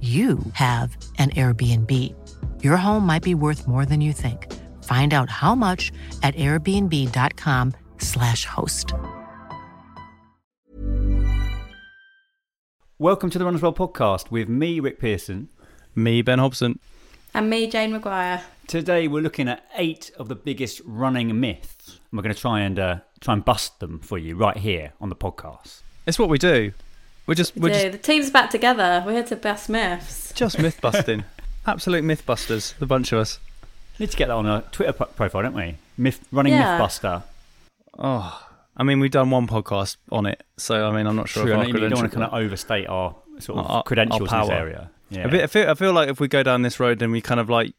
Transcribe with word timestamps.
you 0.00 0.38
have 0.52 0.96
an 1.18 1.30
Airbnb. 1.30 1.92
Your 2.62 2.76
home 2.76 3.04
might 3.04 3.24
be 3.24 3.34
worth 3.34 3.66
more 3.66 3.84
than 3.84 4.00
you 4.00 4.12
think. 4.12 4.54
Find 4.84 5.12
out 5.12 5.28
how 5.28 5.56
much 5.56 5.90
at 6.22 6.36
airbnb.com/slash 6.36 8.44
host. 8.44 8.94
Welcome 13.00 13.30
to 13.30 13.38
the 13.38 13.44
Runners 13.44 13.62
World 13.62 13.76
podcast 13.76 14.30
with 14.30 14.48
me, 14.48 14.80
Rick 14.80 15.00
Pearson. 15.00 15.48
Me, 15.94 16.22
Ben 16.22 16.38
Hobson. 16.38 16.78
And 17.34 17.50
me, 17.50 17.68
Jane 17.68 17.92
McGuire. 17.92 18.42
Today 18.66 19.08
we're 19.08 19.22
looking 19.22 19.48
at 19.48 19.64
eight 19.76 20.10
of 20.18 20.28
the 20.28 20.34
biggest 20.34 20.80
running 20.84 21.38
myths. 21.40 21.98
And 22.10 22.18
we're 22.18 22.22
going 22.22 22.34
to 22.34 22.40
try 22.40 22.60
and 22.60 22.78
uh, 22.78 22.96
try 23.20 23.34
and 23.34 23.44
bust 23.44 23.80
them 23.80 23.98
for 23.98 24.18
you 24.18 24.36
right 24.36 24.56
here 24.56 24.92
on 25.00 25.08
the 25.08 25.16
podcast. 25.16 25.80
It's 26.06 26.18
what 26.18 26.28
we 26.28 26.38
do. 26.38 26.72
We're 27.28 27.34
just 27.34 27.56
we're 27.56 27.68
Yeah, 27.68 27.82
just 27.90 27.92
the 27.92 27.98
team's 27.98 28.30
back 28.30 28.48
together. 28.50 29.02
We're 29.06 29.12
here 29.12 29.22
to 29.24 29.36
bust 29.36 29.68
myths. 29.68 30.32
just 30.34 30.58
myth 30.58 30.80
busting. 30.80 31.24
Absolute 31.66 32.02
myth 32.02 32.24
busters, 32.24 32.74
the 32.78 32.86
bunch 32.86 33.12
of 33.12 33.18
us. 33.18 33.38
Need 33.98 34.10
to 34.12 34.16
get 34.16 34.28
that 34.28 34.34
on 34.34 34.46
a 34.46 34.62
Twitter 34.72 34.92
pro- 34.94 35.06
profile, 35.08 35.42
don't 35.42 35.54
we? 35.54 35.76
Myth 35.98 36.26
running 36.32 36.54
Yeah. 36.54 36.78
mythbuster. 36.80 37.24
Oh, 37.98 38.46
I 38.76 38.82
mean, 38.82 38.98
we've 39.00 39.10
done 39.10 39.28
one 39.30 39.46
podcast 39.46 39.96
on 40.10 40.24
it, 40.24 40.42
so 40.56 40.88
I 40.88 40.96
mean, 40.96 41.06
I'm 41.06 41.16
not 41.16 41.28
sure 41.28 41.42
True. 41.42 41.52
if 41.52 41.56
I 41.56 41.60
our 41.60 41.64
know 41.64 41.74
you 41.80 41.88
don't 41.88 41.98
want 41.98 42.10
to 42.10 42.16
kind 42.18 42.26
of 42.26 42.32
overstate 42.32 42.86
our 42.88 43.14
sort 43.40 43.58
of 43.58 43.66
Our- 43.66 43.72
our 43.78 43.82
credentials 43.82 44.32
in 44.32 44.40
this 44.40 44.48
area. 44.48 44.90
Yeah. 45.10 45.26
A 45.26 45.28
bit, 45.28 45.42
I 45.42 45.46
feel, 45.48 45.68
I 45.70 45.74
feel 45.74 45.92
like 45.92 46.08
if 46.08 46.20
we 46.20 46.28
go 46.28 46.42
down 46.42 46.62
this 46.62 46.80
road, 46.80 46.98
then 46.98 47.10
we 47.10 47.20
kind 47.20 47.40
of 47.40 47.50
like 47.50 47.74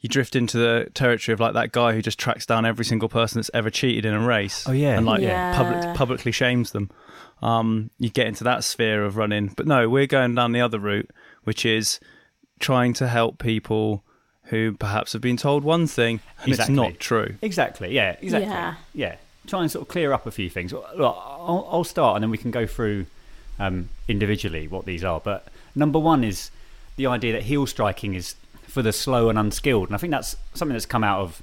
you 0.00 0.08
drift 0.08 0.34
into 0.36 0.56
the 0.58 0.88
territory 0.94 1.32
of 1.34 1.40
like 1.40 1.54
that 1.54 1.70
guy 1.72 1.92
who 1.92 2.00
just 2.02 2.18
tracks 2.18 2.46
down 2.46 2.64
every 2.64 2.84
single 2.84 3.08
person 3.08 3.38
that's 3.38 3.50
ever 3.54 3.68
cheated 3.70 4.04
in 4.04 4.14
a 4.14 4.20
race. 4.26 4.64
Oh, 4.68 4.72
yeah. 4.72 4.96
and 4.96 5.04
like 5.06 5.20
Yeah. 5.20 5.56
public, 5.56 5.94
publicly 5.96 6.32
shames 6.32 6.70
them. 6.72 6.90
Um, 7.42 7.90
you 7.98 8.10
get 8.10 8.26
into 8.26 8.44
that 8.44 8.64
sphere 8.64 9.04
of 9.04 9.16
running, 9.16 9.52
but 9.56 9.66
no, 9.66 9.88
we're 9.88 10.06
going 10.06 10.34
down 10.34 10.52
the 10.52 10.60
other 10.60 10.78
route, 10.78 11.08
which 11.44 11.64
is 11.64 12.00
trying 12.58 12.92
to 12.94 13.06
help 13.08 13.38
people 13.38 14.02
who 14.44 14.72
perhaps 14.72 15.12
have 15.12 15.22
been 15.22 15.36
told 15.36 15.62
one 15.62 15.86
thing 15.86 16.20
and 16.40 16.48
Exactly. 16.48 16.74
it's 16.74 16.76
not 16.76 16.98
true. 16.98 17.36
Exactly. 17.42 17.94
Yeah. 17.94 18.16
Exactly. 18.20 18.48
Yeah. 18.50 18.74
Yeah. 18.94 19.16
Try 19.46 19.62
and 19.62 19.70
sort 19.70 19.82
of 19.82 19.88
clear 19.88 20.12
up 20.12 20.26
a 20.26 20.30
few 20.30 20.50
things. 20.50 20.72
Look, 20.72 20.86
I'll, 20.96 21.68
I'll 21.70 21.84
start 21.84 22.16
and 22.16 22.22
then 22.22 22.30
we 22.30 22.38
can 22.38 22.50
go 22.50 22.66
through 22.66 23.06
um, 23.58 23.88
individually 24.08 24.66
what 24.66 24.84
these 24.84 25.04
are. 25.04 25.20
But 25.20 25.46
number 25.74 25.98
one 25.98 26.24
is 26.24 26.50
the 26.96 27.06
idea 27.06 27.32
that 27.34 27.42
heel 27.44 27.66
striking 27.66 28.14
is 28.14 28.34
for 28.62 28.82
the 28.82 28.92
slow 28.92 29.28
and 29.28 29.38
unskilled, 29.38 29.88
and 29.88 29.94
I 29.94 29.98
think 29.98 30.10
that's 30.10 30.36
something 30.54 30.74
that's 30.74 30.84
come 30.86 31.02
out 31.04 31.20
of 31.20 31.42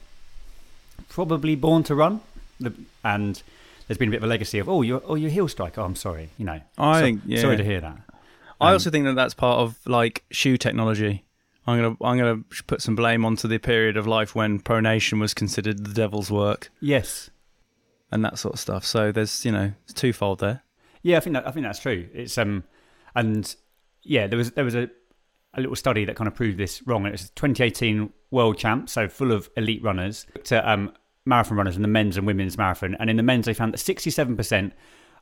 probably 1.09 1.55
Born 1.55 1.84
to 1.84 1.95
Run, 1.95 2.22
the, 2.59 2.73
and 3.03 3.41
there's 3.88 3.97
been 3.97 4.09
a 4.09 4.12
bit 4.12 4.18
of 4.18 4.23
a 4.23 4.28
legacy 4.28 4.59
of 4.59 4.68
oh 4.69 4.81
you're 4.81 5.01
oh 5.06 5.16
you're 5.16 5.29
heel 5.31 5.47
striker. 5.47 5.81
Oh, 5.81 5.85
I'm 5.85 5.96
sorry, 5.96 6.29
you 6.38 6.46
know. 6.46 6.59
I 6.78 7.00
So- 7.00 7.06
think- 7.06 7.22
yeah. 7.25 7.41
sorry 7.41 7.57
to 7.57 7.63
hear 7.63 7.81
that. 7.81 7.97
I 8.62 8.68
Um, 8.69 8.73
also 8.73 8.90
think 8.90 9.06
that 9.06 9.16
that's 9.16 9.34
part 9.34 9.59
of 9.59 9.79
like 9.85 10.23
shoe 10.31 10.57
technology. 10.57 11.23
I'm 11.68 11.78
gonna 11.81 11.97
I'm 12.01 12.18
gonna 12.18 12.44
put 12.68 12.81
some 12.81 12.96
blame 12.96 13.25
onto 13.25 13.47
the 13.47 13.57
period 13.57 13.97
of 13.97 14.06
life 14.07 14.35
when 14.35 14.59
pronation 14.59 15.19
was 15.19 15.34
considered 15.34 15.84
the 15.84 15.94
devil's 15.94 16.29
work 16.31 16.69
Yes. 16.79 17.29
and 18.12 18.23
that 18.23 18.38
sort 18.38 18.53
of 18.53 18.59
stuff. 18.59 18.85
So 18.85 19.12
there's 19.12 19.44
you 19.46 19.51
know 19.51 19.73
it's 19.84 19.94
twofold 19.94 20.40
there. 20.40 20.62
Yeah, 21.02 21.17
I 21.17 21.19
think 21.22 21.34
that 21.34 21.47
I 21.47 21.52
think 21.52 21.66
that's 21.66 21.79
true. 21.79 22.07
It's 22.13 22.38
um 22.38 22.63
and 23.16 23.56
yeah, 24.03 24.28
there 24.28 24.38
was 24.38 24.52
there 24.52 24.63
was 24.66 24.75
a 24.75 24.90
a 25.56 25.62
little 25.62 25.75
study 25.75 26.03
that 26.06 26.16
kind 26.17 26.28
of 26.28 26.35
proved 26.35 26.57
this 26.57 26.85
wrong. 26.85 27.06
It 27.06 27.12
was 27.13 27.29
2018 27.31 28.12
World 28.29 28.57
Champ, 28.57 28.90
so 28.90 29.07
full 29.07 29.31
of 29.31 29.50
elite 29.56 29.81
runners, 29.81 30.25
to 30.46 30.69
um, 30.69 30.91
marathon 31.25 31.57
runners 31.57 31.75
in 31.75 31.81
the 31.81 31.87
men's 31.87 32.17
and 32.17 32.27
women's 32.27 32.57
marathon. 32.57 32.95
And 32.99 33.09
in 33.09 33.17
the 33.17 33.23
men's, 33.23 33.45
they 33.45 33.53
found 33.53 33.73
that 33.73 33.77
67% 33.79 34.71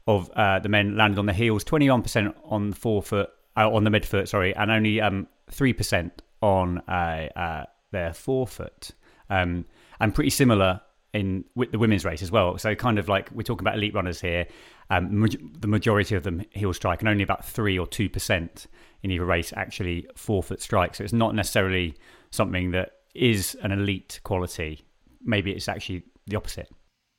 of 0.07 0.29
uh, 0.31 0.59
the 0.59 0.69
men 0.69 0.97
landed 0.97 1.19
on 1.19 1.25
the 1.25 1.33
heels, 1.33 1.63
21% 1.63 2.33
on 2.45 2.71
the 2.71 2.75
forefoot, 2.75 3.29
uh, 3.55 3.71
on 3.71 3.83
the 3.83 3.89
midfoot, 3.89 4.27
sorry, 4.27 4.55
and 4.55 4.69
only 4.69 4.99
um, 4.99 5.27
3% 5.51 6.11
on 6.41 6.79
uh, 6.79 7.29
uh, 7.35 7.65
their 7.91 8.13
forefoot. 8.13 8.91
Um, 9.29 9.65
and 9.99 10.13
pretty 10.13 10.29
similar 10.29 10.81
in 11.13 11.45
with 11.55 11.71
the 11.71 11.79
women's 11.79 12.03
race 12.03 12.21
as 12.21 12.31
well. 12.31 12.57
So 12.57 12.75
kind 12.75 12.99
of 12.99 13.07
like 13.07 13.29
we're 13.31 13.43
talking 13.43 13.63
about 13.63 13.75
elite 13.75 13.93
runners 13.93 14.19
here. 14.19 14.47
Um, 14.89 15.27
the 15.59 15.67
majority 15.67 16.15
of 16.15 16.23
them 16.23 16.43
heel 16.51 16.73
strike, 16.73 16.99
and 16.99 17.07
only 17.07 17.23
about 17.23 17.45
three 17.45 17.79
or 17.79 17.87
two 17.87 18.09
percent 18.09 18.67
in 19.01 19.11
either 19.11 19.25
race 19.25 19.53
actually 19.55 20.07
forefoot 20.15 20.61
strike. 20.61 20.95
So 20.95 21.03
it's 21.03 21.13
not 21.13 21.35
necessarily 21.35 21.95
something 22.31 22.71
that 22.71 22.91
is 23.15 23.55
an 23.61 23.71
elite 23.71 24.19
quality. 24.23 24.81
Maybe 25.23 25.51
it's 25.51 25.67
actually 25.67 26.03
the 26.27 26.35
opposite. 26.35 26.69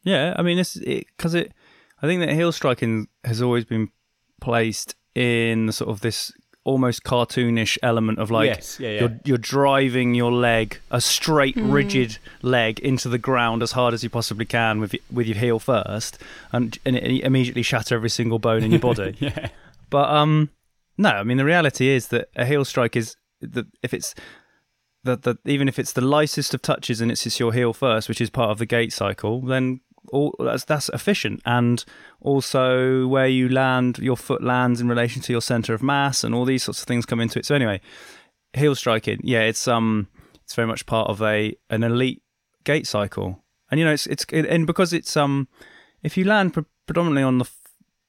Yeah, 0.03 0.35
I 0.37 0.43
mean 0.43 0.59
it's 0.59 0.79
because 0.79 1.35
it, 1.35 1.53
I 2.03 2.07
think 2.07 2.21
that 2.21 2.33
heel 2.33 2.53
striking 2.53 3.09
has 3.25 3.41
always 3.41 3.65
been 3.65 3.89
placed 4.41 4.95
in 5.15 5.73
sort 5.73 5.91
of 5.91 6.01
this 6.01 6.33
almost 6.65 7.05
cartoonish 7.05 7.77
element 7.83 8.19
of 8.19 8.31
like 8.31 8.47
Yes, 8.47 8.81
yeah, 8.81 8.89
yeah. 8.89 9.01
you're 9.01 9.21
you're 9.25 9.39
driving 9.39 10.15
your 10.15 10.33
leg 10.33 10.79
a 10.91 11.01
straight 11.01 11.57
rigid 11.57 12.17
leg 12.41 12.81
into 12.81 13.09
the 13.09 13.19
ground 13.19 13.63
as 13.63 13.73
hard 13.73 13.93
as 13.93 14.03
you 14.03 14.09
possibly 14.11 14.47
can 14.47 14.81
with 14.81 14.95
with 15.13 15.27
your 15.27 15.37
heel 15.37 15.59
first 15.59 16.19
and 16.53 16.79
and 16.85 16.97
it 16.97 17.23
immediately 17.23 17.63
shatter 17.63 17.95
every 17.95 18.11
single 18.11 18.39
bone 18.39 18.63
in 18.63 18.71
your 18.71 18.81
body. 18.91 19.15
Yeah. 19.19 19.49
But 19.91 20.09
um, 20.11 20.51
no, 20.97 21.11
I 21.11 21.23
mean 21.23 21.37
the 21.37 21.45
reality 21.45 21.89
is 21.89 22.09
that 22.09 22.29
a 22.35 22.45
heel 22.47 22.65
strike 22.65 22.97
is 22.97 23.17
that 23.41 23.67
if 23.83 23.93
it's 23.93 24.15
that 25.05 25.39
even 25.45 25.69
if 25.69 25.79
it's 25.79 25.93
the 25.93 26.01
lightest 26.01 26.55
of 26.55 26.63
touches 26.63 27.01
and 27.01 27.11
it's 27.11 27.25
just 27.25 27.39
your 27.39 27.53
heel 27.53 27.73
first, 27.73 28.09
which 28.09 28.21
is 28.21 28.31
part 28.31 28.51
of 28.51 28.59
the 28.59 28.67
gait 28.67 28.93
cycle, 28.93 29.41
then 29.41 29.81
all 30.13 30.35
that's 30.39 30.65
that's 30.65 30.89
efficient 30.91 31.41
and 31.47 31.85
also 32.21 33.07
where 33.07 33.27
you 33.27 33.49
land, 33.49 33.99
your 33.99 34.17
foot 34.17 34.43
lands 34.43 34.81
in 34.81 34.89
relation 34.89 35.23
to 35.23 35.33
your 35.33 35.43
center 35.43 35.75
of 35.75 35.83
mass, 35.83 36.25
and 36.25 36.35
all 36.35 36.45
these 36.45 36.63
sorts 36.63 36.81
of 36.81 36.89
things 36.89 37.07
come 37.07 37.21
into 37.21 37.39
it. 37.39 37.47
So 37.47 37.55
anyway, 37.55 37.81
heel 38.53 38.75
striking, 38.75 39.21
yeah, 39.23 39.43
it's 39.43 39.69
um, 39.69 40.09
it's 40.43 40.55
very 40.55 40.69
much 40.69 40.87
part 40.87 41.09
of 41.09 41.23
a 41.23 41.57
an 41.71 41.83
elite 41.83 42.23
gait 42.65 42.87
cycle, 42.87 43.45
and 43.71 43.79
you 43.79 43.87
know 43.87 43.93
it's 43.93 44.07
it's 44.07 44.25
and 44.33 44.67
because 44.67 44.93
it's 44.93 45.17
um, 45.17 45.49
if 46.03 46.17
you 46.17 46.25
land 46.25 46.55
pre- 46.55 46.65
predominantly 46.87 47.23
on 47.23 47.39
the, 47.39 47.49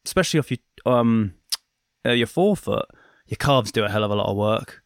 especially 0.05 0.39
off 0.39 0.51
you 0.51 0.57
um 0.85 1.33
uh, 2.05 2.11
your 2.11 2.27
forefoot, 2.27 2.85
your 3.27 3.37
calves 3.37 3.71
do 3.71 3.83
a 3.83 3.89
hell 3.89 4.03
of 4.03 4.11
a 4.11 4.15
lot 4.15 4.29
of 4.29 4.37
work. 4.37 4.83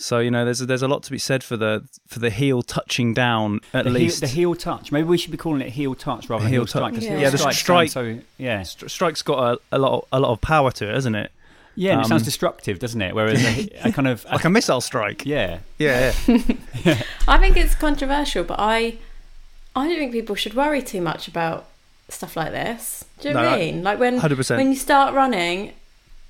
So 0.00 0.20
you 0.20 0.30
know, 0.30 0.44
there's 0.44 0.60
a, 0.60 0.66
there's 0.66 0.82
a 0.82 0.86
lot 0.88 1.02
to 1.02 1.10
be 1.10 1.18
said 1.18 1.42
for 1.42 1.56
the 1.56 1.82
for 2.06 2.20
the 2.20 2.30
heel 2.30 2.62
touching 2.62 3.14
down 3.14 3.60
at 3.74 3.84
the 3.84 3.90
least. 3.90 4.20
heel, 4.20 4.28
the 4.28 4.34
heel 4.34 4.54
touch. 4.54 4.92
Maybe 4.92 5.08
we 5.08 5.18
should 5.18 5.32
be 5.32 5.36
calling 5.36 5.60
it 5.60 5.70
heel 5.70 5.94
touch 5.96 6.30
rather 6.30 6.44
than 6.44 6.52
Heel 6.52 6.62
heel, 6.62 6.66
strike. 6.68 6.92
touch. 6.92 6.94
'cause 6.94 7.04
Yeah. 7.04 7.10
heel 7.10 7.20
Yeah, 7.22 7.30
the 7.30 7.38
strike 7.38 7.54
strike- 7.54 7.90
sounds 7.90 8.18
So 8.20 8.24
yeah, 8.38 8.60
Stri- 8.60 8.90
Strike's 8.90 9.22
got 9.22 9.38
a, 9.54 9.76
a 9.76 9.78
lot 9.78 9.92
of, 9.98 10.04
a 10.12 10.20
lot 10.20 10.30
of 10.30 10.40
power 10.40 10.70
to 10.70 10.88
it, 10.88 10.94
hasn't 10.94 11.16
it? 11.16 11.32
yeah, 11.74 11.92
and 11.94 12.02
it 12.02 12.06
sounds 12.08 12.22
Um, 12.22 12.26
destructive, 12.26 12.78
doesn't 12.78 13.02
it? 13.02 13.12
Whereas 13.14 13.42
a, 13.44 13.70
a 13.88 13.92
kind 13.92 14.06
of 14.06 14.24
Like 14.26 14.44
a 14.44 14.50
missile 14.50 14.80
strike. 14.80 15.26
yeah, 15.26 15.58
Yeah, 15.78 16.12
yeah. 16.84 17.02
I 17.28 17.38
think 17.38 17.56
it's 17.56 17.74
controversial, 17.74 18.44
but 18.44 18.60
I, 18.60 18.98
I 19.74 19.88
don't 19.88 19.96
think 19.98 20.12
people 20.12 20.36
should 20.36 20.54
worry 20.54 20.80
too 20.80 21.00
much 21.00 21.26
about 21.26 21.66
stuff 22.08 22.36
like 22.36 22.52
this. 22.52 23.04
Do 23.20 23.28
you 23.28 23.34
know 23.34 23.42
No, 23.42 23.46
what 23.50 23.58
I 23.58 23.62
I- 23.62 23.64
mean? 23.72 23.82
Like 23.82 23.98
when 23.98 24.20
100%. 24.20 24.56
when 24.58 24.68
you 24.70 24.76
start 24.76 25.12
running, 25.12 25.72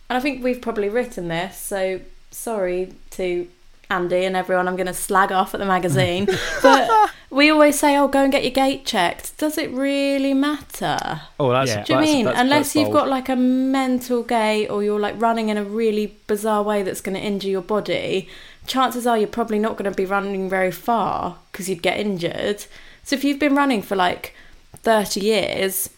and 0.08 0.16
I 0.16 0.20
think 0.20 0.42
we've 0.42 0.60
probably 0.62 0.88
written 0.88 1.28
this, 1.28 1.58
so 1.58 2.00
sorry 2.30 2.94
to 3.12 3.46
Andy 3.90 4.24
and 4.26 4.36
everyone 4.36 4.68
I'm 4.68 4.76
going 4.76 4.86
to 4.86 4.94
slag 4.94 5.32
off 5.32 5.54
at 5.54 5.60
the 5.60 5.66
magazine. 5.66 6.26
but 6.62 7.10
we 7.30 7.50
always 7.50 7.78
say, 7.78 7.96
oh, 7.96 8.06
go 8.08 8.22
and 8.22 8.30
get 8.30 8.42
your 8.42 8.52
gait 8.52 8.84
checked. 8.84 9.36
Does 9.38 9.56
it 9.56 9.70
really 9.70 10.34
matter? 10.34 11.22
Oh, 11.40 11.50
that's 11.50 11.70
Yeah. 11.70 11.84
Do 11.84 11.92
you 11.94 11.98
that's- 12.00 12.14
mean 12.14 12.24
that's- 12.26 12.42
unless 12.42 12.66
that's 12.66 12.76
you've 12.76 12.84
bold. 12.86 12.94
got 12.96 13.08
like 13.08 13.28
a 13.30 13.36
mental 13.36 14.22
gait 14.22 14.68
or 14.68 14.82
you're 14.84 15.00
like 15.00 15.20
running 15.20 15.48
in 15.48 15.56
a 15.56 15.64
really 15.64 16.18
bizarre 16.26 16.62
way 16.62 16.82
that's 16.82 17.00
going 17.00 17.16
to 17.16 17.20
injure 17.22 17.48
your 17.48 17.62
body, 17.62 18.28
chances 18.66 19.06
are 19.06 19.16
you're 19.16 19.26
probably 19.26 19.58
not 19.58 19.78
going 19.78 19.90
to 19.90 19.96
be 19.96 20.04
running 20.04 20.50
very 20.50 20.70
far 20.70 21.38
because 21.50 21.68
you'd 21.70 21.82
get 21.82 21.98
injured. 21.98 22.66
So 23.04 23.16
if 23.16 23.24
you've 23.24 23.38
been 23.38 23.54
running 23.54 23.80
for 23.80 23.96
like 23.96 24.34
30 24.76 25.20
years, 25.20 25.88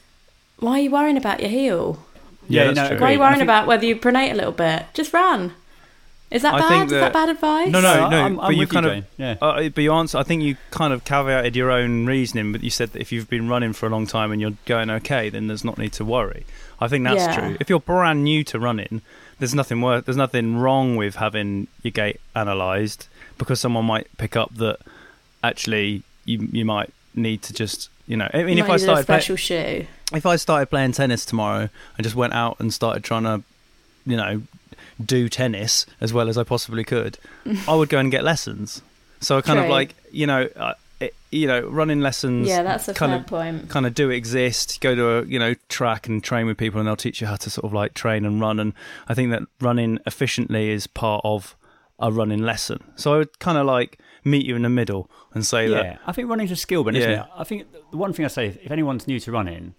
why 0.60 0.72
are 0.78 0.82
you 0.82 0.90
worrying 0.92 1.16
about 1.16 1.40
your 1.40 1.50
heel? 1.50 2.04
Yeah, 2.48 2.66
yeah 2.66 2.72
that's 2.72 2.90
no, 2.90 2.96
true. 2.96 3.00
Why 3.00 3.10
are 3.10 3.12
you 3.14 3.18
worrying 3.18 3.34
think- 3.38 3.46
about 3.46 3.66
whether 3.66 3.84
you 3.84 3.96
pronate 3.96 4.30
a 4.30 4.34
little 4.34 4.52
bit? 4.52 4.84
Just 4.94 5.12
run. 5.12 5.54
Is 6.30 6.42
that 6.42 6.54
I 6.54 6.58
bad? 6.60 6.68
think 6.68 6.84
Is 6.86 6.90
that 6.92 7.00
that- 7.00 7.12
bad 7.12 7.28
advice? 7.28 7.70
No, 7.70 7.80
no, 7.80 7.94
No, 7.94 8.08
no. 8.10 8.16
I'm- 8.22 8.36
but 8.36 8.42
I'm 8.44 8.52
you 8.52 8.58
with 8.60 8.68
you, 8.68 8.72
kind 8.80 8.86
Jane. 8.86 8.98
of, 8.98 9.04
Yeah. 9.18 9.36
uh, 9.42 9.68
but 9.68 9.82
you 9.82 9.92
answer. 9.92 10.18
I 10.18 10.22
think 10.22 10.42
you 10.42 10.56
kind 10.70 10.92
of 10.92 11.04
caveated 11.04 11.56
your 11.56 11.70
own 11.72 12.06
reasoning, 12.06 12.52
but 12.52 12.62
you 12.62 12.70
said 12.70 12.92
that 12.92 13.00
if 13.00 13.10
you've 13.10 13.28
been 13.28 13.48
running 13.48 13.72
for 13.72 13.86
a 13.86 13.90
long 13.90 14.06
time 14.06 14.30
and 14.30 14.40
you're 14.40 14.52
going 14.66 14.90
okay, 14.90 15.28
then 15.28 15.48
there's 15.48 15.64
not 15.64 15.76
need 15.76 15.92
to 15.94 16.04
worry. 16.04 16.44
I 16.80 16.86
think 16.88 17.04
that's 17.04 17.16
Yeah. 17.26 17.34
true. 17.36 17.56
If 17.58 17.68
you're 17.68 17.80
brand 17.80 18.22
new 18.24 18.44
to 18.44 18.58
running, 18.60 19.02
there's 19.40 19.54
nothing 19.54 19.80
worth. 19.80 20.04
There's 20.04 20.16
nothing 20.16 20.56
wrong 20.56 20.96
with 20.96 21.16
having 21.16 21.66
your 21.82 21.90
gait 21.90 22.20
analysed 22.36 23.08
because 23.36 23.58
someone 23.58 23.84
might 23.86 24.06
pick 24.16 24.36
up 24.36 24.54
that 24.56 24.78
actually 25.42 26.02
you 26.24 26.48
you 26.52 26.64
might 26.64 26.90
need 27.14 27.42
to 27.42 27.52
just 27.52 27.88
you 28.06 28.16
know. 28.16 28.28
I 28.32 28.42
mean, 28.44 28.56
You 28.56 28.64
if 28.64 28.68
might 28.68 28.72
I 28.72 28.76
use 28.76 28.82
a 28.82 28.86
started 28.86 29.06
play- 29.06 29.16
special 29.16 29.36
shoe. 29.36 29.86
if 30.12 30.26
I 30.26 30.36
started 30.36 30.66
playing 30.66 30.92
tennis 30.92 31.24
tomorrow 31.24 31.68
and 31.96 32.04
just 32.04 32.16
went 32.16 32.32
out 32.34 32.56
and 32.58 32.72
started 32.74 33.04
trying 33.04 33.22
to, 33.24 33.42
you 34.06 34.16
know, 34.16 34.42
do 35.04 35.28
tennis 35.28 35.86
as 36.00 36.12
well 36.12 36.28
as 36.28 36.36
I 36.38 36.44
possibly 36.44 36.84
could, 36.84 37.18
I 37.68 37.74
would 37.74 37.88
go 37.88 37.98
and 37.98 38.10
get 38.10 38.24
lessons. 38.24 38.82
So 39.20 39.36
I 39.38 39.40
kind 39.42 39.58
of 39.58 39.68
like, 39.68 39.94
you 40.10 40.26
know, 40.26 40.48
uh, 40.56 40.74
it, 41.00 41.14
you 41.30 41.46
know, 41.46 41.60
running 41.62 42.00
lessons. 42.00 42.46
Yeah, 42.48 42.62
that's 42.62 42.88
a 42.88 42.94
kind 42.94 43.10
fair 43.12 43.20
of 43.20 43.26
point. 43.26 43.68
kind 43.70 43.86
of 43.86 43.94
do 43.94 44.10
exist. 44.10 44.80
Go 44.80 44.94
to 44.94 45.08
a 45.18 45.24
you 45.24 45.38
know 45.38 45.54
track 45.68 46.06
and 46.08 46.22
train 46.22 46.46
with 46.46 46.58
people, 46.58 46.78
and 46.80 46.86
they'll 46.86 46.96
teach 46.96 47.20
you 47.20 47.26
how 47.26 47.36
to 47.36 47.48
sort 47.50 47.64
of 47.64 47.72
like 47.72 47.94
train 47.94 48.24
and 48.26 48.40
run. 48.40 48.60
And 48.60 48.72
I 49.08 49.14
think 49.14 49.30
that 49.30 49.42
running 49.60 49.98
efficiently 50.06 50.70
is 50.70 50.86
part 50.86 51.22
of 51.24 51.56
a 51.98 52.10
running 52.12 52.42
lesson. 52.42 52.82
So 52.96 53.14
I 53.14 53.18
would 53.18 53.38
kind 53.38 53.56
of 53.58 53.66
like 53.66 53.98
meet 54.24 54.44
you 54.44 54.56
in 54.56 54.62
the 54.62 54.68
middle 54.68 55.10
and 55.32 55.44
say 55.44 55.68
Yeah, 55.68 55.74
that. 55.76 55.84
Yeah, 55.84 55.96
I 56.06 56.12
think 56.12 56.28
running's 56.28 56.50
a 56.50 56.56
skill, 56.56 56.84
but 56.84 56.94
Yeah. 56.94 57.26
I 57.34 57.44
think 57.44 57.66
the 57.90 57.96
one 57.96 58.12
thing 58.12 58.24
I 58.24 58.28
say, 58.28 58.58
if 58.62 58.70
anyone's 58.70 59.06
new 59.06 59.18
to 59.20 59.32
running, 59.32 59.74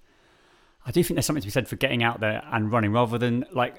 I 0.86 0.92
do 0.92 1.04
think 1.04 1.16
there's 1.16 1.26
something 1.28 1.42
to 1.42 1.48
be 1.48 1.52
said 1.52 1.68
for 1.68 1.76
getting 1.76 2.02
out 2.04 2.20
there 2.20 2.44
and 2.52 2.72
running 2.72 2.92
rather 2.94 3.18
than 3.20 3.46
like 3.54 3.76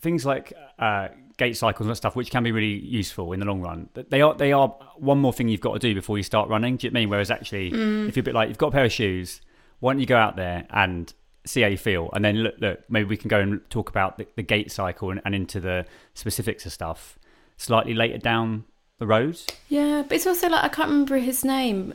things 0.00 0.24
like 0.26 0.52
uh, 0.78 1.08
gait 1.36 1.56
cycles 1.56 1.86
and 1.86 1.96
stuff, 1.96 2.16
which 2.16 2.30
can 2.30 2.42
be 2.42 2.52
really 2.52 2.78
useful 2.84 3.32
in 3.32 3.40
the 3.40 3.46
long 3.46 3.60
run. 3.60 3.88
They 3.94 4.20
are 4.20 4.34
they 4.34 4.52
are 4.52 4.68
one 4.96 5.18
more 5.18 5.32
thing 5.32 5.48
you've 5.48 5.60
got 5.60 5.74
to 5.74 5.78
do 5.78 5.94
before 5.94 6.16
you 6.16 6.22
start 6.22 6.48
running. 6.48 6.76
Do 6.76 6.86
you 6.86 6.90
know 6.90 6.98
I 6.98 7.02
mean? 7.02 7.10
Whereas 7.10 7.30
actually, 7.30 7.68
if 7.68 8.16
you're 8.16 8.22
a 8.22 8.24
bit 8.24 8.34
like 8.34 8.48
you've 8.48 8.58
got 8.58 8.68
a 8.68 8.72
pair 8.72 8.84
of 8.84 8.92
shoes, 8.92 9.40
why 9.80 9.92
don't 9.92 10.00
you 10.00 10.06
go 10.06 10.16
out 10.16 10.36
there 10.36 10.66
and 10.70 11.12
see 11.46 11.62
how 11.62 11.68
you 11.68 11.78
feel, 11.78 12.10
and 12.12 12.24
then 12.24 12.36
look, 12.36 12.54
look 12.60 12.80
maybe 12.90 13.08
we 13.08 13.16
can 13.16 13.28
go 13.28 13.40
and 13.40 13.60
talk 13.70 13.88
about 13.88 14.18
the, 14.18 14.26
the 14.36 14.42
gait 14.42 14.70
cycle 14.70 15.10
and, 15.10 15.20
and 15.24 15.34
into 15.34 15.60
the 15.60 15.86
specifics 16.14 16.66
of 16.66 16.72
stuff 16.72 17.18
slightly 17.56 17.94
later 17.94 18.18
down 18.18 18.64
the 18.98 19.06
road. 19.06 19.40
Yeah, 19.68 20.02
but 20.06 20.16
it's 20.16 20.26
also 20.26 20.48
like 20.48 20.64
I 20.64 20.68
can't 20.68 20.90
remember 20.90 21.18
his 21.18 21.44
name. 21.44 21.94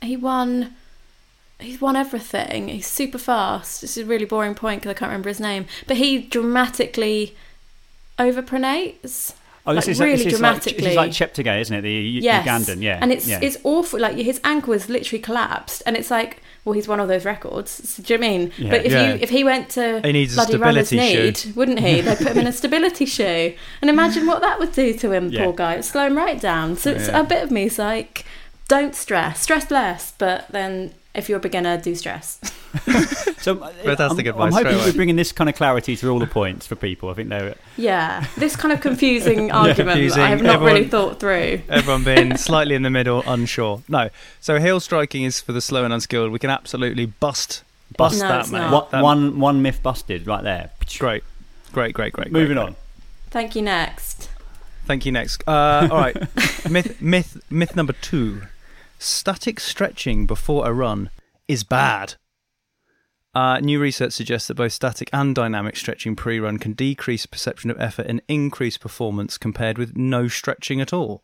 He 0.00 0.16
won. 0.16 0.74
He's 1.58 1.80
won 1.80 1.96
everything. 1.96 2.68
He's 2.68 2.86
super 2.86 3.18
fast. 3.18 3.80
This 3.80 3.96
is 3.96 4.04
a 4.04 4.06
really 4.06 4.26
boring 4.26 4.54
point 4.54 4.82
because 4.82 4.90
I 4.90 4.98
can't 4.98 5.08
remember 5.08 5.30
his 5.30 5.40
name. 5.40 5.66
But 5.86 5.96
he 5.96 6.18
dramatically 6.18 7.34
overpronates. 8.18 9.34
Oh, 9.68 9.74
this 9.74 9.86
Like, 9.86 9.92
is 9.92 10.00
really 10.00 10.16
this 10.16 10.26
is 10.26 10.32
dramatically. 10.34 10.72
Like, 10.74 10.82
this 10.84 10.90
is 10.92 10.96
like 10.96 11.10
Cheptegei, 11.46 11.60
isn't 11.60 11.76
it? 11.76 11.80
The 11.82 11.92
Yes, 11.92 12.46
Ugandan, 12.46 12.82
yeah. 12.82 12.98
and 13.02 13.10
it's 13.10 13.26
yeah. 13.26 13.40
it's 13.42 13.56
awful. 13.64 13.98
Like 13.98 14.16
his 14.16 14.40
ankle 14.44 14.72
is 14.74 14.88
literally 14.88 15.20
collapsed, 15.20 15.82
and 15.86 15.96
it's 15.96 16.08
like, 16.10 16.40
well, 16.64 16.74
he's 16.74 16.86
won 16.86 17.00
all 17.00 17.06
those 17.08 17.24
records. 17.24 17.70
So, 17.90 18.00
do 18.02 18.12
you 18.14 18.18
know 18.20 18.26
I 18.26 18.30
mean? 18.30 18.52
Yeah. 18.58 18.70
But 18.70 18.84
if 18.86 18.92
Yeah. 18.92 19.14
you 19.14 19.18
if 19.20 19.30
he 19.30 19.42
went 19.42 19.70
to 19.70 20.00
He 20.04 20.12
needs 20.12 20.34
bloody 20.36 20.56
runners 20.56 20.86
stability 20.86 21.46
need, 21.46 21.56
wouldn't 21.56 21.80
he? 21.80 22.00
They'd 22.00 22.16
put 22.18 22.28
him 22.28 22.38
in 22.38 22.46
a 22.46 22.52
stability 22.60 23.06
shoe, 23.06 23.54
and 23.80 23.90
imagine 23.90 24.26
what 24.26 24.40
that 24.42 24.60
would 24.60 24.70
do 24.72 24.94
to 24.94 25.10
him, 25.10 25.32
poor 25.32 25.52
guy. 25.52 25.72
It'd 25.74 25.84
slow 25.84 26.06
him 26.06 26.16
right 26.16 26.40
down. 26.40 26.76
So 26.76 26.92
it's 26.92 27.08
a 27.08 27.24
bit 27.24 27.42
of 27.42 27.50
me 27.50 27.64
is 27.64 27.76
like, 27.78 28.24
don't 28.68 28.94
stress, 28.94 29.40
stress 29.42 29.70
less, 29.72 30.12
but 30.16 30.46
then. 30.50 30.94
If 31.16 31.28
you're 31.28 31.38
a 31.38 31.40
beginner, 31.40 31.78
do 31.80 31.94
stress. 31.94 32.38
so, 33.38 33.58
uh, 33.58 33.72
Fantastic 33.72 34.26
I'm, 34.26 34.32
advice, 34.32 34.54
I'm 34.54 34.64
hoping 34.66 34.78
we're 34.78 34.92
bringing 34.92 35.16
this 35.16 35.32
kind 35.32 35.48
of 35.48 35.56
clarity 35.56 35.96
to 35.96 36.10
all 36.10 36.18
the 36.18 36.26
points 36.26 36.66
for 36.66 36.76
people. 36.76 37.08
I 37.08 37.14
think 37.14 37.30
they're 37.30 37.54
yeah, 37.76 38.26
this 38.36 38.54
kind 38.54 38.72
of 38.72 38.80
confusing 38.80 39.50
argument 39.52 39.92
Confusing. 39.92 40.22
I 40.22 40.28
have 40.28 40.42
not 40.42 40.60
really 40.60 40.86
thought 40.86 41.18
through. 41.18 41.62
Everyone 41.68 42.04
being 42.04 42.36
slightly 42.36 42.74
in 42.74 42.82
the 42.82 42.90
middle, 42.90 43.22
unsure. 43.26 43.82
No. 43.88 44.10
So 44.40 44.58
heel 44.60 44.78
striking 44.78 45.24
is 45.24 45.40
for 45.40 45.52
the 45.52 45.60
slow 45.60 45.84
and 45.84 45.92
unskilled. 45.92 46.30
We 46.32 46.38
can 46.38 46.50
absolutely 46.50 47.06
bust 47.06 47.62
bust 47.96 48.20
No, 48.20 48.28
that, 48.28 48.50
man. 48.50 48.62
mate. 48.64 48.70
not. 48.70 48.72
one, 48.72 48.90
That- 48.92 49.02
one 49.02 49.40
one 49.40 49.62
myth 49.62 49.82
busted 49.82 50.26
right 50.26 50.42
there. 50.44 50.70
Great. 50.98 51.24
Great, 51.72 51.94
great, 51.94 52.12
great. 52.12 52.30
Moving 52.30 52.56
great, 52.56 52.66
on. 52.66 52.76
Thank 53.30 53.56
you. 53.56 53.62
Next. 53.62 54.28
Thank 54.86 55.04
you. 55.04 55.12
Next. 55.12 55.42
Uh, 55.48 55.88
all 55.90 55.98
right. 55.98 56.16
myth, 56.70 57.00
myth, 57.00 57.40
myth 57.50 57.74
number 57.74 57.92
two: 57.94 58.42
static 58.98 59.60
stretching 59.60 60.26
before 60.26 60.66
a 60.66 60.72
run 60.72 61.10
is 61.48 61.64
bad. 61.64 62.14
Uh, 63.34 63.60
new 63.60 63.78
research 63.78 64.14
suggests 64.14 64.48
that 64.48 64.54
both 64.54 64.72
static 64.72 65.10
and 65.12 65.34
dynamic 65.34 65.76
stretching 65.76 66.16
pre-run 66.16 66.58
can 66.58 66.72
decrease 66.72 67.26
perception 67.26 67.70
of 67.70 67.78
effort 67.78 68.06
and 68.06 68.22
increase 68.28 68.78
performance 68.78 69.36
compared 69.36 69.76
with 69.76 69.94
no 69.94 70.26
stretching 70.26 70.80
at 70.80 70.92
all. 70.92 71.22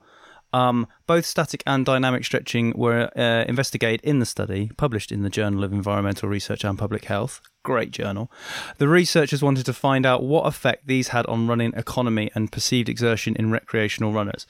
Um, 0.52 0.86
both 1.06 1.24
static 1.24 1.62
and 1.66 1.86
dynamic 1.86 2.24
stretching 2.24 2.74
were 2.76 3.10
uh, 3.16 3.44
investigated 3.48 4.04
in 4.04 4.18
the 4.18 4.26
study, 4.26 4.70
published 4.76 5.10
in 5.10 5.22
the 5.22 5.30
Journal 5.30 5.64
of 5.64 5.72
Environmental 5.72 6.28
Research 6.28 6.64
and 6.64 6.78
Public 6.78 7.06
Health. 7.06 7.40
Great 7.62 7.90
journal. 7.90 8.30
The 8.76 8.88
researchers 8.88 9.42
wanted 9.42 9.64
to 9.64 9.72
find 9.72 10.04
out 10.04 10.22
what 10.22 10.46
effect 10.46 10.86
these 10.86 11.08
had 11.08 11.24
on 11.26 11.46
running 11.46 11.72
economy 11.74 12.30
and 12.34 12.52
perceived 12.52 12.90
exertion 12.90 13.34
in 13.36 13.50
recreational 13.50 14.12
runners. 14.12 14.46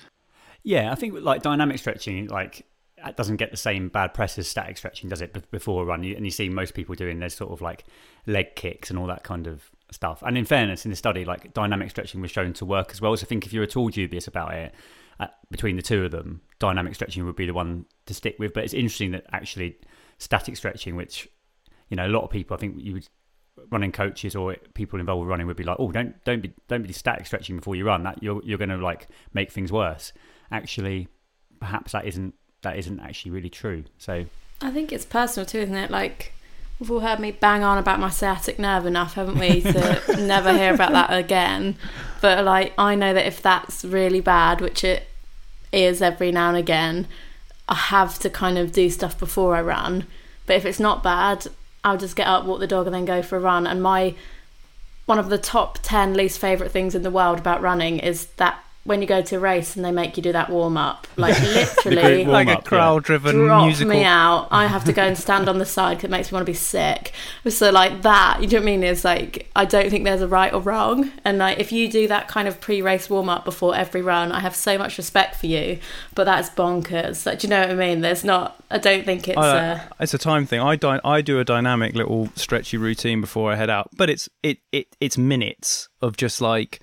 Yeah, 0.65 0.91
I 0.91 0.97
think 0.97 1.15
like 1.21 1.43
dynamic 1.43 1.79
stretching, 1.79 2.27
like 2.27 2.67
that 3.05 3.17
doesn't 3.17 3.37
get 3.37 3.51
the 3.51 3.57
same 3.57 3.89
bad 3.89 4.15
press 4.15 4.39
as 4.39 4.49
static 4.49 4.79
stretching, 4.79 5.09
does 5.09 5.21
it? 5.21 5.51
Before 5.51 5.83
a 5.83 5.87
run, 5.87 6.05
and 6.05 6.25
you 6.25 6.31
see 6.31 6.49
most 6.49 6.75
people 6.75 6.95
doing 6.95 7.19
their 7.19 7.29
sort 7.29 7.53
of 7.53 7.61
like 7.61 7.85
leg 8.27 8.55
kicks 8.57 8.91
and 8.91 8.99
all 8.99 9.07
that 9.07 9.25
kind 9.25 9.47
of 9.47 9.71
stuff. 9.91 10.23
And 10.25 10.39
in 10.39 10.45
fairness, 10.45 10.85
in 10.85 10.91
the 10.91 10.97
study, 10.97 11.25
like 11.25 11.53
dynamic 11.53 11.91
stretching 11.91 12.21
was 12.21 12.31
shown 12.31 12.53
to 12.55 12.65
work 12.65 12.91
as 12.93 13.01
well. 13.01 13.17
So 13.17 13.25
I 13.25 13.29
think 13.29 13.47
if 13.47 13.53
you're 13.53 13.65
at 13.65 13.77
all 13.77 13.89
dubious 13.89 14.27
about 14.27 14.55
it, 14.55 14.75
uh, 15.21 15.27
between 15.51 15.77
the 15.77 15.83
two 15.83 16.05
of 16.05 16.11
them, 16.11 16.41
dynamic 16.59 16.95
stretching 16.95 17.25
would 17.25 17.37
be 17.37 17.47
the 17.47 17.55
one 17.55 17.87
to 18.07 18.15
stick 18.15 18.37
with. 18.39 18.53
But 18.55 18.65
it's 18.65 18.75
interesting 18.75 19.13
that 19.13 19.25
actually 19.33 19.79
static 20.19 20.57
stretching, 20.57 20.97
which 20.97 21.29
you 21.89 21.97
know 21.97 22.07
a 22.07 22.09
lot 22.09 22.25
of 22.25 22.31
people, 22.31 22.57
I 22.57 22.61
think 22.61 22.77
you 22.79 22.95
would 22.95 23.09
running 23.71 23.93
coaches 23.93 24.35
or 24.35 24.57
people 24.75 24.99
involved 24.99 25.21
with 25.21 25.29
running 25.29 25.47
would 25.47 25.57
be 25.57 25.65
like, 25.65 25.77
oh, 25.79 25.93
don't 25.93 26.23
don't 26.25 26.41
be 26.41 26.53
don't 26.69 26.87
be 26.87 26.93
static 26.93 27.27
stretching 27.27 27.57
before 27.57 27.77
you 27.77 27.85
run. 27.85 28.03
That 28.03 28.23
you're 28.23 28.43
you're 28.45 28.59
going 28.59 28.71
to 28.71 28.79
like 28.79 29.09
make 29.33 29.53
things 29.53 29.71
worse. 29.73 30.13
Actually, 30.51 31.09
perhaps 31.61 31.93
that 31.93 32.07
isn't 32.07 32.35
that 32.63 32.79
isn't 32.79 33.01
actually 33.01 33.33
really 33.33 33.51
true. 33.51 33.85
So 33.99 34.27
I 34.61 34.71
think 34.71 34.93
it's 34.93 35.05
personal 35.05 35.47
too, 35.47 35.59
isn't 35.59 35.75
it? 35.75 35.91
Like 35.91 36.33
we've 36.79 36.91
all 36.91 37.01
heard 37.01 37.21
me 37.21 37.33
bang 37.33 37.63
on 37.63 37.79
about 37.79 38.01
my 38.01 38.11
sciatic 38.11 38.59
nerve 38.59 38.87
enough, 38.87 39.15
haven't 39.15 39.39
we, 39.39 39.61
to 39.61 40.17
never 40.19 40.53
hear 40.53 40.75
about 40.75 40.93
that 40.93 41.13
again. 41.13 41.77
But 42.21 42.45
like 42.45 42.73
I 42.79 42.95
know 42.95 43.13
that 43.13 43.27
if 43.27 43.43
that's 43.43 43.85
really 43.85 44.21
bad, 44.21 44.61
which 44.61 44.83
it 44.85 45.09
is 45.73 46.03
every 46.03 46.33
now 46.33 46.49
and 46.49 46.57
again, 46.57 47.07
I 47.69 47.75
have 47.75 48.19
to 48.21 48.31
kind 48.31 48.59
of 48.59 48.73
do 48.73 48.91
stuff 48.91 49.19
before 49.19 49.55
I 49.57 49.63
run. 49.63 50.07
But 50.47 50.57
if 50.57 50.65
it's 50.65 50.81
not 50.81 51.03
bad, 51.03 51.47
I'll 51.85 51.97
just 51.97 52.17
get 52.17 52.27
up, 52.27 52.45
walk 52.45 52.61
the 52.61 52.67
dog, 52.67 52.87
and 52.87 52.95
then 52.95 53.05
go 53.05 53.23
for 53.23 53.37
a 53.37 53.41
run. 53.41 53.67
And 53.67 53.83
my 53.83 54.15
one 55.07 55.19
of 55.19 55.31
the 55.31 55.39
top 55.39 55.79
10 55.83 56.15
least 56.15 56.39
favorite 56.39 56.71
things 56.71 56.95
in 56.95 57.03
the 57.03 57.11
world 57.11 57.39
about 57.39 57.61
running 57.61 57.99
is 57.99 58.27
that 58.37 58.63
when 58.85 59.01
you 59.01 59.07
go 59.07 59.23
to 59.23 59.37
a 59.37 59.39
race 59.39 59.77
and 59.77 59.85
they 59.85 59.93
make 59.93 60.17
you 60.17 60.23
do 60.23 60.33
that 60.33 60.51
warm 60.51 60.77
up, 60.77 61.07
like 61.17 61.41
literally 61.85 62.25
warm 62.25 62.29
like 62.29 62.49
a 62.49 62.53
up, 62.53 62.65
yeah. 62.65 62.69
crowd-driven 62.69 63.37
drop 63.37 63.67
musical. 63.67 63.91
me 63.95 64.03
out. 64.03 64.49
I 64.51 64.67
have 64.75 64.85
to 64.85 64.93
go 64.93 65.03
and 65.03 65.17
stand 65.17 65.49
on 65.49 65.59
the 65.59 65.65
side 65.65 65.99
because 65.99 66.09
it 66.09 66.11
makes 66.11 66.33
me 66.33 66.37
want 66.37 66.47
to 66.47 66.51
be 66.53 66.57
sick. 66.57 67.13
So 67.49 67.71
like 67.71 68.03
that, 68.03 68.39
you 68.41 68.49
know 68.49 68.57
what 68.57 68.63
I 68.63 68.67
mean? 68.67 68.83
Is 68.83 69.05
like 69.05 69.49
I 69.55 69.65
don't 69.65 69.89
think 69.89 70.05
there's 70.05 70.21
a 70.21 70.27
right 70.27 70.53
or 70.53 70.61
wrong. 70.61 71.13
And 71.25 71.39
like 71.39 71.61
if 71.61 71.71
you 71.71 71.89
do 71.89 72.09
that 72.09 72.27
kind 72.27 72.49
of 72.49 72.61
pre-race 72.61 73.09
warm 73.09 73.29
up 73.29 73.45
before 73.45 73.77
every 73.77 74.03
run, 74.03 74.33
I 74.33 74.41
have 74.41 74.57
so 74.57 74.77
much 74.77 74.99
respect 74.99 75.37
for 75.37 75.47
you. 75.47 75.79
But 76.15 76.25
that's 76.25 76.51
bonkers. 76.51 77.25
Like, 77.25 77.39
do 77.39 77.47
you 77.47 77.51
know 77.51 77.61
what 77.61 77.71
I 77.71 77.75
mean? 77.75 78.01
There's 78.01 78.25
not. 78.25 78.63
I 78.71 78.79
don't 78.79 79.05
think 79.05 79.29
it's. 79.29 79.39
I 79.39 79.43
uh, 79.43 79.75
don't- 79.77 79.93
it's 80.01 80.15
a 80.15 80.19
time 80.19 80.45
thing. 80.47 80.61
I 80.61 80.75
dy- 80.75 81.01
I 81.05 81.21
do 81.21 81.39
a 81.39 81.45
dynamic 81.45 81.95
little 81.95 82.31
stretchy 82.35 82.79
routine 82.79 83.21
before 83.21 83.53
I 83.53 83.55
head 83.55 83.71
out, 83.71 83.91
but 83.97 84.11
it's 84.11 84.29
it, 84.43 84.59
it 84.73 84.89
it's 85.01 85.17
minutes 85.17 85.89
of 86.01 86.17
just 86.17 86.41
like 86.41 86.81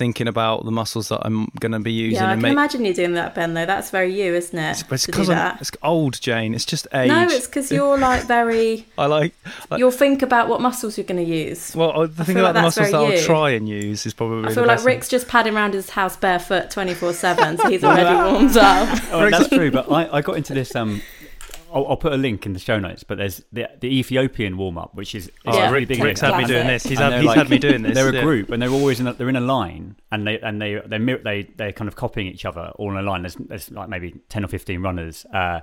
thinking 0.00 0.26
about 0.26 0.64
the 0.64 0.70
muscles 0.70 1.10
that 1.10 1.20
I'm 1.26 1.52
going 1.60 1.72
to 1.72 1.78
be 1.78 1.92
using. 1.92 2.22
Yeah, 2.22 2.30
I 2.30 2.32
can 2.32 2.40
make, 2.40 2.52
imagine 2.52 2.86
you 2.86 2.94
doing 2.94 3.12
that, 3.12 3.34
Ben. 3.34 3.52
Though 3.52 3.66
that's 3.66 3.90
very 3.90 4.18
you, 4.18 4.34
isn't 4.34 4.58
it? 4.58 4.70
It's, 4.70 4.80
it's 4.90 5.04
to 5.04 5.06
do 5.08 5.12
because 5.12 5.28
I'm 5.28 5.58
it's 5.60 5.70
old, 5.82 6.18
Jane. 6.18 6.54
It's 6.54 6.64
just 6.64 6.88
age. 6.94 7.08
No, 7.08 7.24
it's 7.24 7.46
because 7.46 7.70
you're 7.70 7.98
like 8.08 8.24
very. 8.24 8.86
I 8.96 9.04
like. 9.04 9.34
like 9.68 9.78
You'll 9.78 9.90
think 9.90 10.22
about 10.22 10.48
what 10.48 10.62
muscles 10.62 10.96
you're 10.96 11.04
going 11.04 11.22
to 11.22 11.30
use. 11.30 11.76
well, 11.76 11.90
uh, 12.00 12.06
the 12.06 12.22
I 12.22 12.24
thing 12.24 12.36
about 12.38 12.46
like 12.46 12.54
the 12.54 12.62
muscles 12.62 12.90
that 12.92 12.98
very 12.98 13.18
I'll 13.18 13.24
try 13.26 13.50
and 13.50 13.68
use 13.68 14.06
is 14.06 14.14
probably. 14.14 14.46
I 14.46 14.48
the 14.48 14.54
feel 14.54 14.64
like 14.64 14.76
best 14.76 14.84
thing. 14.86 14.94
Rick's 14.94 15.08
just 15.10 15.28
padding 15.28 15.54
around 15.54 15.74
his 15.74 15.90
house 15.90 16.16
barefoot 16.16 16.70
24 16.70 17.12
7, 17.12 17.58
so 17.58 17.68
he's 17.68 17.84
already 17.84 18.16
warmed 18.16 18.56
up. 18.56 18.98
Oh, 19.12 19.28
that's 19.28 19.48
true. 19.48 19.70
But 19.70 19.92
I, 19.92 20.16
I 20.16 20.22
got 20.22 20.38
into 20.38 20.54
this. 20.54 20.74
Um, 20.74 21.02
I'll, 21.72 21.86
I'll 21.88 21.96
put 21.96 22.12
a 22.12 22.16
link 22.16 22.46
in 22.46 22.52
the 22.52 22.58
show 22.58 22.78
notes. 22.78 23.04
But 23.04 23.18
there's 23.18 23.42
the, 23.52 23.68
the 23.80 23.88
Ethiopian 23.88 24.56
warm 24.56 24.78
up, 24.78 24.94
which 24.94 25.14
is 25.14 25.30
Oh, 25.46 25.50
is 25.50 25.56
Yeah. 25.56 25.68
a 25.68 25.72
really 25.72 25.80
Rick, 25.86 25.88
big 25.88 26.02
Rick's 26.04 26.20
had 26.20 26.36
me 26.36 26.44
doing 26.44 26.66
this. 26.66 26.82
He's, 26.84 26.98
had, 26.98 27.10
they're 27.10 27.18
he's 27.20 27.26
like- 27.28 27.36
had 27.38 27.50
me 27.50 27.58
doing 27.58 27.82
this. 27.82 27.94
They're 27.94 28.08
a 28.14 28.22
group, 28.22 28.50
and 28.50 28.60
they're 28.62 28.70
always 28.70 29.00
in 29.00 29.06
a, 29.06 29.12
they're 29.12 29.28
in 29.28 29.36
a 29.36 29.40
line, 29.40 29.96
and 30.12 30.26
they 30.26 30.38
and 30.40 30.60
they 30.60 30.80
they 30.86 30.98
mir- 30.98 31.22
they 31.22 31.42
they're 31.56 31.72
kind 31.72 31.88
of 31.88 31.96
copying 31.96 32.26
each 32.26 32.44
other 32.44 32.72
all 32.76 32.90
in 32.90 32.96
a 32.96 33.02
line. 33.02 33.22
There's, 33.22 33.34
there's 33.36 33.70
like 33.70 33.88
maybe 33.88 34.14
ten 34.28 34.44
or 34.44 34.48
fifteen 34.48 34.82
runners 34.82 35.24
uh, 35.32 35.60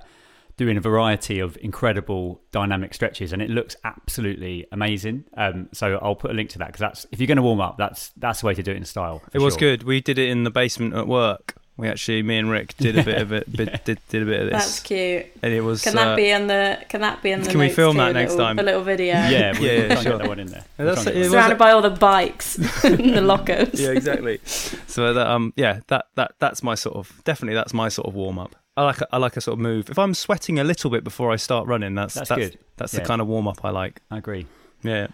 doing 0.56 0.76
a 0.76 0.80
variety 0.80 1.38
of 1.38 1.56
incredible 1.60 2.40
dynamic 2.50 2.92
stretches, 2.92 3.32
and 3.32 3.40
it 3.40 3.48
looks 3.48 3.76
absolutely 3.84 4.66
amazing. 4.72 5.24
Um, 5.36 5.68
so 5.72 5.98
I'll 6.02 6.16
put 6.16 6.30
a 6.32 6.34
link 6.34 6.50
to 6.50 6.58
that 6.58 6.66
because 6.68 6.80
that's 6.80 7.06
if 7.12 7.20
you're 7.20 7.28
going 7.28 7.36
to 7.36 7.42
warm 7.42 7.60
up, 7.60 7.76
that's 7.78 8.10
that's 8.16 8.40
the 8.40 8.46
way 8.46 8.54
to 8.54 8.62
do 8.62 8.72
it 8.72 8.76
in 8.76 8.84
style. 8.84 9.22
It 9.32 9.38
was 9.40 9.54
sure. 9.54 9.58
good. 9.60 9.82
We 9.84 10.00
did 10.00 10.18
it 10.18 10.28
in 10.30 10.42
the 10.44 10.50
basement 10.50 10.94
at 10.94 11.06
work. 11.06 11.54
We 11.78 11.86
actually, 11.86 12.24
me 12.24 12.38
and 12.38 12.50
Rick, 12.50 12.76
did 12.76 12.98
a 12.98 13.04
bit 13.04 13.22
of 13.22 13.32
it. 13.32 13.50
Bit, 13.50 13.84
did, 13.84 14.00
did 14.08 14.22
a 14.22 14.26
bit 14.26 14.40
of 14.40 14.46
this, 14.50 14.64
That's 14.64 14.80
cute. 14.80 15.26
and 15.42 15.52
it 15.54 15.60
was. 15.60 15.80
Can 15.82 15.96
uh, 15.96 16.06
that 16.06 16.16
be 16.16 16.28
in 16.28 16.48
the? 16.48 16.76
Can 16.88 17.02
that 17.02 17.22
be 17.22 17.30
in 17.30 17.42
the? 17.42 17.48
Can 17.50 17.60
we 17.60 17.68
film 17.70 17.94
too, 17.94 17.98
that 18.00 18.12
next 18.14 18.32
little- 18.32 18.46
time? 18.46 18.58
A 18.58 18.62
little 18.64 18.82
video. 18.82 19.14
Yeah, 19.14 19.28
we'll, 19.28 19.30
Yeah, 19.30 19.52
we'll 19.60 19.62
yeah, 19.62 19.86
try 19.94 20.02
sure. 20.02 20.12
get 20.12 20.18
that 20.18 20.28
one 20.28 20.40
in 20.40 20.46
there. 20.48 20.64
We'll 20.76 20.86
that's- 20.88 21.04
try 21.04 21.12
it 21.12 21.30
Surrounded 21.30 21.56
by 21.58 21.70
all 21.70 21.80
the 21.82 21.90
bikes 21.90 22.58
in 22.84 23.12
the 23.12 23.20
lockers. 23.20 23.80
yeah, 23.80 23.90
exactly. 23.90 24.40
so 24.44 25.14
that 25.14 25.26
um, 25.28 25.52
yeah, 25.56 25.80
that 25.86 26.06
that 26.16 26.32
that's 26.40 26.64
my 26.64 26.74
sort 26.74 26.96
of 26.96 27.22
definitely 27.24 27.54
that's 27.54 27.72
my 27.72 27.88
sort 27.88 28.08
of 28.08 28.14
warm 28.14 28.40
up. 28.40 28.56
I 28.76 28.82
like 28.82 29.00
a, 29.00 29.06
I 29.12 29.18
like 29.18 29.36
a 29.36 29.40
sort 29.40 29.52
of 29.54 29.60
move. 29.60 29.88
If 29.88 29.98
I'm 30.00 30.14
sweating 30.14 30.58
a 30.58 30.64
little 30.64 30.90
bit 30.90 31.04
before 31.04 31.30
I 31.30 31.36
start 31.36 31.68
running, 31.68 31.94
that's 31.94 32.14
That's 32.14 32.28
that's 32.28 32.40
good. 32.40 32.58
That's 32.76 32.92
Yeah. 32.94 33.00
the 33.00 33.06
kind 33.06 33.20
of 33.20 33.28
warm 33.28 33.46
up 33.46 33.64
I 33.64 33.70
like. 33.70 34.00
I 34.10 34.18
agree. 34.18 34.46
Yeah. 34.82 35.08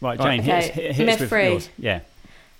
Right, 0.00 0.18
Right. 0.18 0.20
Jane, 0.20 0.42
hit, 0.42 0.54
Okay, 0.70 0.82
hit, 0.88 0.94
hit 0.96 1.08
us 1.08 1.20
myth 1.20 1.28
free. 1.28 1.48
yours. 1.50 1.68
Yeah. 1.78 2.00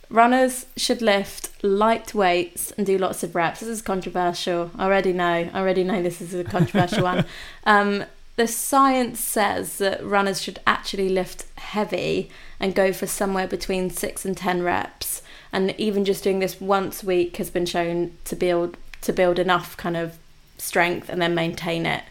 Runners 0.08 0.66
should 0.76 1.02
lift 1.02 1.62
light 1.64 2.14
weights 2.14 2.70
and 2.72 2.86
do 2.86 2.96
lots 2.96 3.22
of 3.22 3.34
reps. 3.34 3.60
This 3.60 3.68
is 3.68 3.82
controversial. 3.82 4.70
I 4.78 4.84
already 4.84 5.12
know. 5.12 5.50
I 5.52 5.58
already 5.58 5.82
know 5.82 6.02
this 6.02 6.20
is 6.20 6.32
a 6.34 6.44
controversial 6.44 7.02
one. 7.04 7.24
Um, 7.64 8.04
the 8.36 8.46
science 8.46 9.18
says 9.18 9.78
that 9.78 10.04
runners 10.04 10.40
should 10.40 10.60
actually 10.66 11.08
lift 11.08 11.46
heavy 11.56 12.30
and 12.60 12.74
go 12.74 12.92
for 12.92 13.06
somewhere 13.06 13.48
between 13.48 13.90
six 13.90 14.24
and 14.24 14.36
ten 14.36 14.62
reps. 14.62 15.22
And 15.52 15.74
even 15.78 16.04
just 16.04 16.22
doing 16.22 16.38
this 16.38 16.60
once 16.60 17.02
a 17.02 17.06
week 17.06 17.38
has 17.38 17.50
been 17.50 17.66
shown 17.66 18.16
to 18.24 18.36
build 18.36 18.76
to 19.02 19.12
build 19.12 19.38
enough 19.38 19.76
kind 19.76 19.96
of 19.96 20.18
strength 20.58 21.08
and 21.08 21.20
then 21.20 21.34
maintain 21.34 21.86
it. 21.86 22.04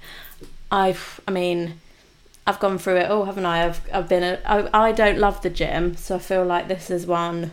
I've, 0.71 1.21
I 1.27 1.31
mean, 1.31 1.79
I've 2.47 2.59
gone 2.59 2.77
through 2.77 2.97
it 2.97 3.11
all, 3.11 3.25
haven't 3.25 3.45
I? 3.45 3.65
I've, 3.65 3.81
I've 3.93 4.09
been, 4.09 4.23
a, 4.23 4.39
I, 4.45 4.87
I 4.87 4.91
don't 4.91 5.19
love 5.19 5.41
the 5.41 5.49
gym, 5.49 5.95
so 5.95 6.15
I 6.15 6.19
feel 6.19 6.45
like 6.45 6.67
this 6.67 6.89
is 6.89 7.05
one 7.05 7.51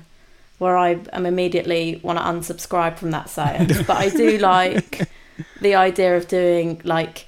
where 0.62 0.78
I 0.78 1.00
am 1.12 1.26
immediately 1.26 2.00
want 2.02 2.18
to 2.18 2.24
unsubscribe 2.24 2.96
from 2.96 3.10
that 3.10 3.28
science. 3.28 3.82
but 3.86 3.96
I 3.96 4.08
do 4.08 4.38
like 4.38 5.08
the 5.60 5.74
idea 5.74 6.16
of 6.16 6.28
doing 6.28 6.80
like 6.84 7.26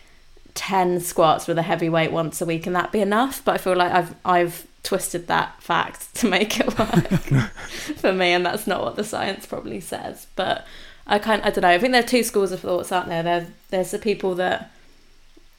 ten 0.54 1.00
squats 1.00 1.46
with 1.46 1.58
a 1.58 1.62
heavy 1.62 1.88
weight 1.88 2.12
once 2.12 2.40
a 2.40 2.46
week, 2.46 2.66
and 2.66 2.74
that 2.76 2.92
be 2.92 3.00
enough. 3.00 3.44
But 3.44 3.56
I 3.56 3.58
feel 3.58 3.76
like 3.76 3.92
I've 3.92 4.14
I've 4.24 4.66
twisted 4.84 5.26
that 5.26 5.60
fact 5.62 6.14
to 6.20 6.28
make 6.28 6.60
it 6.60 6.78
work 6.78 7.50
for 7.96 8.12
me, 8.12 8.32
and 8.32 8.46
that's 8.46 8.66
not 8.66 8.82
what 8.82 8.96
the 8.96 9.04
science 9.04 9.44
probably 9.44 9.80
says. 9.80 10.26
But 10.36 10.66
I 11.06 11.18
kind 11.18 11.42
I 11.42 11.50
don't 11.50 11.62
know. 11.62 11.68
I 11.68 11.78
think 11.78 11.92
there 11.92 12.04
are 12.04 12.06
two 12.06 12.22
schools 12.22 12.52
of 12.52 12.60
thoughts, 12.60 12.92
aren't 12.92 13.08
there? 13.08 13.22
There 13.22 13.46
there's 13.70 13.90
the 13.90 13.98
people 13.98 14.34
that 14.36 14.70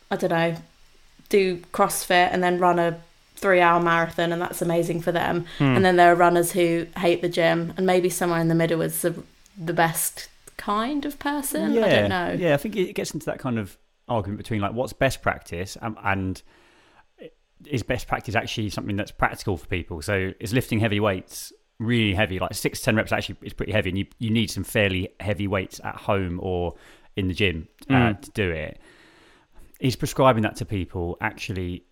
I 0.10 0.16
don't 0.16 0.32
know 0.32 0.56
do 1.28 1.58
CrossFit 1.74 2.30
and 2.32 2.44
then 2.44 2.60
run 2.60 2.80
a 2.80 3.02
three 3.46 3.62
hour 3.62 3.80
marathon 3.82 4.32
and 4.34 4.42
that's 4.42 4.62
amazing 4.62 5.00
for 5.02 5.12
them. 5.12 5.46
Hmm. 5.60 5.76
And 5.76 5.86
then 5.86 5.96
there 5.98 6.12
are 6.12 6.16
runners 6.16 6.52
who 6.52 6.88
hate 6.98 7.22
the 7.22 7.30
gym 7.30 7.74
and 7.78 7.86
maybe 7.86 8.10
somewhere 8.10 8.40
in 8.40 8.48
the 8.48 8.56
middle 8.64 8.82
is 8.82 9.02
the, 9.02 9.14
the 9.72 9.74
best 9.74 10.30
kind 10.58 11.06
of 11.06 11.20
person. 11.20 11.78
I 11.78 11.90
don't 11.90 12.10
know. 12.10 12.36
Yeah, 12.38 12.54
I 12.56 12.58
think 12.58 12.76
it 12.76 12.94
gets 12.96 13.12
into 13.14 13.28
that 13.28 13.40
kind 13.40 13.60
of 13.60 13.78
argument 14.08 14.38
between 14.38 14.62
like 14.62 14.74
what's 14.74 14.94
best 14.94 15.22
practice 15.22 15.78
um, 15.82 15.96
and 16.04 16.42
is 17.66 17.84
best 17.84 18.08
practice 18.08 18.36
actually 18.36 18.70
something 18.70 18.96
that's 18.96 19.12
practical 19.12 19.58
for 19.58 19.68
people. 19.68 20.02
So 20.02 20.32
is 20.40 20.54
lifting 20.54 20.80
heavy 20.80 21.00
weights 21.00 21.54
really 21.80 22.14
heavy? 22.14 22.40
Like 22.40 22.54
six 22.54 22.80
to 22.80 22.86
ten 22.86 22.96
reps 22.96 23.12
actually 23.12 23.38
is 23.42 23.54
pretty 23.54 23.72
heavy, 23.72 23.90
and 23.90 23.98
you 23.98 24.06
you 24.20 24.30
need 24.30 24.50
some 24.52 24.64
fairly 24.64 25.10
heavy 25.20 25.48
weights 25.48 25.80
at 25.84 25.96
home 25.96 26.40
or 26.42 26.76
in 27.16 27.28
the 27.28 27.34
gym 27.34 27.68
uh, 27.90 27.94
Mm. 27.94 28.22
to 28.22 28.32
do 28.32 28.52
it. 28.52 28.80
Is 29.80 29.96
prescribing 29.96 30.44
that 30.44 30.56
to 30.58 30.66
people 30.66 31.18
actually 31.22 31.84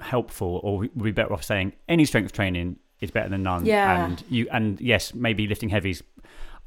helpful, 0.00 0.60
or 0.62 0.78
we'd 0.78 0.90
we 0.94 1.10
be 1.10 1.12
better 1.12 1.32
off 1.32 1.44
saying 1.44 1.72
any 1.88 2.04
strength 2.04 2.32
training 2.32 2.76
is 3.00 3.10
better 3.10 3.28
than 3.28 3.42
none? 3.42 3.64
Yeah. 3.66 4.04
and 4.04 4.22
you 4.28 4.48
and 4.52 4.80
yes, 4.80 5.14
maybe 5.14 5.46
lifting 5.46 5.68
heavy 5.68 5.90
is 5.90 6.02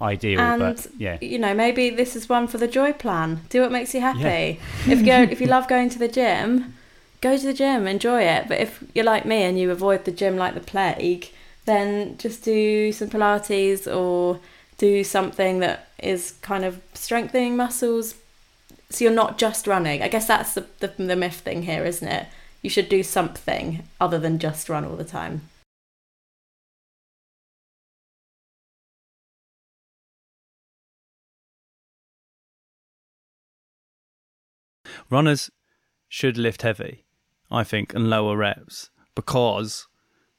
ideal, 0.02 0.40
And 0.40 0.60
but 0.60 0.88
yeah. 0.98 1.18
you 1.22 1.38
know, 1.38 1.54
maybe 1.54 1.90
this 1.90 2.16
is 2.16 2.28
one 2.28 2.48
for 2.48 2.58
the 2.58 2.68
joy 2.68 2.94
plan. 2.94 3.42
Do 3.50 3.62
what 3.62 3.72
makes 3.72 3.94
you 3.94 4.02
happy. 4.02 4.60
if 4.88 5.00
you 5.00 5.06
go, 5.06 5.22
if 5.22 5.40
you 5.40 5.48
love 5.48 5.68
going 5.68 5.90
to 5.90 6.00
the 6.00 6.08
gym, 6.08 6.74
go 7.22 7.38
to 7.38 7.46
the 7.46 7.54
gym, 7.54 7.88
enjoy 7.88 8.24
it. 8.24 8.48
But 8.48 8.60
if 8.60 8.84
you're 8.94 9.06
like 9.06 9.26
me 9.26 9.44
and 9.44 9.60
you 9.60 9.70
avoid 9.72 10.06
the 10.06 10.12
gym 10.12 10.38
like 10.38 10.56
the 10.56 10.60
plague, 10.60 11.30
then 11.66 12.18
just 12.18 12.44
do 12.44 12.92
some 12.92 13.10
Pilates 13.10 13.86
or 13.94 14.40
do 14.78 15.04
something 15.04 15.60
that 15.60 15.88
is 16.00 16.32
kind 16.42 16.66
of 16.66 16.82
strengthening 16.96 17.56
muscles. 17.56 18.16
So 18.90 19.06
you're 19.06 19.14
not 19.14 19.38
just 19.38 19.68
running. 19.68 20.02
I 20.02 20.08
guess 20.08 20.26
that's 20.28 20.56
the, 20.56 20.66
the, 20.80 20.88
the 20.88 21.16
myth 21.16 21.36
thing 21.42 21.64
here, 21.64 21.86
isn't 21.86 22.08
it? 22.08 22.26
You 22.62 22.70
should 22.70 22.90
do 22.90 23.04
something 23.04 23.84
other 24.00 24.20
than 24.20 24.40
just 24.40 24.70
run 24.70 24.86
all 24.86 24.96
the 24.96 25.04
time. 25.04 25.42
runners 35.12 35.52
should 36.08 36.38
lift 36.38 36.64
heavy, 36.64 37.06
I 37.52 37.64
think, 37.64 37.94
and 37.94 38.10
lower 38.10 38.38
reps 38.38 38.90
because 39.14 39.88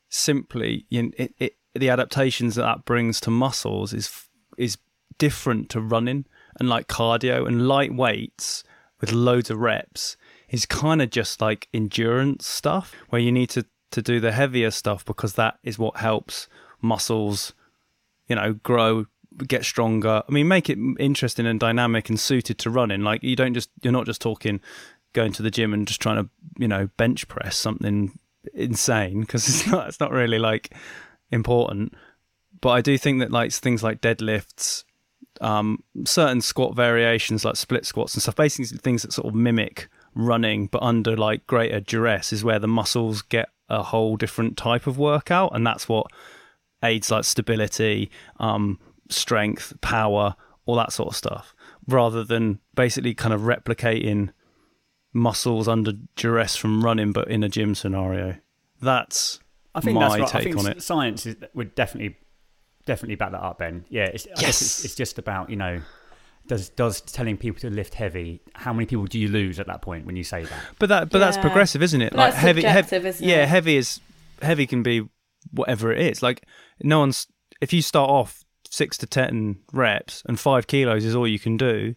simply 0.08 0.86
it, 0.90 1.34
it, 1.38 1.56
the 1.74 1.90
adaptations 1.90 2.56
that 2.56 2.62
that 2.62 2.84
brings 2.84 3.20
to 3.20 3.30
muscles 3.30 3.92
is 3.92 4.28
is 4.58 4.76
different 5.18 5.68
to 5.70 5.80
running 5.80 6.26
and 6.58 6.68
like 6.68 6.88
cardio 6.88 7.46
and 7.46 7.68
light 7.68 7.94
weights 7.94 8.64
with 9.00 9.12
loads 9.12 9.50
of 9.50 9.58
reps 9.58 10.16
is 10.52 10.66
kind 10.66 11.02
of 11.02 11.10
just 11.10 11.40
like 11.40 11.66
endurance 11.74 12.46
stuff 12.46 12.94
where 13.08 13.20
you 13.20 13.32
need 13.32 13.50
to 13.50 13.64
to 13.90 14.00
do 14.00 14.20
the 14.20 14.32
heavier 14.32 14.70
stuff 14.70 15.04
because 15.04 15.34
that 15.34 15.58
is 15.62 15.78
what 15.78 15.96
helps 15.98 16.48
muscles 16.80 17.52
you 18.28 18.36
know 18.36 18.54
grow 18.54 19.06
get 19.46 19.64
stronger. 19.64 20.22
I 20.28 20.32
mean 20.32 20.46
make 20.46 20.68
it 20.68 20.78
interesting 20.98 21.46
and 21.46 21.58
dynamic 21.58 22.08
and 22.08 22.20
suited 22.20 22.58
to 22.58 22.70
running. 22.70 23.02
Like 23.02 23.22
you 23.22 23.34
don't 23.34 23.54
just 23.54 23.70
you're 23.82 23.92
not 23.92 24.06
just 24.06 24.20
talking 24.20 24.60
going 25.14 25.32
to 25.32 25.42
the 25.42 25.50
gym 25.50 25.74
and 25.74 25.86
just 25.86 26.00
trying 26.00 26.22
to 26.22 26.30
you 26.58 26.68
know 26.68 26.88
bench 26.96 27.26
press 27.28 27.56
something 27.56 28.18
insane 28.54 29.20
because 29.20 29.48
it's 29.48 29.66
not 29.66 29.88
it's 29.88 30.00
not 30.00 30.12
really 30.12 30.38
like 30.38 30.74
important. 31.30 31.94
But 32.60 32.70
i 32.70 32.80
do 32.80 32.96
think 32.96 33.18
that 33.20 33.32
like 33.32 33.52
things 33.52 33.82
like 33.82 34.00
deadlifts 34.00 34.84
um 35.40 35.82
certain 36.04 36.40
squat 36.40 36.76
variations 36.76 37.44
like 37.44 37.56
split 37.56 37.84
squats 37.84 38.14
and 38.14 38.22
stuff 38.22 38.36
basically 38.36 38.78
things 38.78 39.02
that 39.02 39.12
sort 39.12 39.26
of 39.26 39.34
mimic 39.34 39.88
running 40.14 40.66
but 40.66 40.82
under 40.82 41.16
like 41.16 41.46
greater 41.46 41.80
duress 41.80 42.32
is 42.32 42.44
where 42.44 42.58
the 42.58 42.68
muscles 42.68 43.22
get 43.22 43.48
a 43.68 43.82
whole 43.82 44.16
different 44.16 44.56
type 44.56 44.86
of 44.86 44.98
workout 44.98 45.50
and 45.54 45.66
that's 45.66 45.88
what 45.88 46.06
aids 46.84 47.10
like 47.10 47.24
stability, 47.24 48.10
um, 48.40 48.78
strength, 49.08 49.72
power, 49.80 50.34
all 50.66 50.74
that 50.76 50.92
sort 50.92 51.08
of 51.10 51.16
stuff, 51.16 51.54
rather 51.86 52.24
than 52.24 52.58
basically 52.74 53.14
kind 53.14 53.32
of 53.32 53.42
replicating 53.42 54.30
muscles 55.12 55.68
under 55.68 55.92
duress 56.16 56.56
from 56.56 56.84
running, 56.84 57.12
but 57.12 57.28
in 57.28 57.42
a 57.44 57.48
gym 57.48 57.74
scenario. 57.74 58.36
That's 58.80 59.38
I 59.74 59.80
think 59.80 59.94
my 59.94 60.08
that's 60.18 60.20
right. 60.20 60.28
take 60.28 60.40
I 60.40 60.44
think 60.44 60.58
on 60.58 60.66
it. 60.72 60.82
science 60.82 61.24
is, 61.26 61.36
would 61.54 61.74
definitely 61.74 62.16
definitely 62.84 63.14
back 63.14 63.30
that 63.32 63.40
up, 63.42 63.58
Ben. 63.58 63.84
Yeah, 63.88 64.04
it's, 64.06 64.26
Yes. 64.26 64.60
it's, 64.60 64.84
it's 64.86 64.94
just 64.96 65.18
about 65.18 65.50
you 65.50 65.56
know, 65.56 65.80
does 66.46 66.68
does 66.70 67.00
telling 67.00 67.36
people 67.36 67.60
to 67.60 67.70
lift 67.70 67.94
heavy? 67.94 68.40
How 68.54 68.72
many 68.72 68.86
people 68.86 69.06
do 69.06 69.18
you 69.18 69.28
lose 69.28 69.60
at 69.60 69.66
that 69.66 69.82
point 69.82 70.06
when 70.06 70.16
you 70.16 70.24
say 70.24 70.44
that? 70.44 70.64
But 70.78 70.88
that, 70.88 71.10
but 71.10 71.18
that's 71.18 71.38
progressive, 71.38 71.82
isn't 71.82 72.00
it? 72.00 72.10
But 72.10 72.18
like 72.18 72.32
that's 72.32 72.42
heavy, 72.42 72.62
heavy 72.62 73.08
isn't 73.08 73.26
yeah, 73.26 73.42
it? 73.42 73.48
heavy 73.48 73.76
is 73.76 74.00
heavy 74.40 74.66
can 74.66 74.82
be 74.82 75.08
whatever 75.50 75.92
it 75.92 76.00
is. 76.00 76.22
Like 76.22 76.44
no 76.82 77.00
one's 77.00 77.26
if 77.60 77.72
you 77.72 77.82
start 77.82 78.10
off 78.10 78.44
six 78.68 78.96
to 78.98 79.06
ten 79.06 79.60
reps 79.72 80.22
and 80.26 80.38
five 80.38 80.66
kilos 80.66 81.04
is 81.04 81.14
all 81.14 81.28
you 81.28 81.38
can 81.38 81.56
do, 81.56 81.94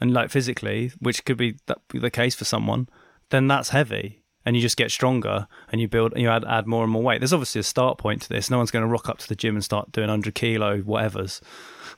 and 0.00 0.12
like 0.12 0.30
physically, 0.30 0.92
which 0.98 1.24
could 1.24 1.36
be 1.36 1.56
the 1.92 2.10
case 2.10 2.34
for 2.34 2.44
someone, 2.44 2.88
then 3.30 3.48
that's 3.48 3.70
heavy. 3.70 4.22
And 4.44 4.56
you 4.56 4.62
just 4.62 4.76
get 4.76 4.90
stronger 4.90 5.46
and 5.70 5.80
you 5.80 5.88
build 5.88 6.12
and 6.12 6.22
you 6.22 6.28
add 6.28 6.44
add 6.46 6.66
more 6.66 6.82
and 6.82 6.92
more 6.92 7.02
weight. 7.02 7.20
There's 7.20 7.32
obviously 7.32 7.60
a 7.60 7.64
start 7.64 7.98
point 7.98 8.22
to 8.22 8.28
this. 8.28 8.50
No 8.50 8.56
one's 8.56 8.70
going 8.70 8.84
to 8.84 8.88
rock 8.88 9.08
up 9.08 9.18
to 9.18 9.28
the 9.28 9.34
gym 9.36 9.54
and 9.54 9.64
start 9.64 9.92
doing 9.92 10.08
100 10.08 10.34
kilo 10.34 10.80
whatevers. 10.82 11.40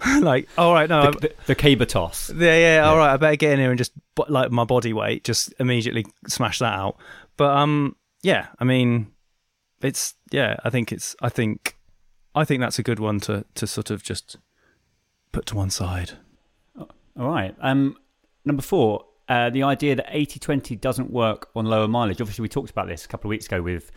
like, 0.22 0.48
all 0.56 0.72
right, 0.72 0.88
no, 0.88 1.10
The, 1.12 1.18
the, 1.20 1.34
the 1.46 1.54
caber 1.54 1.84
toss. 1.84 2.32
yeah, 2.34 2.58
yeah, 2.76 2.88
all 2.88 2.96
right. 2.96 3.12
I 3.12 3.16
better 3.16 3.36
get 3.36 3.52
in 3.52 3.58
here 3.58 3.70
and 3.70 3.78
just 3.78 3.92
like 4.28 4.50
my 4.50 4.64
body 4.64 4.92
weight, 4.92 5.24
just 5.24 5.52
immediately 5.58 6.06
smash 6.26 6.58
that 6.60 6.72
out. 6.72 6.96
But 7.36 7.56
um, 7.56 7.96
yeah, 8.22 8.48
I 8.58 8.64
mean, 8.64 9.12
it's 9.82 10.14
yeah. 10.30 10.56
I 10.64 10.70
think 10.70 10.92
it's. 10.92 11.14
I 11.22 11.28
think, 11.28 11.76
I 12.34 12.44
think 12.44 12.60
that's 12.60 12.78
a 12.78 12.82
good 12.82 12.98
one 12.98 13.20
to 13.20 13.44
to 13.54 13.66
sort 13.66 13.90
of 13.90 14.02
just 14.02 14.36
put 15.32 15.46
to 15.46 15.54
one 15.56 15.70
side. 15.70 16.12
All 16.78 17.28
right. 17.28 17.54
Um, 17.60 17.96
number 18.44 18.62
four, 18.62 19.04
uh, 19.30 19.48
the 19.50 19.62
idea 19.62 19.94
that 19.96 20.06
80-20 20.08 20.78
doesn't 20.80 21.10
work 21.10 21.48
on 21.56 21.64
lower 21.64 21.88
mileage. 21.88 22.20
Obviously, 22.20 22.42
we 22.42 22.48
talked 22.48 22.70
about 22.70 22.86
this 22.88 23.04
a 23.04 23.08
couple 23.08 23.28
of 23.28 23.30
weeks 23.30 23.46
ago 23.46 23.62
with 23.62 23.90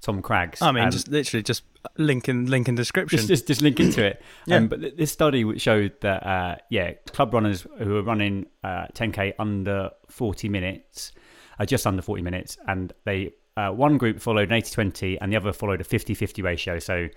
Tom 0.00 0.22
Craggs. 0.22 0.60
I 0.62 0.70
mean, 0.72 0.84
Um, 0.84 0.90
just 0.90 1.08
literally 1.08 1.42
just 1.42 1.62
link 1.96 2.28
in 2.28 2.46
link 2.46 2.68
in 2.68 2.74
description. 2.74 3.16
just, 3.16 3.28
just 3.28 3.46
just 3.48 3.62
link 3.62 3.80
into 3.80 4.04
it. 4.04 4.22
Yeah. 4.46 4.56
Um, 4.56 4.68
but 4.68 4.80
th- 4.82 4.96
this 4.96 5.10
study 5.10 5.42
which 5.44 5.62
showed 5.62 5.92
that 6.02 6.24
uh, 6.26 6.56
yeah, 6.70 6.92
club 7.06 7.32
runners 7.34 7.66
who 7.78 7.96
are 7.96 8.02
running 8.02 8.46
uh, 8.62 8.86
10k 8.94 9.32
under 9.38 9.90
40 10.08 10.48
minutes, 10.50 11.12
uh, 11.58 11.64
just 11.64 11.86
under 11.86 12.02
40 12.02 12.22
minutes, 12.22 12.58
and 12.68 12.92
they 13.04 13.32
uh, 13.56 13.70
one 13.70 13.96
group 13.98 14.20
followed 14.20 14.50
an 14.52 14.60
80-20 14.60 15.16
and 15.20 15.32
the 15.32 15.36
other 15.36 15.52
followed 15.52 15.80
a 15.80 15.84
50-50 15.84 16.42
ratio. 16.42 16.78
So 16.80 17.08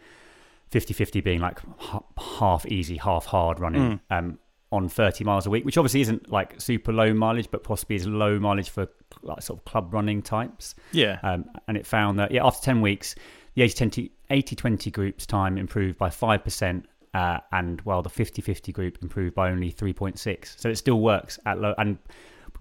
50-50 0.72 1.24
being 1.24 1.40
like 1.42 1.60
h- 1.82 2.02
half 2.40 2.66
easy, 2.68 2.98
half 2.98 3.26
hard 3.26 3.60
running. 3.60 4.00
Um, 4.10 4.38
on 4.72 4.90
30 4.90 5.24
miles 5.24 5.46
a 5.46 5.50
week, 5.50 5.64
which 5.64 5.78
obviously 5.78 6.02
isn't 6.02 6.30
like 6.30 6.60
super 6.60 6.92
low 6.92 7.14
mileage, 7.14 7.50
but 7.50 7.64
possibly 7.64 7.96
is 7.96 8.06
low 8.06 8.38
mileage 8.40 8.70
for 8.70 8.88
like 9.22 9.42
sort 9.42 9.60
of 9.60 9.66
club 9.66 9.94
running 9.94 10.22
types. 10.22 10.76
yeah, 10.92 11.20
Um, 11.24 11.46
and 11.68 11.78
it 11.78 11.86
found 11.86 12.20
that, 12.20 12.32
yeah, 12.32 12.46
after 12.46 12.64
10 12.66 12.82
weeks, 12.82 13.16
the 13.56 13.62
80 13.62 14.56
20 14.56 14.92
group's 14.92 15.26
time 15.26 15.58
improved 15.58 15.98
by 15.98 16.10
5%, 16.10 16.84
uh, 17.14 17.40
and 17.52 17.82
while 17.82 18.02
the 18.02 18.10
50 18.10 18.42
50 18.42 18.72
group 18.72 18.98
improved 19.02 19.34
by 19.34 19.50
only 19.50 19.72
3.6. 19.72 20.60
So 20.60 20.70
it 20.70 20.76
still 20.76 21.00
works 21.00 21.40
at 21.46 21.60
low, 21.60 21.74
and 21.78 21.98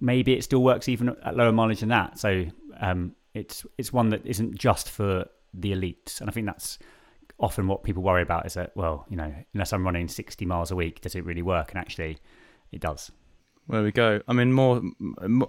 maybe 0.00 0.32
it 0.34 0.44
still 0.44 0.62
works 0.62 0.88
even 0.88 1.08
at 1.08 1.36
lower 1.36 1.52
mileage 1.52 1.80
than 1.80 1.88
that. 1.90 2.18
So 2.18 2.46
um, 2.80 3.14
it's, 3.34 3.66
it's 3.78 3.92
one 3.92 4.10
that 4.10 4.25
isn't 4.25 4.56
just 4.56 4.90
for 4.90 5.26
the 5.52 5.72
elites. 5.72 6.20
And 6.20 6.30
I 6.30 6.32
think 6.32 6.46
that's 6.46 6.78
often 7.38 7.69
what 7.69 7.83
people 7.83 8.02
worry 8.02 8.23
about 8.23 8.47
is 8.47 8.55
that, 8.55 8.73
well, 8.76 9.07
you 9.09 9.16
know, 9.16 9.33
unless 9.52 9.73
I'm 9.73 9.85
running 9.85 10.09
60 10.09 10.45
miles 10.47 10.71
a 10.71 10.76
week, 10.76 11.00
does 11.00 11.14
it 11.14 11.25
really 11.25 11.43
work? 11.43 11.71
And 11.71 11.78
actually, 11.78 12.19
it 12.73 12.81
does. 12.81 13.11
there 13.69 13.83
we 13.83 13.93
go. 13.93 14.21
I 14.26 14.33
mean, 14.33 14.52
more. 14.52 14.83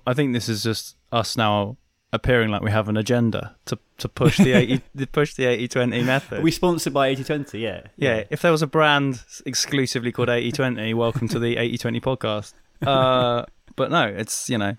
I 0.05 0.13
think 0.13 0.33
this 0.33 0.49
is 0.49 0.63
just 0.63 0.97
us 1.11 1.37
now 1.37 1.77
appearing 2.13 2.49
like 2.49 2.61
we 2.61 2.71
have 2.71 2.87
an 2.87 2.95
agenda 2.95 3.55
to 3.65 3.77
to 3.97 4.07
push 4.07 4.37
the 4.37 4.53
80 4.53 4.81
to 4.97 5.07
push 5.07 5.33
the 5.35 5.43
80-20 5.43 6.05
method. 6.05 6.39
Are 6.39 6.41
we 6.41 6.51
sponsored 6.51 6.93
by 6.93 7.07
80 7.07 7.23
20? 7.23 7.59
Yeah. 7.59 7.81
Yeah, 7.95 8.23
if 8.29 8.41
there 8.41 8.51
was 8.51 8.61
a 8.61 8.67
brand 8.67 9.23
exclusively 9.45 10.11
called 10.11 10.29
8020, 10.29 10.93
welcome 10.93 11.27
to 11.29 11.39
the 11.39 11.57
8020 11.57 11.99
podcast. 12.01 12.53
Uh, 12.85 13.45
but 13.75 13.91
no, 13.91 14.03
it's, 14.03 14.49
you 14.49 14.57
know, 14.57 14.75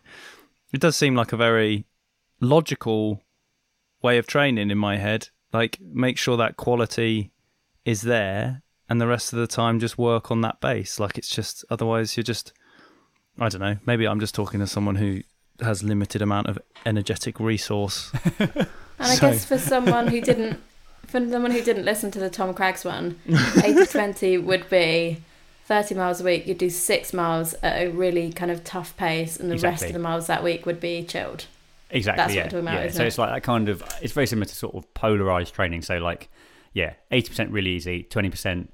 it 0.73 0.81
does 0.81 0.97
seem 0.97 1.15
like 1.15 1.33
a 1.33 1.37
very 1.37 1.85
logical 2.41 3.23
way 4.03 4.19
of 4.19 4.27
training 4.27 4.71
in 4.71 4.79
my 4.79 4.97
head. 4.97 5.29
Like, 5.53 5.79
make 5.81 6.19
sure 6.19 6.37
that 6.37 6.57
quality 6.57 7.31
is 7.85 8.03
there, 8.03 8.63
and 8.89 9.01
the 9.01 9.07
rest 9.07 9.33
of 9.33 9.39
the 9.39 9.47
time 9.47 9.81
just 9.81 9.97
work 9.99 10.31
on 10.31 10.41
that 10.43 10.61
base. 10.61 10.99
Like, 11.01 11.17
it's 11.19 11.29
just, 11.29 11.65
otherwise, 11.71 12.17
you're 12.17 12.25
just, 12.25 12.53
I 13.39 13.49
don't 13.49 13.61
know, 13.61 13.77
maybe 13.87 14.07
I'm 14.07 14.21
just 14.21 14.35
talking 14.35 14.61
to 14.61 14.67
someone 14.67 14.97
who 14.97 15.23
has 15.61 15.83
limited 15.83 16.23
amount 16.23 16.49
of 16.49 16.59
energetic 16.87 17.41
resource. 17.41 18.13
And 19.01 19.07
I 19.13 19.15
So- 19.15 19.31
guess 19.31 19.45
for 19.45 19.59
someone 19.59 20.09
who 20.09 20.21
didn't, 20.21 20.59
for 21.07 21.21
someone 21.31 21.53
who 21.53 21.63
didn't 21.63 21.85
listen 21.85 22.11
to 22.11 22.19
the 22.19 22.29
Tom 22.29 22.53
Craggs 22.53 22.85
one, 22.85 23.21
80-20 23.29 24.43
would 24.43 24.69
be 24.69 25.19
30 25.67 25.95
miles 25.95 26.21
a 26.21 26.25
week. 26.25 26.49
You'd 26.49 26.59
do 26.59 26.69
six 26.69 27.13
miles 27.13 27.55
at 27.63 27.81
a 27.81 27.89
really 27.91 28.33
kind 28.33 28.51
of 28.51 28.65
tough 28.65 28.97
pace, 28.97 29.37
and 29.39 29.51
the 29.53 29.59
rest 29.59 29.85
of 29.85 29.93
the 29.93 29.99
miles 30.01 30.27
that 30.27 30.43
week 30.43 30.67
would 30.67 30.81
be 30.81 31.05
chilled. 31.05 31.47
Exactly. 31.91 32.17
That's 32.19 32.29
what 32.29 32.37
yeah. 32.37 32.43
we're 32.43 32.51
talking 32.51 32.59
about, 32.61 32.75
yeah. 32.75 32.85
isn't 32.87 32.97
So 32.97 33.05
it? 33.05 33.07
it's 33.07 33.19
like 33.19 33.31
that 33.31 33.43
kind 33.43 33.69
of. 33.69 33.83
It's 34.03 34.13
very 34.13 34.27
similar 34.27 34.47
to 34.47 34.55
sort 34.55 34.75
of 34.75 34.93
polarized 34.95 35.55
training. 35.55 35.83
So 35.83 35.99
like, 35.99 36.31
yeah, 36.73 36.95
eighty 37.11 37.29
percent 37.29 37.51
really 37.51 37.71
easy, 37.71 38.03
twenty 38.03 38.31
percent 38.31 38.73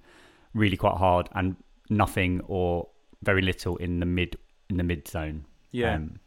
really 0.52 0.76
quite 0.76 0.96
hard, 0.96 1.28
and 1.34 1.56
nothing 1.90 2.40
or 2.46 2.88
very 3.22 3.42
little 3.42 3.76
in 3.76 4.00
the 4.00 4.06
mid 4.06 4.36
in 4.68 4.76
the 4.76 4.84
mid 4.84 5.06
zone. 5.06 5.44
Yeah. 5.70 5.94
Um, 5.94 6.18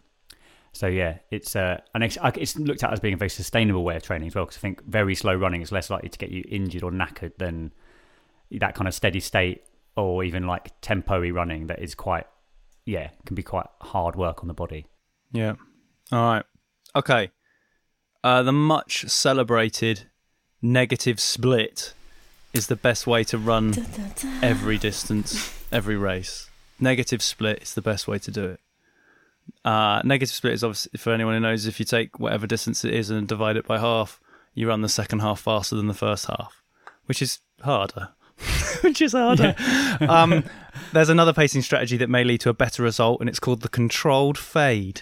so 0.73 0.87
yeah, 0.87 1.17
it's 1.31 1.55
uh, 1.55 1.81
and 1.95 2.03
it's, 2.03 2.17
it's 2.35 2.57
looked 2.57 2.83
at 2.83 2.93
as 2.93 2.99
being 2.99 3.15
a 3.15 3.17
very 3.17 3.29
sustainable 3.29 3.83
way 3.83 3.95
of 3.95 4.03
training 4.03 4.27
as 4.27 4.35
well. 4.35 4.45
Because 4.45 4.57
I 4.57 4.61
think 4.61 4.83
very 4.85 5.15
slow 5.15 5.33
running 5.33 5.61
is 5.61 5.71
less 5.71 5.89
likely 5.89 6.09
to 6.09 6.17
get 6.17 6.29
you 6.29 6.43
injured 6.47 6.83
or 6.83 6.91
knackered 6.91 7.37
than 7.37 7.73
that 8.51 8.75
kind 8.75 8.87
of 8.87 8.93
steady 8.93 9.19
state 9.19 9.63
or 9.95 10.23
even 10.23 10.45
like 10.45 10.71
tempo-y 10.81 11.31
running 11.31 11.67
that 11.67 11.79
is 11.79 11.95
quite, 11.95 12.27
yeah, 12.85 13.09
can 13.25 13.33
be 13.33 13.41
quite 13.41 13.65
hard 13.81 14.15
work 14.15 14.43
on 14.43 14.47
the 14.47 14.53
body. 14.53 14.85
Yeah. 15.31 15.55
All 16.11 16.33
right. 16.33 16.45
Okay. 16.95 17.31
Uh, 18.23 18.43
the 18.43 18.51
much 18.51 19.07
celebrated 19.07 20.07
negative 20.61 21.19
split 21.19 21.93
is 22.53 22.67
the 22.67 22.75
best 22.75 23.05
way 23.05 23.23
to 23.23 23.37
run 23.37 23.73
every 24.41 24.77
distance, 24.77 25.53
every 25.71 25.95
race. 25.95 26.49
Negative 26.79 27.21
split 27.21 27.61
is 27.61 27.73
the 27.73 27.81
best 27.81 28.07
way 28.07 28.19
to 28.19 28.31
do 28.31 28.45
it. 28.45 28.59
Uh, 29.63 30.01
negative 30.03 30.35
split 30.35 30.53
is 30.53 30.63
obviously, 30.63 30.97
for 30.97 31.13
anyone 31.13 31.33
who 31.33 31.39
knows, 31.39 31.65
if 31.65 31.79
you 31.79 31.85
take 31.85 32.19
whatever 32.19 32.47
distance 32.47 32.83
it 32.83 32.93
is 32.93 33.09
and 33.09 33.27
divide 33.27 33.57
it 33.57 33.65
by 33.65 33.79
half, 33.79 34.19
you 34.53 34.67
run 34.67 34.81
the 34.81 34.89
second 34.89 35.19
half 35.19 35.39
faster 35.39 35.75
than 35.75 35.87
the 35.87 35.93
first 35.93 36.25
half, 36.25 36.63
which 37.05 37.21
is 37.21 37.39
harder. 37.61 38.09
which 38.81 39.01
is 39.01 39.13
harder. 39.13 39.55
um, 40.01 40.43
there's 40.93 41.09
another 41.09 41.33
pacing 41.33 41.61
strategy 41.61 41.97
that 41.97 42.09
may 42.09 42.23
lead 42.23 42.41
to 42.41 42.49
a 42.49 42.53
better 42.53 42.83
result, 42.83 43.19
and 43.19 43.29
it's 43.29 43.39
called 43.39 43.61
the 43.61 43.69
controlled 43.69 44.37
fade. 44.37 45.01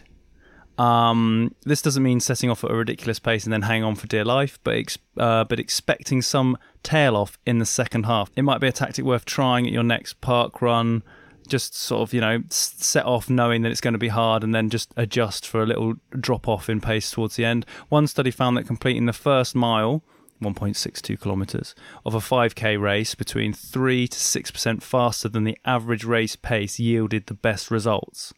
Um, 0.77 1.55
this 1.63 1.81
doesn't 1.81 2.03
mean 2.03 2.19
setting 2.19 2.49
off 2.49 2.63
at 2.63 2.71
a 2.71 2.75
ridiculous 2.75 3.19
pace 3.19 3.45
and 3.45 3.53
then 3.53 3.63
hang 3.63 3.83
on 3.83 3.95
for 3.95 4.07
dear 4.07 4.25
life, 4.25 4.59
but 4.63 4.75
ex- 4.75 4.97
uh, 5.17 5.45
but 5.45 5.59
expecting 5.59 6.21
some 6.21 6.57
tail 6.83 7.15
off 7.15 7.37
in 7.45 7.59
the 7.59 7.65
second 7.65 8.05
half. 8.05 8.29
It 8.35 8.41
might 8.41 8.59
be 8.59 8.67
a 8.67 8.71
tactic 8.71 9.05
worth 9.05 9.25
trying 9.25 9.65
at 9.65 9.71
your 9.71 9.83
next 9.83 10.19
park 10.21 10.61
run. 10.61 11.03
Just 11.47 11.75
sort 11.75 12.01
of 12.01 12.13
you 12.13 12.21
know 12.21 12.43
set 12.49 13.05
off 13.05 13.29
knowing 13.29 13.61
that 13.61 13.71
it's 13.71 13.81
going 13.81 13.93
to 13.93 13.99
be 13.99 14.09
hard, 14.09 14.43
and 14.43 14.53
then 14.53 14.69
just 14.69 14.91
adjust 14.97 15.47
for 15.47 15.61
a 15.61 15.65
little 15.65 15.93
drop 16.09 16.47
off 16.47 16.69
in 16.69 16.81
pace 16.81 17.09
towards 17.11 17.35
the 17.35 17.45
end. 17.45 17.65
One 17.89 18.07
study 18.07 18.31
found 18.31 18.57
that 18.57 18.67
completing 18.67 19.05
the 19.05 19.13
first 19.13 19.55
mile. 19.55 20.03
1.62 20.43 21.17
kilometers 21.21 21.73
of 22.05 22.13
a 22.13 22.17
5k 22.17 22.79
race 22.79 23.15
between 23.15 23.53
3 23.53 24.05
to 24.05 24.17
6% 24.17 24.83
faster 24.83 25.29
than 25.29 25.45
the 25.45 25.57
average 25.63 26.03
race 26.03 26.35
pace 26.35 26.77
yielded 26.77 27.27
the 27.27 27.33
best 27.33 27.71
results 27.71 28.33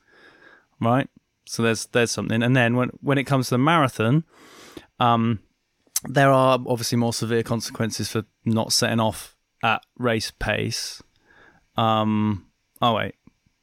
right 0.80 1.10
so 1.48 1.64
there's 1.64 1.86
there's 1.88 2.12
something. 2.12 2.44
And 2.44 2.56
then 2.56 2.76
when 2.76 2.90
when 3.02 3.18
it 3.18 3.24
comes 3.24 3.48
to 3.48 3.56
the 3.56 3.60
marathon 3.60 4.24
um 5.00 5.40
there 6.04 6.32
are 6.32 6.60
obviously 6.68 6.98
more 6.98 7.14
severe 7.14 7.44
consequences 7.44 8.10
for 8.10 8.24
not 8.46 8.72
setting 8.72 9.00
off 9.00 9.36
at 9.64 9.82
race 9.98 10.32
pace. 10.40 11.02
Um 11.76 12.48
oh 12.82 12.96
wait. 12.96 13.16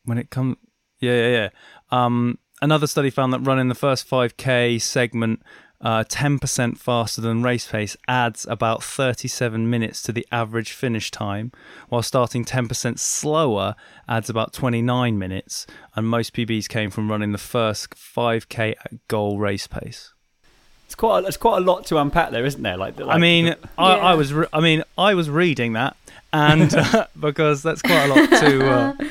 When 0.05 0.18
it 0.18 0.31
comes 0.31 0.57
yeah 1.01 1.12
yeah 1.12 1.29
yeah. 1.29 1.49
Um 1.90 2.38
another 2.62 2.87
study 2.87 3.11
found 3.11 3.33
that 3.33 3.40
running 3.40 3.68
the 3.68 3.75
first 3.75 4.09
5k 4.09 4.81
segment 4.81 5.42
uh, 5.85 6.03
10% 6.05 6.79
faster 6.79 7.20
than 7.20 7.42
race 7.42 7.68
pace 7.70 7.97
adds 8.09 8.47
about 8.49 8.83
37 8.83 9.68
minutes 9.68 10.01
to 10.03 10.12
the 10.12 10.27
average 10.33 10.73
finish 10.73 11.11
time, 11.11 11.53
while 11.90 12.03
starting 12.03 12.44
10% 12.44 12.99
slower 12.99 13.75
adds 14.09 14.31
about 14.31 14.53
29 14.55 15.18
minutes. 15.18 15.66
And 15.94 16.09
most 16.09 16.33
PBs 16.33 16.68
came 16.68 16.90
from 16.90 17.11
running 17.11 17.33
the 17.33 17.38
first 17.38 17.90
5k 17.90 18.75
at 18.85 19.09
goal 19.09 19.38
race 19.38 19.66
pace. 19.66 20.12
It's 20.87 20.94
quite. 20.94 21.25
A, 21.25 21.27
it's 21.29 21.37
quite 21.37 21.59
a 21.59 21.64
lot 21.64 21.87
to 21.87 21.99
unpack 21.99 22.31
there, 22.31 22.44
isn't 22.44 22.62
there? 22.62 22.77
Like, 22.77 23.01
I 23.01 23.05
like- 23.05 23.20
mean, 23.20 23.55
I, 23.79 23.97
Yeah. 23.97 24.03
I 24.03 24.14
was, 24.14 24.33
re- 24.33 24.47
I 24.53 24.61
mean, 24.61 24.85
I 24.99 25.14
was 25.14 25.29
reading 25.31 25.75
that, 25.75 25.97
and 26.33 26.75
because 27.20 27.62
that's 27.62 27.83
quite 27.83 28.05
a 28.05 28.09
lot 28.09 28.29
to. 28.40 28.70
Uh, 28.70 28.92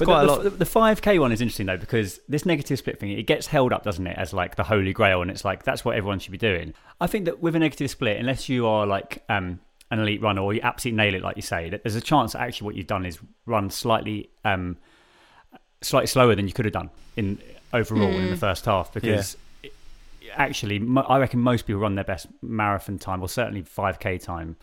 it's 0.00 0.06
But 0.06 0.06
quite 0.06 0.20
the, 0.22 0.26
a 0.26 0.30
lot. 0.30 0.42
The, 0.42 0.50
the 0.50 0.64
5k 0.64 1.18
one 1.18 1.32
is 1.32 1.40
interesting 1.40 1.66
though 1.66 1.76
because 1.78 2.20
this 2.28 2.44
negative 2.44 2.78
split 2.78 3.00
thing 3.00 3.10
it 3.12 3.22
gets 3.26 3.46
held 3.46 3.72
up, 3.72 3.82
doesn't 3.82 4.06
it, 4.06 4.16
as 4.18 4.32
like 4.34 4.56
the 4.56 4.64
holy 4.64 4.92
grail, 4.92 5.22
and 5.22 5.30
it's 5.30 5.44
like 5.44 5.62
that's 5.64 5.84
what 5.84 5.96
everyone 5.96 6.18
should 6.18 6.32
be 6.32 6.38
doing. 6.38 6.74
I 7.00 7.06
think 7.06 7.24
that 7.24 7.40
with 7.40 7.56
a 7.56 7.58
negative 7.58 7.90
split, 7.90 8.18
unless 8.18 8.48
you 8.48 8.66
are 8.66 8.86
like 8.86 9.24
um, 9.28 9.60
an 9.90 10.00
elite 10.00 10.20
runner 10.20 10.42
or 10.42 10.52
you 10.52 10.60
absolutely 10.62 10.96
nail 10.96 11.14
it, 11.14 11.22
like 11.22 11.36
you 11.36 11.42
say, 11.42 11.70
that 11.70 11.82
there's 11.82 11.96
a 11.96 12.00
chance 12.00 12.32
that 12.34 12.40
actually 12.42 12.66
what 12.66 12.74
you've 12.74 12.86
done 12.86 13.06
is 13.06 13.18
run 13.46 13.70
slightly, 13.70 14.28
um, 14.44 14.76
slightly 15.80 16.06
slower 16.08 16.34
than 16.34 16.46
you 16.46 16.52
could 16.52 16.64
have 16.66 16.74
done 16.74 16.90
in 17.16 17.38
overall 17.72 18.10
in 18.10 18.30
the 18.30 18.36
first 18.36 18.64
half 18.66 18.92
because. 18.92 19.34
it- 19.62 19.72
Actually, 20.34 20.86
I 21.08 21.18
reckon 21.18 21.40
most 21.40 21.66
people 21.66 21.80
run 21.80 21.94
their 21.94 22.04
best 22.04 22.26
marathon 22.42 22.98
time, 22.98 23.22
or 23.22 23.28
certainly 23.28 23.62
5k 23.62 24.22
time, 24.22 24.56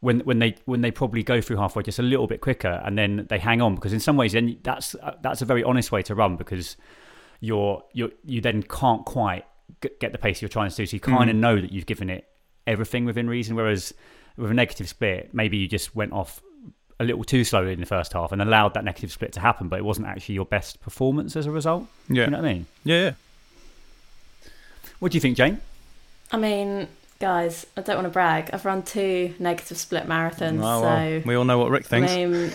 when 0.00 0.20
when 0.20 0.38
they 0.38 0.54
when 0.64 0.80
they 0.80 0.90
probably 0.90 1.22
go 1.22 1.40
through 1.40 1.56
halfway 1.58 1.82
just 1.82 1.98
a 1.98 2.02
little 2.02 2.26
bit 2.26 2.40
quicker 2.40 2.80
and 2.84 2.96
then 2.96 3.26
they 3.28 3.38
hang 3.38 3.60
on 3.60 3.74
because 3.74 3.92
in 3.92 4.00
some 4.00 4.16
ways 4.16 4.32
then 4.32 4.58
that's 4.62 4.94
uh, 4.96 5.14
that's 5.22 5.42
a 5.42 5.44
very 5.44 5.62
honest 5.62 5.92
way 5.92 6.02
to 6.02 6.14
run 6.14 6.36
because 6.36 6.76
you're 7.40 7.82
you 7.92 8.10
you 8.24 8.40
then 8.40 8.62
can't 8.62 9.04
quite 9.04 9.44
get 10.00 10.12
the 10.12 10.18
pace 10.18 10.42
you're 10.42 10.48
trying 10.48 10.68
to 10.70 10.76
do. 10.76 10.84
So 10.86 10.94
you 10.96 11.00
kind 11.00 11.30
of 11.30 11.36
Mm. 11.36 11.40
know 11.40 11.60
that 11.60 11.70
you've 11.72 11.86
given 11.86 12.10
it 12.10 12.26
everything 12.66 13.04
within 13.04 13.28
reason. 13.28 13.54
Whereas 13.56 13.94
with 14.36 14.50
a 14.50 14.54
negative 14.54 14.88
split, 14.88 15.30
maybe 15.32 15.56
you 15.58 15.68
just 15.68 15.94
went 15.94 16.12
off 16.12 16.40
a 16.98 17.04
little 17.04 17.24
too 17.24 17.44
slowly 17.44 17.72
in 17.72 17.80
the 17.80 17.86
first 17.86 18.12
half 18.12 18.32
and 18.32 18.42
allowed 18.42 18.74
that 18.74 18.84
negative 18.84 19.10
split 19.12 19.32
to 19.32 19.40
happen, 19.40 19.68
but 19.68 19.78
it 19.78 19.84
wasn't 19.84 20.06
actually 20.06 20.34
your 20.34 20.44
best 20.44 20.80
performance 20.80 21.34
as 21.36 21.46
a 21.46 21.50
result. 21.50 21.86
Yeah. 22.08 22.24
You 22.24 22.30
know 22.30 22.38
what 22.38 22.46
I 22.46 22.52
mean? 22.52 22.66
Yeah, 22.84 23.00
yeah. 23.04 23.12
What 24.98 25.12
do 25.12 25.16
you 25.16 25.20
think, 25.20 25.36
Jane? 25.36 25.58
I 26.32 26.36
mean, 26.36 26.88
guys, 27.20 27.66
I 27.76 27.82
don't 27.82 27.96
want 27.96 28.06
to 28.06 28.10
brag. 28.10 28.50
I've 28.52 28.64
run 28.64 28.82
two 28.82 29.34
negative 29.38 29.76
split 29.78 30.06
marathons, 30.06 30.60
Oh, 30.62 30.80
so 30.80 30.82
well, 30.82 31.22
we 31.24 31.34
all 31.36 31.44
know 31.44 31.58
what 31.58 31.70
Rick 31.70 31.86
thinks. 31.86 32.10
I 32.10 32.26
mean, 32.26 32.50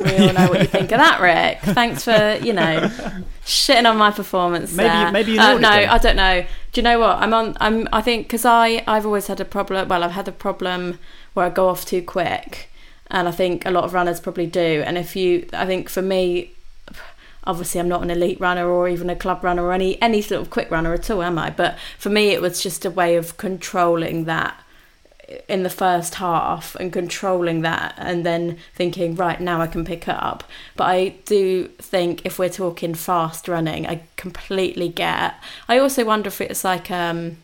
we 0.00 0.26
all 0.26 0.32
know 0.32 0.48
what 0.48 0.60
you 0.60 0.66
think 0.66 0.90
of 0.90 0.98
that, 0.98 1.20
Rick. 1.20 1.60
Thanks 1.74 2.02
for 2.02 2.38
you 2.42 2.52
know 2.52 2.80
shitting 3.44 3.88
on 3.88 3.96
my 3.96 4.10
performance. 4.10 4.72
Maybe- 4.72 4.88
there. 4.88 5.12
maybe 5.12 5.32
you 5.32 5.40
uh, 5.40 5.44
nailed 5.44 5.58
it 5.58 5.62
no, 5.62 5.70
then. 5.70 5.88
I 5.88 5.98
don't 5.98 6.16
know. 6.16 6.46
Do 6.72 6.80
you 6.80 6.82
know 6.82 6.98
what? 6.98 7.18
I'm 7.18 7.32
on. 7.32 7.56
I'm. 7.60 7.88
I 7.92 8.02
think 8.02 8.26
because 8.26 8.44
I 8.44 8.82
I've 8.86 9.06
always 9.06 9.28
had 9.28 9.40
a 9.40 9.44
problem. 9.44 9.88
Well, 9.88 10.02
I've 10.02 10.12
had 10.12 10.26
a 10.26 10.32
problem 10.32 10.98
where 11.34 11.46
I 11.46 11.50
go 11.50 11.68
off 11.68 11.84
too 11.84 12.02
quick, 12.02 12.70
and 13.10 13.28
I 13.28 13.30
think 13.30 13.64
a 13.66 13.70
lot 13.70 13.84
of 13.84 13.94
runners 13.94 14.18
probably 14.18 14.46
do. 14.46 14.82
And 14.84 14.98
if 14.98 15.14
you, 15.14 15.48
I 15.52 15.66
think 15.66 15.88
for 15.88 16.02
me. 16.02 16.52
Obviously, 17.46 17.80
I'm 17.80 17.88
not 17.88 18.02
an 18.02 18.10
elite 18.10 18.40
runner 18.40 18.68
or 18.68 18.88
even 18.88 19.08
a 19.10 19.16
club 19.16 19.44
runner 19.44 19.64
or 19.64 19.72
any 19.72 20.00
any 20.02 20.22
sort 20.22 20.42
of 20.42 20.50
quick 20.50 20.70
runner 20.70 20.92
at 20.92 21.10
all, 21.10 21.22
am 21.22 21.38
I? 21.38 21.50
But 21.50 21.78
for 21.98 22.10
me, 22.10 22.28
it 22.28 22.40
was 22.40 22.62
just 22.62 22.84
a 22.84 22.90
way 22.90 23.16
of 23.16 23.36
controlling 23.36 24.24
that 24.24 24.62
in 25.48 25.62
the 25.62 25.70
first 25.70 26.16
half 26.16 26.76
and 26.76 26.92
controlling 26.92 27.62
that 27.62 27.94
and 27.96 28.24
then 28.24 28.56
thinking 28.74 29.16
right 29.16 29.40
now 29.40 29.60
I 29.60 29.66
can 29.66 29.84
pick 29.84 30.06
it 30.06 30.14
up 30.14 30.44
but 30.76 30.84
I 30.84 31.08
do 31.24 31.66
think 31.78 32.24
if 32.24 32.38
we're 32.38 32.48
talking 32.48 32.94
fast 32.94 33.48
running 33.48 33.86
I 33.86 34.02
completely 34.16 34.88
get 34.88 35.34
I 35.68 35.78
also 35.78 36.04
wonder 36.04 36.28
if 36.28 36.40
it's 36.40 36.62
like 36.62 36.90
um 36.92 37.38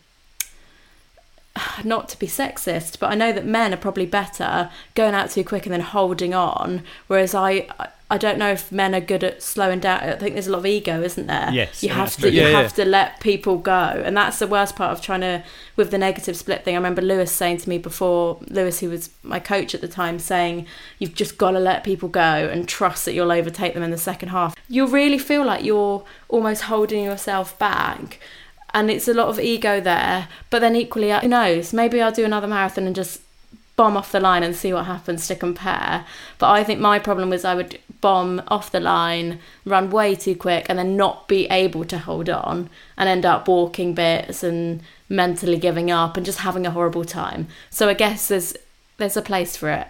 not 1.83 2.07
to 2.09 2.19
be 2.19 2.27
sexist 2.27 2.99
but 2.99 3.11
I 3.11 3.15
know 3.15 3.33
that 3.33 3.45
men 3.45 3.73
are 3.73 3.77
probably 3.77 4.05
better 4.05 4.69
going 4.95 5.13
out 5.13 5.31
too 5.31 5.43
quick 5.43 5.65
and 5.65 5.73
then 5.73 5.81
holding 5.81 6.33
on 6.33 6.83
whereas 7.07 7.35
I 7.35 7.67
I 8.11 8.17
don't 8.17 8.37
know 8.37 8.51
if 8.51 8.71
men 8.71 8.93
are 8.93 9.01
good 9.01 9.23
at 9.23 9.41
slowing 9.41 9.79
down. 9.79 10.01
I 10.01 10.15
think 10.17 10.33
there's 10.33 10.47
a 10.47 10.51
lot 10.51 10.59
of 10.59 10.65
ego 10.65 11.01
isn't 11.01 11.25
there? 11.27 11.49
Yes, 11.51 11.81
you 11.81 11.89
have 11.89 12.13
to 12.15 12.21
true. 12.21 12.29
you 12.29 12.41
Yeah, 12.41 12.49
yeah. 12.49 12.61
have 12.61 12.73
to 12.75 12.85
let 12.85 13.19
people 13.19 13.57
go. 13.57 13.71
And 14.05 14.15
that's 14.15 14.39
the 14.39 14.47
worst 14.47 14.75
part 14.75 14.91
of 14.91 15.01
trying 15.01 15.21
to 15.21 15.43
with 15.75 15.89
the 15.89 15.97
negative 15.97 16.35
split 16.35 16.63
thing. 16.63 16.75
I 16.75 16.77
remember 16.77 17.01
lewis 17.01 17.31
saying 17.31 17.57
to 17.57 17.69
me 17.69 17.77
before 17.77 18.39
lewis 18.49 18.79
who 18.81 18.89
was 18.89 19.09
my 19.23 19.39
coach 19.39 19.73
at 19.73 19.81
the 19.81 19.87
time 19.87 20.19
saying 20.19 20.67
you've 20.99 21.15
just 21.15 21.37
got 21.37 21.51
to 21.51 21.59
let 21.59 21.83
people 21.83 22.09
go 22.09 22.21
and 22.21 22.67
trust 22.67 23.05
that 23.05 23.13
you'll 23.13 23.31
overtake 23.31 23.73
them 23.73 23.83
in 23.83 23.91
the 23.91 23.97
second 23.97 24.29
half. 24.29 24.55
You 24.69 24.85
really 24.85 25.17
feel 25.17 25.43
like 25.45 25.63
you're 25.63 26.03
almost 26.29 26.63
holding 26.63 27.03
yourself 27.03 27.57
back 27.57 28.19
and 28.75 28.91
it's 28.91 29.07
a 29.07 29.13
lot 29.13 29.29
of 29.29 29.39
ego 29.39 29.79
there. 29.79 30.27
But 30.49 30.59
then 30.59 30.75
equally 30.75 31.11
who 31.11 31.27
knows? 31.27 31.73
Maybe 31.73 32.01
i'll 32.01 32.11
do 32.11 32.25
another 32.25 32.47
marathon 32.47 32.85
and 32.85 32.95
just 32.95 33.21
bomb 33.75 33.97
off 33.97 34.11
the 34.11 34.19
line 34.19 34.43
and 34.43 34.55
see 34.55 34.71
what 34.73 34.85
happens 34.85 35.27
to 35.27 35.35
compare. 35.35 36.05
But 36.37 36.51
I 36.51 36.63
think 36.63 36.79
my 36.79 36.99
problem 36.99 37.29
was 37.29 37.43
I 37.43 37.55
would 37.55 37.79
bomb 38.03 38.41
off 38.49 38.69
the 38.69 38.81
line, 38.81 39.39
run 39.63 39.89
way 39.89 40.13
too 40.13 40.35
quick, 40.35 40.65
and 40.67 40.77
then 40.77 40.97
not 40.97 41.25
be 41.29 41.45
able 41.45 41.85
to 41.85 41.97
hold 41.97 42.29
on 42.29 42.69
and 42.97 43.07
end 43.07 43.25
up 43.25 43.47
walking 43.47 43.93
bits 43.93 44.43
and 44.43 44.81
mentally 45.07 45.57
giving 45.57 45.89
up 45.89 46.17
and 46.17 46.25
just 46.25 46.39
having 46.39 46.67
a 46.67 46.71
horrible 46.71 47.05
time. 47.05 47.47
So 47.69 47.87
I 47.87 47.93
guess 47.93 48.27
there's 48.27 48.53
there's 48.97 49.15
a 49.15 49.21
place 49.21 49.55
for 49.55 49.69
it. 49.69 49.87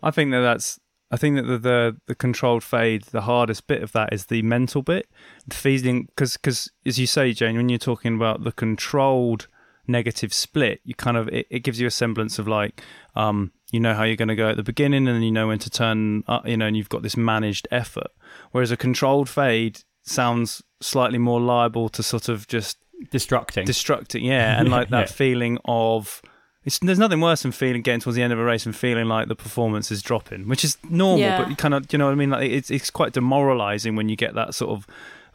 I 0.00 0.12
think 0.12 0.30
that 0.30 0.40
that's. 0.40 0.78
I 1.10 1.16
think 1.16 1.36
that 1.36 1.42
the, 1.42 1.58
the 1.58 1.96
the 2.06 2.14
controlled 2.14 2.62
fade, 2.62 3.02
the 3.10 3.22
hardest 3.22 3.66
bit 3.66 3.82
of 3.82 3.90
that 3.92 4.12
is 4.12 4.26
the 4.26 4.42
mental 4.42 4.82
bit, 4.82 5.08
the 5.46 5.56
feeding. 5.56 6.04
Because 6.04 6.36
because 6.36 6.70
as 6.86 7.00
you 7.00 7.08
say, 7.08 7.32
Jane, 7.32 7.56
when 7.56 7.68
you're 7.68 7.78
talking 7.78 8.14
about 8.14 8.44
the 8.44 8.52
controlled 8.52 9.48
negative 9.88 10.32
split, 10.32 10.80
you 10.84 10.94
kind 10.94 11.16
of 11.16 11.28
it, 11.28 11.46
it 11.50 11.60
gives 11.64 11.80
you 11.80 11.88
a 11.88 11.90
semblance 11.90 12.38
of 12.38 12.46
like, 12.46 12.80
um, 13.16 13.50
you 13.74 13.80
know 13.80 13.94
how 13.94 14.04
you're 14.04 14.16
going 14.24 14.28
to 14.36 14.36
go 14.44 14.48
at 14.48 14.56
the 14.56 14.62
beginning, 14.72 15.08
and 15.08 15.24
you 15.24 15.32
know 15.32 15.48
when 15.48 15.58
to 15.58 15.70
turn, 15.70 16.22
up, 16.28 16.46
you 16.46 16.56
know, 16.56 16.66
and 16.66 16.76
you've 16.76 16.88
got 16.88 17.02
this 17.02 17.16
managed 17.16 17.66
effort. 17.70 18.10
Whereas 18.52 18.70
a 18.70 18.76
controlled 18.76 19.28
fade 19.28 19.80
sounds 20.02 20.62
slightly 20.80 21.18
more 21.18 21.40
liable 21.40 21.88
to 21.90 22.02
sort 22.02 22.28
of 22.28 22.46
just 22.46 22.78
Destructing. 23.10 23.66
destructing, 23.66 24.22
yeah, 24.24 24.50
and 24.60 24.70
like 24.70 24.88
that 24.90 25.08
Yeah. 25.08 25.14
feeling 25.22 25.58
of 25.64 26.22
it's, 26.64 26.78
there's 26.78 26.98
nothing 26.98 27.20
worse 27.20 27.42
than 27.42 27.52
feeling 27.52 27.82
getting 27.82 28.00
towards 28.00 28.16
the 28.16 28.22
end 28.22 28.32
of 28.32 28.38
a 28.38 28.44
race 28.44 28.64
and 28.64 28.74
feeling 28.74 29.06
like 29.06 29.28
the 29.28 29.34
performance 29.36 29.90
is 29.90 30.00
dropping, 30.00 30.48
which 30.48 30.64
is 30.64 30.78
normal, 30.88 31.18
Yeah. 31.18 31.36
but 31.38 31.50
you 31.50 31.56
kind 31.56 31.74
of, 31.74 31.92
you 31.92 31.98
know 31.98 32.06
what 32.06 32.12
I 32.12 32.14
mean? 32.14 32.30
Like 32.30 32.50
it's 32.50 32.70
it's 32.70 32.88
quite 32.90 33.12
demoralizing 33.12 33.96
when 33.96 34.08
you 34.08 34.16
get 34.16 34.34
that 34.34 34.54
sort 34.54 34.70
of. 34.70 34.86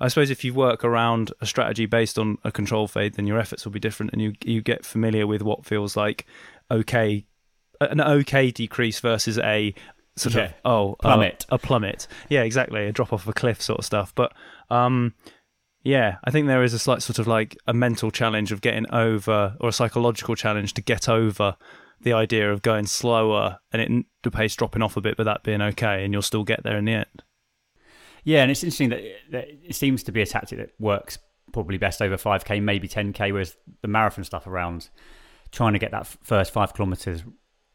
I 0.02 0.08
suppose 0.08 0.30
if 0.32 0.46
you 0.46 0.54
work 0.54 0.86
around 0.86 1.34
a 1.42 1.46
strategy 1.46 1.86
based 1.86 2.18
on 2.18 2.38
a 2.46 2.52
control 2.54 2.88
fade, 2.88 3.16
then 3.16 3.28
your 3.28 3.38
efforts 3.38 3.66
will 3.66 3.74
be 3.74 3.82
different, 3.82 4.14
and 4.14 4.22
you 4.22 4.34
you 4.44 4.62
get 4.62 4.86
familiar 4.86 5.28
with 5.28 5.42
what 5.44 5.66
feels 5.66 5.96
like 5.98 6.26
okay, 6.72 7.26
an 7.82 8.02
okay 8.02 8.52
decrease 8.52 9.00
versus 9.00 9.38
a 9.40 9.74
sort 10.16 10.36
Yeah. 10.36 10.42
of 10.46 10.54
oh 10.66 10.96
Plummet. 11.02 11.46
a, 11.50 11.56
a 11.56 11.58
plummet. 11.58 12.08
Yeah, 12.30 12.42
exactly, 12.44 12.86
a 12.88 12.92
drop 12.92 13.14
off 13.14 13.28
a 13.28 13.34
cliff 13.34 13.62
sort 13.62 13.80
of 13.80 13.86
stuff. 13.86 14.14
But 14.16 14.34
um, 14.70 15.14
yeah, 15.84 16.18
I 16.24 16.32
think 16.32 16.48
there 16.48 16.64
is 16.64 16.74
a 16.74 16.80
slight 16.80 17.02
sort 17.02 17.20
of 17.20 17.28
like 17.28 17.56
a 17.68 17.74
mental 17.74 18.12
challenge 18.12 18.52
of 18.52 18.62
getting 18.62 18.90
over, 18.92 19.56
or 19.60 19.70
a 19.70 19.74
psychological 19.74 20.36
challenge 20.36 20.74
to 20.76 20.82
get 20.82 21.08
over 21.08 21.56
the 22.02 22.14
idea 22.14 22.52
of 22.52 22.62
going 22.62 22.86
slower 22.86 23.60
and 23.74 23.82
it 23.82 24.06
the 24.24 24.32
pace 24.32 24.56
dropping 24.56 24.82
off 24.82 24.96
a 24.98 25.02
bit, 25.02 25.16
but 25.18 25.24
that 25.24 25.44
being 25.44 25.62
okay, 25.62 26.04
and 26.04 26.14
you'll 26.14 26.22
still 26.22 26.44
get 26.44 26.64
there 26.64 26.78
in 26.78 26.86
the 26.86 26.94
end. 26.94 27.24
Yeah, 28.26 28.42
and 28.42 28.52
it's 28.52 28.64
interesting 28.64 28.90
that, 28.90 29.02
that 29.32 29.48
it 29.64 29.76
seems 29.76 30.04
to 30.04 30.12
be 30.12 30.22
a 30.22 30.26
tactic 30.26 30.58
that 30.60 30.72
works 30.80 31.18
probably 31.54 31.78
best 31.78 32.02
over 32.02 32.16
5k, 32.18 32.62
maybe 32.62 32.88
10k, 32.88 33.32
whereas 33.32 33.56
the 33.82 33.88
marathon 33.88 34.24
stuff 34.24 34.46
around 34.48 34.90
trying 35.52 35.74
to 35.74 35.80
get 35.80 35.92
that 35.92 36.06
first 36.06 36.52
five 36.54 36.74
kilometers 36.74 37.24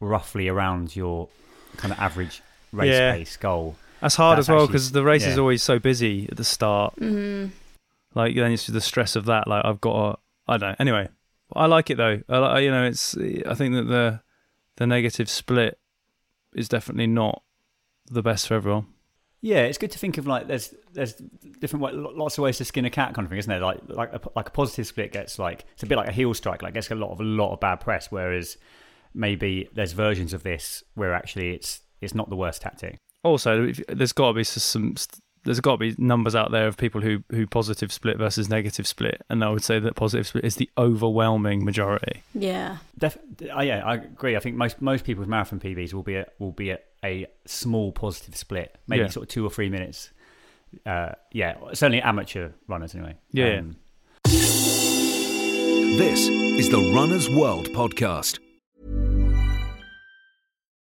roughly 0.05 0.49
around 0.49 0.95
your 0.95 1.29
kind 1.77 1.93
of 1.93 1.99
average 1.99 2.43
race 2.73 2.93
Yeah. 2.93 3.13
pace 3.13 3.37
goal. 3.37 3.77
That's 4.01 4.17
hard 4.17 4.39
That's 4.39 4.49
as 4.49 4.55
well 4.55 4.67
because 4.67 4.93
the 4.93 5.03
race 5.03 5.25
is 5.27 5.39
always 5.39 5.63
so 5.63 5.79
busy 5.79 6.29
at 6.31 6.37
the 6.37 6.45
start. 6.45 6.95
Mm-hmm. 6.97 7.53
Like 8.15 8.35
then 8.37 8.53
it's 8.53 8.67
the 8.67 8.81
stress 8.81 9.17
of 9.17 9.25
that. 9.27 9.49
Like 9.49 9.65
I've 9.65 9.81
got, 9.81 9.97
a, 9.97 10.53
I 10.53 10.57
don't 10.59 10.71
know. 10.71 10.77
Anyway, 10.79 11.09
I 11.55 11.67
like 11.67 11.91
it 11.91 11.97
though. 11.97 12.21
I, 12.29 12.61
you 12.61 12.71
know, 12.71 12.85
it's. 12.85 13.17
I 13.17 13.55
think 13.55 13.75
that 13.75 13.89
the 13.89 14.21
the 14.77 14.87
negative 14.87 15.29
split 15.31 15.79
is 16.55 16.69
definitely 16.69 17.07
not 17.07 17.43
the 18.11 18.23
best 18.23 18.49
for 18.49 18.55
everyone. 18.55 18.87
Yeah, 19.41 19.61
it's 19.63 19.79
good 19.79 19.91
to 19.91 19.99
think 19.99 20.17
of 20.19 20.27
like 20.27 20.47
there's 20.47 20.75
there's 20.93 21.15
different 21.61 21.83
way, 21.83 21.93
lots 21.93 22.39
of 22.39 22.43
ways 22.43 22.59
to 22.59 22.65
skin 22.65 22.85
a 22.85 22.91
cat 22.91 23.15
kind 23.15 23.27
of 23.27 23.31
thing, 23.31 23.39
isn't 23.39 23.51
there? 23.51 23.61
Like 23.61 23.81
like 23.89 24.13
a, 24.13 24.21
like 24.37 24.49
a 24.49 24.53
positive 24.53 24.87
split 24.87 25.13
gets 25.13 25.39
like 25.39 25.65
it's 25.75 25.83
a 25.83 25.87
bit 25.87 25.97
like 25.97 26.09
a 26.09 26.13
heel 26.13 26.33
strike, 26.35 26.63
like 26.63 26.75
gets 26.75 26.91
a 26.91 26.95
lot 26.95 27.11
of 27.11 27.21
a 27.21 27.25
lot 27.25 27.53
of 27.53 27.61
bad 27.61 27.77
press, 27.77 28.11
whereas 28.11 28.57
maybe 29.15 29.69
there's 29.73 29.93
versions 29.93 30.33
of 30.33 30.43
this 30.43 30.83
where 30.95 31.15
actually 31.15 31.55
it's 31.55 31.81
it's 32.01 32.15
not 32.15 32.29
the 32.29 32.37
worst 32.37 32.63
tactic. 32.63 32.99
Also, 33.23 33.73
there's 33.89 34.13
got 34.13 34.29
to 34.29 34.35
be 34.35 34.41
s- 34.43 34.63
some. 34.63 34.95
There's 35.45 35.61
got 35.61 35.73
to 35.73 35.77
be 35.79 35.95
numbers 35.99 36.35
out 36.35 36.51
there 36.53 36.67
of 36.67 36.77
people 36.77 37.01
who 37.03 37.23
who 37.31 37.47
positive 37.47 37.93
split 37.93 38.17
versus 38.19 38.49
negative 38.49 38.87
split, 38.87 39.21
and 39.29 39.45
I 39.45 39.51
would 39.51 39.63
say 39.65 39.79
that 39.79 39.95
positive 39.95 40.27
split 40.27 40.45
is 40.45 40.57
the 40.57 40.71
overwhelming 40.79 41.65
majority. 41.65 42.23
Yeah. 42.35 42.79
Def- 42.99 43.19
uh, 43.55 43.61
yeah, 43.61 43.83
I 43.85 43.95
agree. 43.97 44.37
I 44.37 44.41
think 44.41 44.57
most 44.57 44.81
most 44.81 45.05
people's 45.05 45.27
marathon 45.27 45.61
PBs 45.61 45.93
will 45.93 46.03
be 46.03 46.17
at, 46.17 46.33
will 46.39 46.53
be 46.53 46.71
at 46.71 46.85
a 47.05 47.27
small 47.47 47.93
positive 47.93 48.37
split, 48.37 48.77
maybe 48.87 49.03
Yeah. 49.05 49.09
sort 49.11 49.25
of 49.25 49.29
two 49.29 49.45
or 49.47 49.51
three 49.51 49.69
minutes. 49.69 50.11
Uh, 50.87 51.13
yeah, 51.31 51.57
certainly 51.75 52.01
amateur 52.03 52.51
runners 52.67 52.95
anyway. 52.95 53.15
Yeah, 53.33 53.59
Um, 53.59 53.77
This 55.99 56.27
is 56.29 56.69
the 56.71 56.93
Runner's 56.95 57.29
World 57.31 57.67
podcast. 57.69 58.39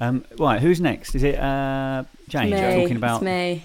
Um, 0.00 0.24
right, 0.38 0.60
who's 0.60 0.80
next? 0.80 1.14
Is 1.14 1.22
it 1.22 1.38
uh, 1.38 2.04
Jane? 2.28 2.50
me. 2.50 2.60
You're 2.60 2.82
talking 2.82 2.96
about 2.96 3.22
It's 3.22 3.24
me. 3.24 3.64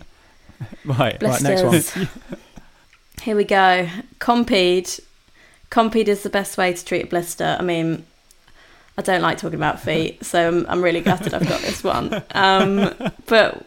right. 0.86 1.22
Right, 1.22 1.42
next 1.42 1.62
Blisters. 1.62 2.08
Here 3.22 3.36
we 3.36 3.44
go. 3.44 3.88
Compeed. 4.20 4.90
Compeed 5.70 6.10
is 6.10 6.24
the 6.24 6.30
best 6.30 6.58
way 6.58 6.74
to 6.74 6.86
treat 6.86 7.04
a 7.06 7.08
blister. 7.08 7.56
I 7.60 7.64
mean, 7.64 8.06
I 8.98 9.02
don't 9.02 9.22
like 9.22 9.38
talking 9.38 9.56
about 9.56 9.80
feet, 9.82 10.24
so 10.26 10.48
I'm, 10.48 10.66
I'm 10.68 10.82
really 10.82 11.02
gutted 11.02 11.34
I've 11.34 11.48
got 11.48 11.62
this 11.62 11.84
one. 11.84 12.24
Um, 12.32 12.94
but 13.28 13.66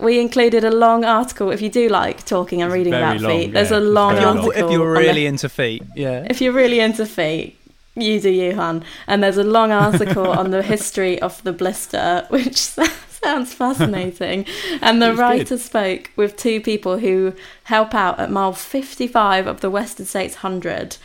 we 0.00 0.20
included 0.20 0.64
a 0.64 0.70
long 0.70 1.04
article. 1.04 1.50
If 1.50 1.62
you 1.62 1.68
do 1.70 1.88
like 1.88 2.24
talking 2.24 2.62
and 2.62 2.70
It's 2.70 2.74
reading 2.74 2.94
about 2.94 3.20
long, 3.20 3.30
feet, 3.40 3.52
there's 3.52 3.72
a 3.72 3.78
it's 3.78 3.86
long 3.86 4.14
very 4.14 4.24
long. 4.26 4.38
article. 4.38 4.66
if 4.66 4.70
you're 4.72 4.88
on 4.88 4.94
the- 4.94 5.08
really 5.08 5.26
into 5.26 5.48
feet, 5.48 5.82
yeah. 5.96 6.26
if 6.28 6.40
you're 6.40 6.52
really 6.52 6.80
into 6.80 7.06
feet, 7.06 7.58
you 7.94 8.20
do 8.20 8.30
you. 8.30 8.50
And 8.60 9.22
there's 9.22 9.36
a 9.38 9.44
long 9.44 9.72
article 9.72 10.26
on 10.28 10.50
the 10.50 10.62
history 10.62 11.20
of 11.20 11.42
the 11.42 11.52
blister, 11.52 12.26
which 12.30 12.56
sounds 13.08 13.52
fascinating. 13.54 14.46
And 14.80 15.00
the 15.00 15.08
It's 15.10 15.16
good. 15.16 15.22
writer 15.22 15.58
spoke 15.58 16.10
with 16.16 16.36
two 16.36 16.60
people 16.60 16.98
who 16.98 17.34
help 17.64 17.94
out 17.94 18.18
at 18.18 18.30
mile 18.30 18.52
55 18.52 19.46
of 19.46 19.60
the 19.60 19.70
Western 19.70 20.06
States 20.06 20.36
100. 20.36 20.96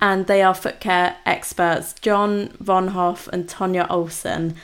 And 0.00 0.26
they 0.26 0.42
are 0.42 0.54
foot 0.54 0.78
care 0.78 1.16
experts, 1.24 1.94
John 1.94 2.48
Vonhof 2.62 3.28
and 3.28 3.48
Tonya 3.48 3.86
Olsen. 3.90 4.54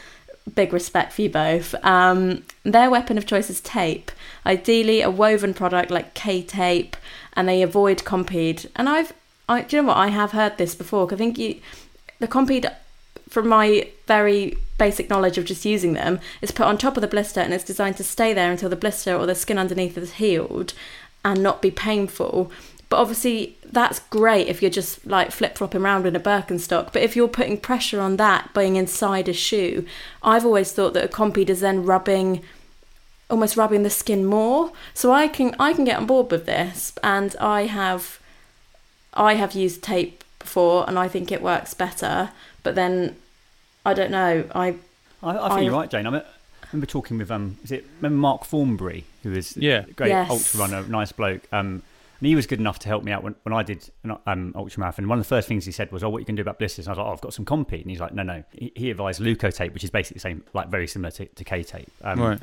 Big 0.55 0.73
respect 0.73 1.12
for 1.14 1.23
you 1.23 1.31
both. 1.31 1.75
Um, 1.85 2.42
their 2.64 2.90
weapon 2.90 3.16
of 3.16 3.27
choice 3.27 3.49
is 3.49 3.61
tape, 3.61 4.11
ideally 4.45 5.01
a 5.01 5.11
woven 5.11 5.55
product 5.55 5.90
like 5.90 6.14
K 6.14 6.42
tape, 6.42 6.97
and 7.33 7.49
they 7.49 7.62
avoid 7.62 8.05
Compeed. 8.05 8.68
And 8.77 8.88
I've, 8.88 9.12
I, 9.49 9.63
do 9.63 9.77
you 9.77 9.83
know 9.83 9.89
what? 9.89 9.97
I 9.97 10.09
have 10.09 10.33
heard 10.33 10.59
this 10.59 10.75
before. 10.75 11.13
I 11.13 11.17
think 11.17 11.39
you, 11.39 11.61
the 12.19 12.29
Compeed, 12.29 12.71
from 13.29 13.49
my 13.49 13.89
very 14.07 14.57
basic 14.79 15.09
knowledge 15.11 15.39
of 15.39 15.45
just 15.45 15.65
using 15.65 15.93
them, 15.95 16.21
is 16.41 16.53
put 16.53 16.67
on 16.67 16.79
top 16.79 16.97
of 16.97 17.01
the 17.01 17.09
blister 17.09 17.41
and 17.41 17.53
it's 17.53 17.65
designed 17.65 17.97
to 17.97 18.05
stay 18.05 18.33
there 18.33 18.51
until 18.51 18.69
the 18.69 18.77
blister 18.77 19.17
or 19.17 19.27
the 19.27 19.35
skin 19.35 19.59
underneath 19.59 19.97
is 19.99 20.15
healed 20.15 20.75
and 21.25 21.43
not 21.43 21.63
be 21.63 21.71
painful. 21.71 22.51
But 22.89 22.99
obviously, 22.99 23.57
that's 23.65 24.01
great 24.01 24.49
if 24.49 24.61
you're 24.61 24.71
just 24.71 25.07
like 25.07 25.33
flip 25.33 25.57
flopping 25.57 25.81
around 25.81 26.07
in 26.07 26.15
a 26.15 26.21
Birkenstock. 26.21 26.93
But 26.93 27.03
if 27.03 27.17
you're 27.17 27.27
putting 27.27 27.57
pressure 27.57 28.01
on 28.01 28.19
that 28.19 28.53
being 28.53 28.77
inside 28.77 29.29
a 29.29 29.33
shoe, 29.33 29.87
I've 30.23 30.45
always 30.45 30.73
thought 30.73 30.93
that 30.95 31.05
a 31.05 31.09
Compeed 31.09 31.49
is 31.49 31.61
then 31.61 31.85
rubbing 31.85 32.43
almost 33.31 33.57
rubbing 33.57 33.83
the 33.83 33.89
skin 33.89 34.27
more. 34.27 34.73
So 34.93 35.11
I 35.11 35.27
can 35.27 35.57
I 35.59 35.73
can 35.73 35.85
get 35.85 35.97
on 35.97 36.07
board 36.07 36.31
with 36.31 36.45
this, 36.45 36.93
and 37.03 37.35
I 37.41 37.63
have 37.63 38.21
I 39.14 39.35
have 39.35 39.53
used 39.55 39.83
tape 39.83 40.25
before, 40.38 40.88
and 40.88 40.98
I 40.98 41.09
think 41.09 41.31
it 41.33 41.42
works 41.42 41.75
better. 41.75 42.31
But 42.62 42.75
then 42.75 43.16
I 43.85 43.94
don't 43.94 44.11
know. 44.11 44.44
I 44.55 44.68
I, 45.22 45.31
I 45.31 45.33
think 45.48 45.53
I- 45.53 45.61
you're 45.61 45.72
right, 45.72 45.90
Jane. 45.90 46.07
I, 46.07 46.22
remember 46.72 46.87
talking 46.87 47.18
with 47.18 47.31
um, 47.31 47.59
is 47.64 47.70
it 47.72 47.85
remember 48.01 48.16
Mark 48.20 48.44
Thornbury, 48.46 49.05
who 49.22 49.33
is 49.33 49.57
Yeah. 49.57 49.85
a 49.88 49.92
great 49.92 50.09
Yes. 50.09 50.31
ultra 50.31 50.61
runner, 50.61 50.83
nice 50.88 51.12
bloke. 51.12 51.42
Um, 51.53 51.83
and 52.20 52.27
he 52.29 52.35
was 52.37 52.46
good 52.46 52.61
enough 52.61 52.79
to 52.81 52.88
help 52.88 53.03
me 53.03 53.11
out 53.12 53.22
when, 53.25 53.35
when 53.42 53.53
I 53.53 53.62
did 53.64 53.90
an 54.05 54.16
um, 54.27 54.53
ultra 54.57 54.79
marathon. 54.81 55.09
One 55.09 55.18
of 55.18 55.25
the 55.25 55.29
first 55.29 55.48
things 55.48 55.64
he 55.66 55.72
said 55.72 55.90
was, 55.92 56.03
"Oh, 56.05 56.09
what 56.09 56.20
you 56.20 56.25
can 56.25 56.35
do 56.37 56.42
about 56.42 56.59
blisters?" 56.59 56.87
And 56.87 56.90
I 56.90 56.92
was 56.92 56.98
like, 56.98 57.07
"Oh, 57.09 57.12
I've 57.12 57.20
got 57.20 57.35
some 57.35 57.44
Compeed." 57.44 57.81
And 57.83 57.90
he's 57.90 58.01
like, 58.01 58.14
"No, 58.14 58.22
no." 58.22 58.44
He, 58.53 58.72
he 58.77 58.90
advised 58.90 59.20
Leukotape, 59.20 59.75
which 59.75 59.85
is 59.85 59.90
basically 59.90 60.14
the 60.14 60.20
same, 60.20 60.44
like 60.55 60.68
very 60.68 60.87
similar 60.87 61.11
to, 61.12 61.27
to 61.27 61.44
K 61.44 61.62
tape. 61.62 61.90
Um, 62.03 62.20
Right. 62.20 62.40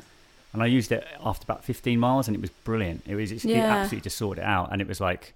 And 0.52 0.62
I 0.62 0.66
used 0.66 0.90
it 0.92 1.06
after 1.24 1.44
about 1.44 1.64
15 1.64 1.98
miles, 1.98 2.26
and 2.28 2.36
it 2.36 2.40
was 2.40 2.50
brilliant. 2.50 3.02
It 3.06 3.14
was 3.14 3.30
it 3.32 3.44
Yeah. 3.44 3.64
absolutely 3.76 4.02
just 4.02 4.18
sorted 4.18 4.42
it 4.44 4.46
out, 4.46 4.70
and 4.72 4.80
it 4.80 4.86
was 4.88 5.00
like. 5.00 5.34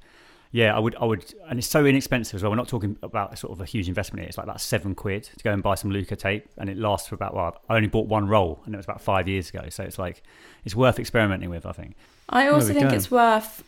Yeah, 0.55 0.77
I 0.77 0.79
would, 0.79 0.95
I 1.01 1.05
would, 1.05 1.35
and 1.49 1.59
it's 1.59 1.67
so 1.67 1.85
inexpensive 1.85 2.37
as 2.37 2.45
well. 2.45 2.53
We're 2.53 2.57
not 2.57 2.69
talking 2.69 2.97
about 3.03 3.37
sort 3.37 3.53
of 3.53 3.61
a 3.61 3.65
huge 3.65 3.89
investment 3.89 4.21
here. 4.21 4.29
It's 4.29 4.39
like 4.39 4.45
about 4.45 4.61
seven 4.61 4.95
quid 4.95 5.25
to 5.25 5.43
go 5.43 5.51
and 5.51 5.61
buy 5.61 5.75
some 5.75 5.91
Leukotape, 5.91 6.45
and 6.57 6.71
it 6.71 6.79
lasts 6.79 7.09
for 7.09 7.17
about. 7.17 7.35
Well, 7.35 7.61
I 7.69 7.75
only 7.75 7.89
bought 7.89 8.07
one 8.07 8.29
roll, 8.29 8.63
and 8.65 8.73
it 8.73 8.77
was 8.77 8.87
about 8.87 9.01
five 9.01 9.27
years 9.27 9.49
ago. 9.49 9.65
So 9.69 9.83
it's 9.83 9.99
like, 9.99 10.23
it's 10.65 10.77
worth 10.77 11.01
experimenting 11.01 11.51
with. 11.51 11.67
I 11.67 11.73
think. 11.73 11.97
I 12.29 12.47
also 12.47 12.73
think 12.73 12.91
go. 12.91 12.95
it's 12.95 13.11
worth 13.11 13.65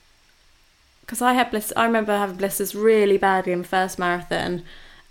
because 1.00 1.20
I 1.20 1.32
had 1.32 1.50
blisters. 1.50 1.76
I 1.76 1.86
remember 1.86 2.16
having 2.16 2.36
blisters 2.36 2.72
really 2.76 3.18
badly 3.18 3.52
in 3.52 3.62
the 3.62 3.68
first 3.68 3.98
marathon, 3.98 4.62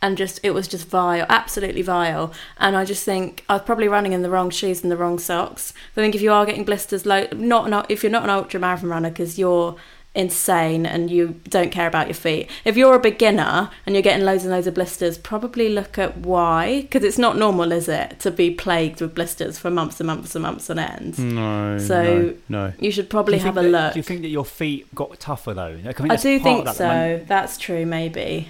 and 0.02 0.18
just 0.18 0.40
it 0.44 0.52
was 0.52 0.70
just 0.70 0.88
vile, 0.88 1.26
absolutely 1.28 1.82
vile. 1.82 2.32
And 2.58 2.78
I 2.78 2.86
just 2.86 3.04
think 3.04 3.44
I 3.50 3.56
was 3.56 3.64
probably 3.64 3.90
running 3.90 4.14
in 4.14 4.22
the 4.22 4.30
wrong 4.30 4.50
shoes 4.50 4.82
and 4.82 4.90
the 4.90 4.96
wrong 4.96 5.20
socks. 5.20 5.74
I 5.92 5.96
think 5.96 6.16
if 6.16 6.22
you 6.22 6.32
are 6.32 6.46
getting 6.46 6.64
blisters, 6.64 7.06
low, 7.06 7.28
not 7.34 7.70
an, 7.70 7.86
if 7.90 8.02
you're 8.02 8.14
not 8.14 8.24
an 8.24 8.30
ultra 8.30 8.62
marathon 8.62 8.90
runner 8.90 9.10
because 9.10 9.38
you're 9.38 9.76
insane 10.16 10.86
and 10.86 11.10
you 11.12 11.40
don't 11.50 11.72
care 11.72 11.88
about 11.88 12.08
your 12.08 12.16
feet. 12.16 12.50
If 12.64 12.78
you're 12.78 12.96
a 12.96 13.00
beginner 13.00 13.70
and 13.86 13.96
you're 13.96 14.02
getting 14.02 14.26
loads 14.26 14.44
and 14.44 14.52
loads 14.52 14.68
of 14.68 14.74
blisters, 14.74 15.18
probably 15.18 15.70
look 15.70 15.98
at 15.98 16.18
why 16.18 16.82
because 16.82 17.04
it's 17.04 17.18
not 17.18 17.38
normal, 17.38 17.72
is 17.72 17.88
it, 17.88 18.20
to 18.22 18.32
be 18.32 18.52
plagued 18.52 19.02
with 19.02 19.14
blisters 19.14 19.58
for 19.60 19.70
months 19.70 20.00
and 20.00 20.08
months 20.08 20.36
and 20.36 20.44
months 20.44 20.70
on 20.70 20.80
end. 20.80 21.20
No. 21.20 21.78
So 21.78 22.04
no, 22.04 22.68
no. 22.68 22.74
you 22.80 22.92
should 22.92 23.10
probably 23.10 23.38
you 23.38 23.44
have 23.44 23.58
a 23.58 23.62
that- 23.64 23.70
look. 23.70 23.94
Do 23.94 24.00
you 24.00 24.04
think 24.04 24.22
that 24.22 24.30
your 24.30 24.46
feet 24.46 24.94
got 24.96 25.20
tougher 25.20 25.54
though? 25.54 25.78
I, 25.86 25.92
think 25.94 26.12
I 26.12 26.16
do 26.16 26.40
think 26.40 26.66
that, 26.66 26.76
so. 26.76 26.84
that 26.84 27.18
when- 27.20 27.26
That's 27.26 27.58
true, 27.58 27.86
maybe. 27.86 28.50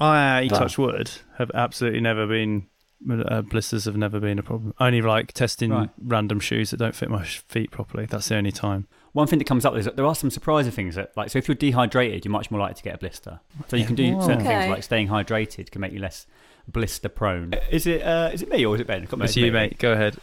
I 0.00 0.48
But- 0.50 0.58
touch 0.58 0.78
wood 0.78 1.10
have 1.38 1.50
absolutely 1.54 2.00
never 2.00 2.26
been 2.26 2.66
uh, 3.08 3.42
blisters 3.42 3.84
have 3.84 3.96
never 3.96 4.18
been 4.18 4.38
a 4.38 4.42
problem. 4.42 4.74
Only 4.80 5.00
like 5.00 5.32
testing 5.32 5.70
Right. 5.70 5.88
random 6.04 6.40
shoes 6.40 6.70
that 6.70 6.78
don't 6.78 6.96
fit 6.96 7.08
my 7.08 7.22
feet 7.24 7.70
properly. 7.70 8.06
That's 8.06 8.28
the 8.28 8.34
only 8.36 8.50
time. 8.52 8.88
One 9.12 9.26
thing 9.26 9.38
that 9.38 9.46
comes 9.46 9.64
up 9.64 9.74
is 9.76 9.84
that 9.86 9.96
there 9.96 10.04
are 10.06 10.14
some 10.14 10.30
surprising 10.30 10.70
things 10.72 10.94
that, 10.96 11.16
like, 11.16 11.30
so 11.30 11.38
if 11.38 11.48
you're 11.48 11.54
dehydrated, 11.54 12.24
you're 12.24 12.32
much 12.32 12.50
more 12.50 12.60
likely 12.60 12.74
to 12.74 12.82
get 12.82 12.94
a 12.94 12.98
blister. 12.98 13.40
So 13.68 13.76
you 13.76 13.84
can 13.86 13.94
do 13.94 14.14
Wow. 14.16 14.20
certain 14.20 14.42
Okay. 14.46 14.58
things 14.60 14.70
like 14.70 14.82
staying 14.82 15.08
hydrated 15.08 15.70
can 15.70 15.80
make 15.80 15.92
you 15.92 15.98
less 16.00 16.26
blister 16.68 17.08
prone. 17.08 17.54
Is 17.70 17.86
it? 17.86 18.02
Uh, 18.02 18.30
is 18.32 18.42
it 18.42 18.48
me 18.50 18.64
or 18.66 18.74
is 18.74 18.80
it 18.80 18.86
Ben? 18.86 18.96
I 18.96 19.00
can't 19.00 19.12
remember. 19.12 19.24
It's 19.26 19.36
you, 19.36 19.50
mate. 19.50 19.78
Go 19.78 19.92
ahead. 19.92 20.16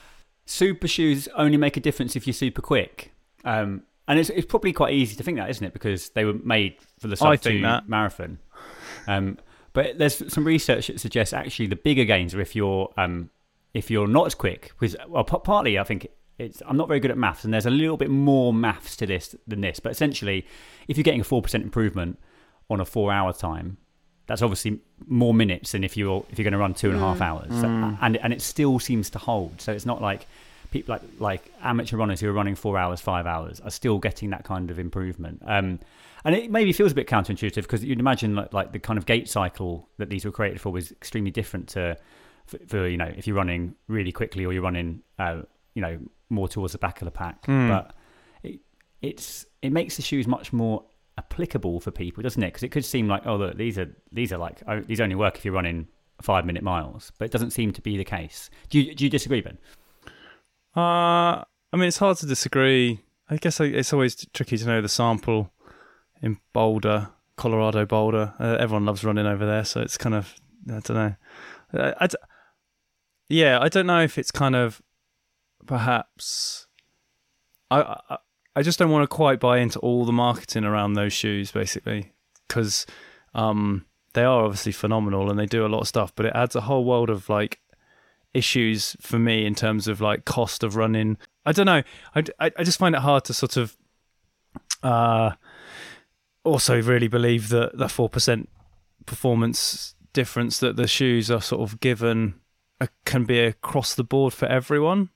Super 0.46 0.88
shoes 0.88 1.28
only 1.36 1.58
make 1.58 1.76
a 1.76 1.80
difference 1.80 2.16
if 2.16 2.28
you're 2.28 2.34
super 2.36 2.62
quick. 2.62 3.12
Um, 3.44 3.84
and 4.08 4.20
it's, 4.20 4.30
it's 4.30 4.46
probably 4.46 4.72
quite 4.72 4.94
easy 4.94 5.16
to 5.16 5.24
think 5.24 5.38
that, 5.38 5.50
isn't 5.50 5.66
it? 5.66 5.74
Because 5.74 6.10
they 6.10 6.24
were 6.24 6.34
made 6.34 6.76
for 7.00 7.08
the 7.08 7.14
I 7.16 7.36
sub 7.36 7.42
think 7.42 7.56
two 7.58 7.62
that. 7.64 7.90
marathon. 7.90 8.38
Um, 9.08 9.40
but 9.74 9.98
there's 9.98 10.32
some 10.32 10.46
research 10.46 10.88
that 10.88 11.00
suggests 11.00 11.34
actually 11.34 11.68
the 11.68 11.76
bigger 11.76 12.06
gains 12.06 12.34
are 12.36 12.42
if 12.42 12.56
you're 12.56 12.94
um, 12.98 13.30
if 13.74 13.90
you're 13.90 14.08
not 14.08 14.28
as 14.28 14.36
quick. 14.36 14.74
Because 14.80 14.96
well, 15.08 15.24
p- 15.24 15.38
partly 15.44 15.80
I 15.80 15.84
think 15.84 16.08
it's 16.38 16.62
I'm 16.68 16.78
not 16.78 16.88
very 16.88 17.00
good 17.00 17.12
at 17.12 17.18
maths, 17.18 17.44
and 17.46 17.54
there's 17.54 17.66
a 17.66 17.70
little 17.72 17.98
bit 17.98 18.10
more 18.10 18.54
maths 18.54 18.96
to 18.98 19.06
this 19.06 19.36
than 19.48 19.62
this. 19.62 19.80
But 19.80 19.92
essentially, 19.92 20.46
if 20.88 20.98
you're 20.98 21.04
getting 21.04 21.22
a 21.22 21.26
four 21.26 21.42
percent 21.42 21.64
improvement 21.64 22.20
on 22.70 22.80
a 22.82 22.86
four-hour 22.86 23.34
time, 23.34 23.78
that's 24.28 24.42
obviously 24.42 24.80
more 25.08 25.34
minutes 25.34 25.72
than 25.74 25.84
if 25.84 25.96
you're 25.96 26.26
if 26.32 26.38
you're 26.38 26.44
going 26.44 26.52
to 26.54 26.58
run 26.58 26.74
two 26.74 26.90
and 26.90 26.98
a 26.98 27.00
half 27.00 27.22
hours, 27.22 27.50
So- 27.62 27.68
and 28.02 28.18
and 28.18 28.34
it 28.34 28.42
still 28.42 28.80
seems 28.80 29.10
to 29.12 29.20
hold. 29.20 29.62
So 29.62 29.72
it's 29.72 29.86
not 29.86 30.02
like 30.02 30.28
people 30.72 30.94
like 30.96 31.02
like 31.20 31.52
amateur 31.64 31.96
runners 31.98 32.20
who 32.20 32.28
are 32.30 32.34
running 32.34 32.56
four 32.56 32.78
hours, 32.78 33.00
five 33.02 33.26
hours 33.26 33.60
are 33.62 33.72
still 33.72 33.98
getting 34.00 34.32
that 34.32 34.44
kind 34.44 34.70
of 34.72 34.80
improvement. 34.80 35.42
Um, 35.46 35.80
and 36.26 36.34
it 36.36 36.50
maybe 36.50 36.74
feels 36.74 36.92
a 36.92 36.96
bit 36.96 37.08
counterintuitive 37.08 37.62
because 37.62 37.84
you'd 37.84 38.00
imagine 38.00 38.36
like, 38.36 38.52
like 38.52 38.72
the 38.72 38.80
kind 38.80 38.98
of 38.98 39.06
gait 39.06 39.30
cycle 39.30 39.88
that 40.00 40.10
these 40.10 40.26
were 40.26 40.32
created 40.32 40.60
for 40.60 40.72
was 40.72 40.92
extremely 40.92 41.30
different 41.30 41.68
to 41.70 41.96
for, 42.48 42.58
for 42.68 42.88
you 42.88 42.98
know 42.98 43.12
if 43.16 43.28
you're 43.28 43.36
running 43.36 43.76
really 43.88 44.12
quickly 44.12 44.44
or 44.44 44.52
you're 44.52 44.64
running 44.64 45.02
uh, 45.20 45.44
you 45.76 45.82
know 45.84 46.00
more 46.30 46.48
towards 46.48 46.74
the 46.74 46.80
back 46.80 47.02
of 47.02 47.06
the 47.06 47.12
pack. 47.12 47.46
Hmm. 47.46 47.70
But 47.70 47.94
it, 48.44 48.60
it's 49.02 49.46
it 49.62 49.72
makes 49.72 49.96
the 49.96 50.02
shoes 50.02 50.28
much 50.28 50.54
more 50.54 50.86
applicable 51.18 51.80
for 51.80 51.92
people, 51.92 52.24
doesn't 52.24 52.42
it? 52.42 52.48
Because 52.48 52.64
it 52.64 52.70
could 52.70 52.86
seem 52.86 53.08
like 53.08 53.26
oh 53.26 53.36
look 53.36 53.58
these 53.58 53.78
are 53.78 53.94
these 54.12 54.32
are 54.34 54.38
like 54.38 54.62
oh, 54.68 54.82
these 54.82 55.02
only 55.02 55.16
work 55.16 55.38
if 55.38 55.46
you're 55.46 55.54
running 55.54 55.88
five 56.22 56.46
minute 56.46 56.64
miles, 56.64 57.12
but 57.18 57.26
it 57.26 57.32
doesn't 57.32 57.52
seem 57.52 57.72
to 57.74 57.82
be 57.82 57.98
the 57.98 58.06
case. 58.06 58.50
Do 58.70 58.80
you 58.80 58.96
do 58.96 59.04
you 59.04 59.10
disagree, 59.10 59.42
Ben? 59.42 59.58
Uh, 60.76 61.44
I 61.72 61.78
mean, 61.78 61.88
it's 61.88 61.98
hard 61.98 62.18
to 62.18 62.26
disagree. 62.26 63.02
I 63.30 63.38
guess 63.38 63.60
it's 63.60 63.94
always 63.94 64.16
tricky 64.34 64.58
to 64.58 64.66
know 64.66 64.82
the 64.82 64.90
sample 64.90 65.52
in 66.22 66.38
Boulder, 66.54 67.10
Colorado 67.38 67.86
Boulder. 67.86 68.34
Uh, 68.40 68.58
everyone 68.60 68.86
loves 68.86 69.04
running 69.04 69.26
over 69.26 69.46
there, 69.46 69.66
so 69.66 69.82
it's 69.82 69.98
kind 69.98 70.16
of 70.16 70.36
I 70.68 70.80
don't 70.80 70.90
know. 70.90 71.16
Uh, 71.74 71.94
I 72.00 72.08
d- 72.08 72.18
yeah, 73.30 73.60
I 73.60 73.70
don't 73.70 73.88
know 73.88 74.02
if 74.02 74.18
it's 74.18 74.32
kind 74.32 74.56
of 74.56 74.82
perhaps 75.66 76.68
I, 77.72 77.98
I 78.10 78.18
I 78.56 78.62
just 78.62 78.80
don't 78.80 78.92
want 78.92 79.04
to 79.04 79.14
quite 79.14 79.40
buy 79.40 79.58
into 79.58 79.80
all 79.80 80.06
the 80.06 80.14
marketing 80.14 80.64
around 80.64 80.94
those 80.94 81.12
shoes, 81.12 81.52
basically, 81.52 82.14
because 82.48 82.86
um, 83.34 83.86
they 84.14 84.24
are 84.24 84.46
obviously 84.46 84.72
phenomenal 84.72 85.30
and 85.30 85.38
they 85.38 85.46
do 85.46 85.66
a 85.66 85.68
lot 85.68 85.82
of 85.82 85.88
stuff, 85.88 86.16
but 86.16 86.26
it 86.26 86.32
adds 86.34 86.56
a 86.56 86.62
whole 86.62 86.86
world 86.86 87.10
of 87.10 87.28
like 87.28 87.60
issues 88.34 88.96
for 89.02 89.20
me 89.20 89.46
in 89.46 89.56
terms 89.56 89.88
of 89.88 90.00
like 90.00 90.24
cost 90.24 90.64
of 90.64 90.78
running. 90.78 91.18
I 91.46 91.52
don't 91.52 91.66
know. 91.66 91.84
I, 92.16 92.24
I, 92.40 92.52
I 92.58 92.64
just 92.64 92.80
find 92.80 92.96
it 92.96 93.02
hard 93.02 93.26
to 93.26 93.34
sort 93.34 93.58
of 93.58 93.76
uh, 94.84 95.32
also 96.46 96.82
really 96.82 97.10
believe 97.10 97.50
that 97.50 97.78
the 97.78 97.90
four 97.90 98.08
percent 98.08 98.50
performance 99.06 99.96
difference 100.14 100.60
that 100.60 100.78
the 100.78 100.88
shoes 100.88 101.30
are 101.30 101.42
sort 101.42 101.62
of 101.62 101.82
given 101.82 102.36
uh, 102.80 102.88
can 103.06 103.26
be 103.26 103.40
across 103.40 103.94
the 103.96 104.04
board 104.04 104.34
for 104.34 104.46
everyone. 104.46 105.10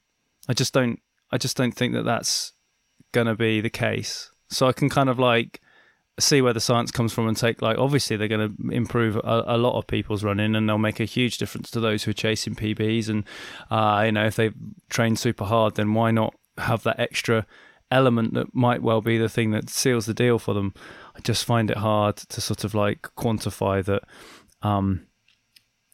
I 0.50 0.54
just 0.54 0.74
don't. 0.74 1.00
I 1.32 1.38
just 1.38 1.56
don't 1.56 1.72
think 1.72 1.94
that 1.94 2.04
that's 2.04 2.52
going 3.14 3.28
to 3.28 3.36
be 3.36 3.62
the 3.62 3.70
case. 3.70 4.32
So 4.50 4.68
I 4.68 4.74
can 4.74 4.90
kind 4.90 5.08
of 5.08 5.20
like 5.20 5.62
see 6.20 6.42
where 6.42 6.54
the 6.54 6.60
science 6.60 6.92
comes 6.92 7.14
from 7.14 7.30
and 7.30 7.38
take 7.38 7.62
like 7.62 7.78
obviously 7.78 8.18
they're 8.18 8.28
going 8.28 8.54
to 8.58 8.72
improve 8.76 9.16
a, 9.16 9.44
a, 9.48 9.58
lot 9.58 9.78
of 9.78 9.88
people's 9.88 10.22
running 10.22 10.54
and 10.54 10.68
they'll 10.68 10.78
make 10.78 11.00
a 11.00 11.06
huge 11.06 11.38
difference 11.38 11.72
to 11.72 11.80
those 11.80 12.04
who 12.04 12.12
are 12.12 12.16
chasing 12.16 12.56
PBs 12.56 13.08
and 13.08 13.24
uh, 13.72 14.02
you 14.06 14.12
know 14.12 14.26
if 14.26 14.36
they 14.36 14.52
train 14.90 15.16
super 15.16 15.46
hard 15.46 15.76
then 15.76 15.94
why 15.94 16.12
not 16.12 16.36
have 16.58 16.84
that 16.84 17.00
extra 17.00 17.46
element 17.92 18.34
that 18.34 18.54
might 18.54 18.82
well 18.82 19.02
be 19.02 19.18
the 19.18 19.30
thing 19.30 19.52
that 19.52 19.70
seals 19.70 20.06
the 20.06 20.14
deal 20.14 20.40
for 20.40 20.54
them. 20.54 20.74
I 21.16 21.20
just 21.22 21.46
find 21.46 21.72
it 21.72 21.78
hard 21.78 22.18
to 22.18 22.42
sort 22.42 22.64
of 22.64 22.74
like 22.74 23.02
quantify 23.18 23.84
that 23.86 24.04
um, 24.62 25.08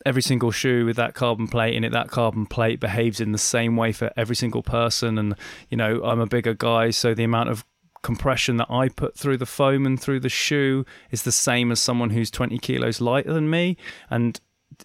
every 0.05 0.21
single 0.21 0.51
shoe 0.51 0.85
with 0.85 0.95
that 0.97 1.13
carbon 1.13 1.47
plate 1.47 1.73
in 1.73 1.83
it, 1.83 1.91
that 1.91 2.09
carbon 2.09 2.45
plate 2.45 2.79
behaves 2.79 3.19
in 3.19 3.31
the 3.31 3.37
same 3.37 3.75
way 3.75 3.91
for 3.91 4.11
every 4.15 4.35
single 4.35 4.61
person. 4.61 5.17
And, 5.17 5.35
you 5.69 5.77
know, 5.77 6.03
I'm 6.03 6.19
a 6.19 6.27
bigger 6.27 6.53
guy, 6.53 6.91
so 6.91 7.13
the 7.13 7.23
amount 7.23 7.49
of 7.49 7.65
compression 8.03 8.57
that 8.57 8.69
I 8.69 8.89
put 8.89 9.17
through 9.17 9.37
the 9.37 9.47
foam 9.47 9.85
and 9.85 9.99
through 9.99 10.19
the 10.19 10.29
shoe 10.29 10.85
is 11.09 11.23
the 11.23 11.31
same 11.31 11.71
as 11.71 11.79
someone 11.79 12.11
who's 12.11 12.29
20 12.29 12.59
kilos 12.59 13.01
lighter 13.01 13.33
than 13.33 13.49
me. 13.49 13.77
And 14.09 14.39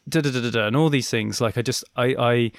da 0.09 0.22
da 0.22 0.30
da 0.30 0.40
da, 0.40 0.50
da 0.50 0.66
and 0.68 0.76
all 0.76 0.88
these 0.88 1.11
things. 1.11 1.40
Like, 1.40 1.59
I 1.59 1.62
just, 1.62 1.85
I, 1.96 2.14
I, 2.18 2.52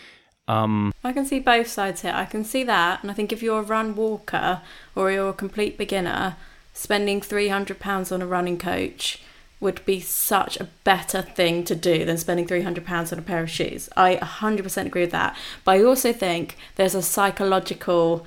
um, 0.47 0.93
I 1.04 1.13
can 1.13 1.26
see 1.26 1.39
both 1.39 1.67
sides 1.67 2.02
here. 2.02 2.13
I 2.13 2.26
can 2.26 2.43
see 2.43 2.63
that, 2.65 3.02
and 3.02 3.10
I 3.10 3.13
think 3.13 3.32
if 3.32 3.41
you're 3.41 3.60
a 3.60 3.63
run 3.63 3.95
walker 3.95 4.62
or 4.95 5.12
you're 5.12 5.30
a 5.30 5.34
complete 5.34 5.78
beginner, 5.78 6.36
spending 6.74 7.21
three 7.21 7.47
hundred 7.47 7.80
pounds 7.80 8.12
on 8.12 8.21
a 8.21 8.26
running 8.26 8.58
coach 8.58 9.21
would 9.62 9.86
be 9.86 10.02
such 10.02 10.60
a 10.60 10.67
better 10.84 11.21
thing 11.21 11.63
to 11.63 11.76
do 11.76 12.04
than 12.04 12.17
spending 12.17 12.47
£300 12.47 13.13
on 13.13 13.19
a 13.19 13.21
pair 13.21 13.43
of 13.43 13.50
shoes. 13.50 13.88
I 13.95 14.15
100% 14.15 14.86
agree 14.88 15.04
with 15.04 15.12
that. 15.12 15.38
But 15.63 15.71
I 15.78 15.84
also 15.84 16.12
think 16.12 16.58
there's 16.76 16.95
a 16.95 17.02
psychological 17.04 18.26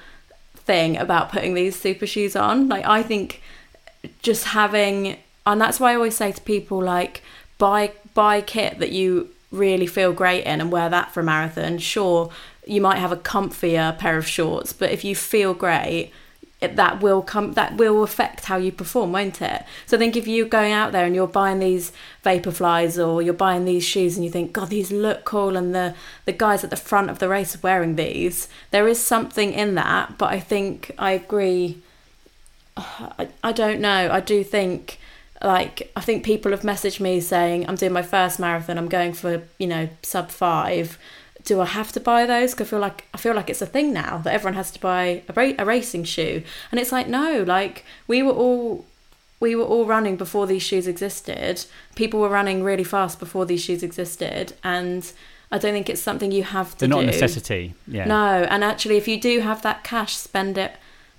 thing 0.55 0.97
about 0.97 1.31
putting 1.31 1.55
these 1.55 1.79
super 1.79 2.07
shoes 2.07 2.37
on. 2.37 2.68
Like, 2.68 2.87
I 2.87 3.03
think 3.03 3.42
just 4.23 4.44
having, 4.47 5.18
and 5.44 5.61
that's 5.61 5.81
why 5.81 5.92
I 5.92 5.97
always 5.97 6.16
say 6.16 6.31
to 6.31 6.40
people, 6.40 6.83
like, 6.83 7.23
buy, 7.59 7.92
buy 8.14 8.40
kit 8.40 8.79
that 8.79 8.92
you 8.92 9.31
really 9.51 9.87
feel 9.87 10.12
great 10.12 10.44
in 10.44 10.61
and 10.61 10.70
wear 10.70 10.88
that 10.88 11.12
for 11.12 11.20
a 11.20 11.25
marathon. 11.25 11.79
Sure, 11.79 12.31
you 12.66 12.81
might 12.81 12.99
have 12.99 13.12
a 13.12 13.16
comfier 13.16 13.99
pair 13.99 14.16
of 14.16 14.27
shorts, 14.27 14.73
but 14.73 14.90
if 14.90 15.05
you 15.05 15.16
feel 15.16 15.53
great, 15.53 16.12
that 16.61 17.01
will 17.01 17.23
come 17.23 17.53
that 17.53 17.77
will 17.77 18.03
affect 18.03 18.47
how 18.47 18.57
you 18.57 18.73
perform 18.73 19.12
won't 19.12 19.43
it? 19.43 19.64
So 19.87 19.97
I 19.97 20.01
think 20.01 20.17
if 20.17 20.27
you're 20.27 20.49
going 20.49 20.73
out 20.73 20.93
there 20.93 21.05
and 21.05 21.14
you're 21.14 21.27
buying 21.27 21.59
these 21.59 21.93
Vaporflys 22.25 23.05
or 23.05 23.23
you're 23.23 23.35
buying 23.35 23.64
these 23.64 23.85
shoes 23.85 24.17
and 24.17 24.25
you 24.25 24.31
think 24.31 24.53
god 24.53 24.71
these 24.71 24.90
look 24.90 25.25
cool 25.25 25.57
and 25.57 25.75
the 25.75 25.95
the 26.25 26.33
guys 26.33 26.64
at 26.64 26.71
the 26.71 26.77
front 26.77 27.11
of 27.11 27.19
the 27.19 27.29
race 27.29 27.55
are 27.55 27.61
wearing 27.62 27.97
these 27.97 28.49
there 28.71 28.88
is 28.88 29.01
something 29.01 29.53
in 29.53 29.75
that. 29.75 30.17
But 30.19 30.33
i 30.33 30.40
think 30.40 30.93
i 30.99 31.12
agree 31.12 31.83
i, 32.77 33.29
I 33.43 33.53
don't 33.53 33.81
know. 33.81 34.11
I 34.11 34.21
do 34.21 34.43
think 34.43 34.99
like 35.43 35.93
i 35.97 36.01
think 36.01 36.25
people 36.25 36.53
have 36.53 36.62
messaged 36.62 37.01
me 37.01 37.21
saying 37.21 37.69
i'm 37.69 37.75
doing 37.75 37.93
my 37.93 38.03
first 38.03 38.38
marathon. 38.38 38.79
I'm 38.79 38.88
going 38.88 39.12
for 39.12 39.43
you 39.59 39.67
know 39.67 39.88
sub 40.03 40.31
five 40.31 40.99
do 41.44 41.61
I 41.61 41.66
have 41.66 41.92
to 41.92 42.00
buy 42.00 42.26
those? 42.26 42.54
Cause 42.54 42.68
I 42.68 42.70
feel 42.70 42.78
like 42.80 43.07
I 43.12 43.18
feel 43.18 43.35
like 43.35 43.50
it's 43.50 43.62
a 43.62 43.66
thing 43.66 43.92
now 43.92 44.18
that 44.18 44.33
everyone 44.33 44.54
has 44.54 44.70
to 44.72 44.80
buy 44.80 45.22
a, 45.28 45.33
ra- 45.33 45.54
a 45.59 45.64
racing 45.64 46.04
shoe, 46.04 46.42
and 46.70 46.80
it's 46.80 46.92
like 46.92 47.09
no, 47.09 47.42
like 47.46 47.85
we 48.07 48.22
were 48.22 48.33
all 48.33 48.85
we 49.40 49.54
were 49.54 49.64
all 49.64 49.85
running 49.85 50.16
before 50.16 50.46
these 50.46 50.62
shoes 50.62 50.87
existed. 50.87 51.64
People 51.94 52.20
were 52.20 52.28
running 52.28 52.64
really 52.64 52.85
fast 52.85 53.18
before 53.18 53.44
these 53.44 53.62
shoes 53.62 53.83
existed, 53.83 54.54
and 54.62 55.12
I 55.52 55.59
don't 55.59 55.72
think 55.72 55.90
it's 55.90 56.00
something 56.00 56.33
you 56.33 56.44
have 56.44 56.72
to 56.72 56.74
do. 56.74 56.78
They're 56.80 56.88
not 56.88 57.02
do. 57.02 57.09
a 57.09 57.12
necessity. 57.12 57.74
Yeah. 57.87 58.07
No, 58.07 58.44
and 58.44 58.64
actually, 58.64 58.96
if 58.96 59.07
you 59.07 59.20
do 59.20 59.40
have 59.40 59.62
that 59.62 59.85
cash, 59.85 60.16
spend 60.16 60.57
it 60.57 60.72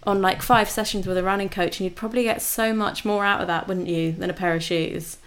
on 0.03 0.21
like 0.21 0.41
five 0.41 0.69
sessions 0.69 1.05
with 1.07 1.17
a 1.17 1.23
running 1.23 1.49
coach, 1.49 1.79
and 1.79 1.85
you'd 1.85 1.95
probably 1.95 2.23
get 2.23 2.41
so 2.41 2.73
much 2.73 3.05
more 3.05 3.23
out 3.23 3.41
of 3.41 3.47
that, 3.47 3.67
wouldn't 3.67 3.87
you, 3.87 4.13
than 4.13 4.29
a 4.29 4.33
pair 4.33 4.55
of 4.55 4.63
shoes? 4.63 5.17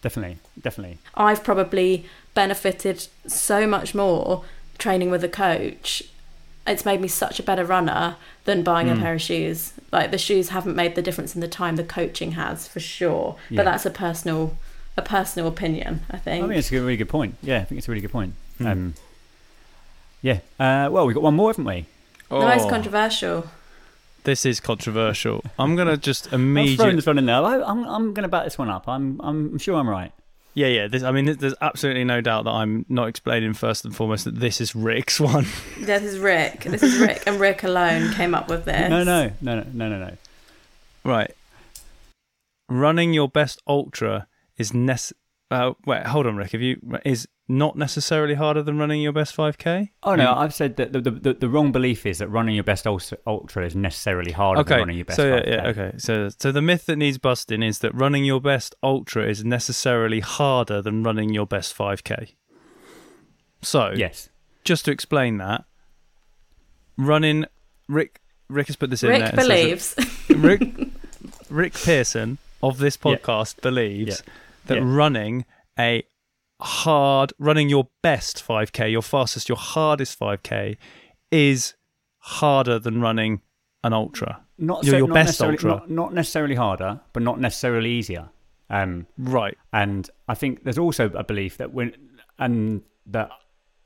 Definitely, 0.00 0.38
definitely. 0.60 0.98
I've 1.14 1.42
probably 1.42 2.06
benefited 2.42 3.08
so 3.26 3.66
much 3.66 3.94
more 3.96 4.44
training 4.78 5.10
with 5.10 5.24
a 5.24 5.28
coach. 5.28 6.04
It's 6.68 6.84
made 6.84 7.00
me 7.00 7.08
such 7.08 7.40
a 7.40 7.42
better 7.42 7.64
runner 7.64 8.14
than 8.44 8.62
buying 8.62 8.86
Mm. 8.88 8.98
a 8.98 9.00
pair 9.02 9.14
of 9.14 9.22
shoes. 9.22 9.72
Like 9.90 10.12
the 10.12 10.18
shoes 10.18 10.50
haven't 10.50 10.76
made 10.76 10.94
the 10.94 11.02
difference 11.02 11.34
in 11.34 11.40
the 11.40 11.48
time 11.48 11.74
the 11.76 11.82
coaching 11.98 12.32
has 12.32 12.68
for 12.68 12.78
sure. 12.78 13.34
Yeah. 13.50 13.56
But 13.58 13.64
that's 13.64 13.86
a 13.86 13.90
personal 13.90 14.56
a 14.96 15.02
personal 15.02 15.46
opinion, 15.48 15.92
I 16.10 16.18
think. 16.18 16.44
I 16.44 16.48
think 16.48 16.58
it's 16.58 16.70
a 16.72 16.74
really 16.80 16.96
good 16.96 17.08
point. 17.08 17.34
Yeah, 17.42 17.58
I 17.62 17.64
think 17.64 17.78
it's 17.78 17.88
a 17.88 17.90
really 17.92 18.00
good 18.06 18.12
point. 18.12 18.34
Hmm. 18.58 18.66
Um, 18.66 18.94
yeah. 20.22 20.38
Uh, 20.60 20.88
well, 20.92 21.06
we've 21.06 21.14
got 21.14 21.22
one 21.24 21.34
more, 21.34 21.50
haven't 21.50 21.64
we? 21.64 21.86
the 22.28 22.38
most 22.40 22.66
Oh. 22.66 22.70
controversial. 22.76 23.36
This 24.24 24.44
is 24.44 24.60
controversial. 24.60 25.42
I'm 25.58 25.74
gonna 25.76 25.96
just 25.96 26.22
I'm 26.34 26.54
throwing 26.76 26.96
this 26.96 27.06
one 27.06 27.18
in 27.18 27.26
there. 27.26 27.42
I, 27.52 27.54
I'm, 27.70 27.80
I'm 27.94 28.06
going 28.14 28.22
to 28.28 28.28
back 28.36 28.44
this 28.44 28.58
one 28.58 28.68
up. 28.76 28.84
I'm, 28.88 29.20
I'm 29.28 29.58
sure 29.58 29.76
I'm 29.80 29.88
right. 29.88 30.12
Yeah, 30.58 30.66
yeah. 30.66 30.88
This, 30.88 31.04
I 31.04 31.12
mean, 31.12 31.36
there's 31.36 31.54
absolutely 31.60 32.02
no 32.02 32.20
doubt 32.20 32.42
that 32.46 32.50
I'm 32.50 32.84
not 32.88 33.06
explaining 33.06 33.52
first 33.54 33.84
and 33.84 33.94
foremost 33.94 34.24
that 34.24 34.40
this 34.40 34.60
is 34.60 34.74
Rick's 34.74 35.20
one. 35.32 35.46
This 35.78 36.02
is 36.02 36.18
Rick. 36.18 36.64
This 36.64 36.82
is 36.82 36.98
Rick, 36.98 37.22
and 37.28 37.38
Rick 37.38 37.62
alone 37.62 38.12
came 38.14 38.34
up 38.34 38.48
with 38.48 38.64
this. 38.64 38.90
No, 38.90 39.04
no, 39.04 39.30
no, 39.40 39.60
no, 39.60 39.64
no, 39.72 39.88
no, 39.88 39.98
no. 40.06 40.16
right. 41.04 41.30
Running 42.68 43.14
your 43.14 43.28
best 43.28 43.62
ultra 43.68 44.26
is 44.56 44.74
nec- 44.74 45.12
uh, 45.52 45.74
wait, 45.86 46.04
hold 46.06 46.26
on, 46.26 46.34
Rick. 46.34 46.50
Have 46.50 46.60
you 46.60 46.80
is 47.04 47.28
not 47.50 47.76
necessarily 47.76 48.34
harder 48.34 48.62
than 48.62 48.76
running 48.78 49.00
your 49.00 49.12
best 49.12 49.34
5k? 49.36 49.88
Oh 50.02 50.14
no, 50.14 50.34
I've 50.34 50.52
said 50.54 50.76
that 50.76 50.92
the, 50.92 51.00
the, 51.00 51.10
the, 51.10 51.34
the 51.34 51.48
wrong 51.48 51.72
belief 51.72 52.04
is 52.04 52.18
that 52.18 52.28
running 52.28 52.54
your 52.54 52.64
best 52.64 52.86
ultra, 52.86 53.16
ultra 53.26 53.64
is 53.64 53.74
necessarily 53.74 54.32
harder 54.32 54.62
than 54.62 54.72
Okay, 54.72 54.78
running 54.80 54.96
your 54.96 55.04
best. 55.06 55.16
so 55.16 55.26
yeah, 55.26 55.40
5K. 55.40 55.46
yeah, 55.46 55.66
okay. 55.68 55.92
So, 55.98 56.28
so 56.38 56.52
the 56.52 56.60
myth 56.62 56.86
that 56.86 56.96
needs 56.96 57.16
busting 57.18 57.62
is 57.62 57.78
that 57.78 57.94
running 57.94 58.24
your 58.24 58.40
best 58.40 58.74
ultra 58.82 59.26
is 59.26 59.44
necessarily 59.44 60.20
harder 60.20 60.82
than 60.82 61.02
running 61.02 61.32
your 61.32 61.46
best 61.46 61.76
5k. 61.76 62.34
So, 63.62 63.92
Yes. 63.96 64.28
just 64.64 64.84
to 64.84 64.90
explain 64.92 65.38
that, 65.38 65.64
running 66.96 67.44
Rick 67.88 68.20
Rick 68.48 68.66
has 68.68 68.76
put 68.76 68.90
this 68.90 69.02
in 69.02 69.10
there. 69.10 69.20
Rick 69.20 69.32
and 69.32 69.40
says 69.42 69.94
that- 69.94 69.96
believes. 70.28 70.30
Rick 70.30 70.88
Rick 71.50 71.74
Pearson 71.74 72.38
of 72.62 72.78
this 72.78 72.98
Yeah. 73.02 73.16
podcast 73.16 73.60
believes 73.62 74.22
Yeah. 74.26 74.32
that 74.66 74.74
Yeah. 74.78 74.84
running 74.84 75.44
a 75.78 76.04
hard 76.60 77.32
running 77.38 77.68
your 77.68 77.88
best 78.02 78.44
5k, 78.46 78.90
your 78.90 79.02
fastest, 79.02 79.48
your 79.48 79.58
hardest 79.58 80.18
5k 80.18 80.76
is 81.30 81.74
harder 82.18 82.78
than 82.78 83.00
running 83.00 83.40
an 83.84 83.92
ultra. 83.92 84.40
Not 84.58 84.84
Your- 84.84 84.92
so- 84.92 84.98
your 84.98 85.08
not 85.08 85.14
best 85.14 85.26
necessarily- 85.40 85.54
ultra. 85.56 85.70
Not, 85.70 85.90
not 85.90 86.14
necessarily 86.14 86.54
harder, 86.56 87.00
but 87.12 87.22
not 87.22 87.40
necessarily 87.40 87.90
easier. 87.90 88.28
Um, 88.70 89.06
Right. 89.16 89.56
and 89.72 90.10
I 90.28 90.34
think 90.34 90.64
there's 90.64 90.78
also 90.78 91.06
a 91.10 91.24
belief 91.24 91.56
that 91.58 91.72
when 91.72 91.94
and 92.38 92.82
that 93.06 93.30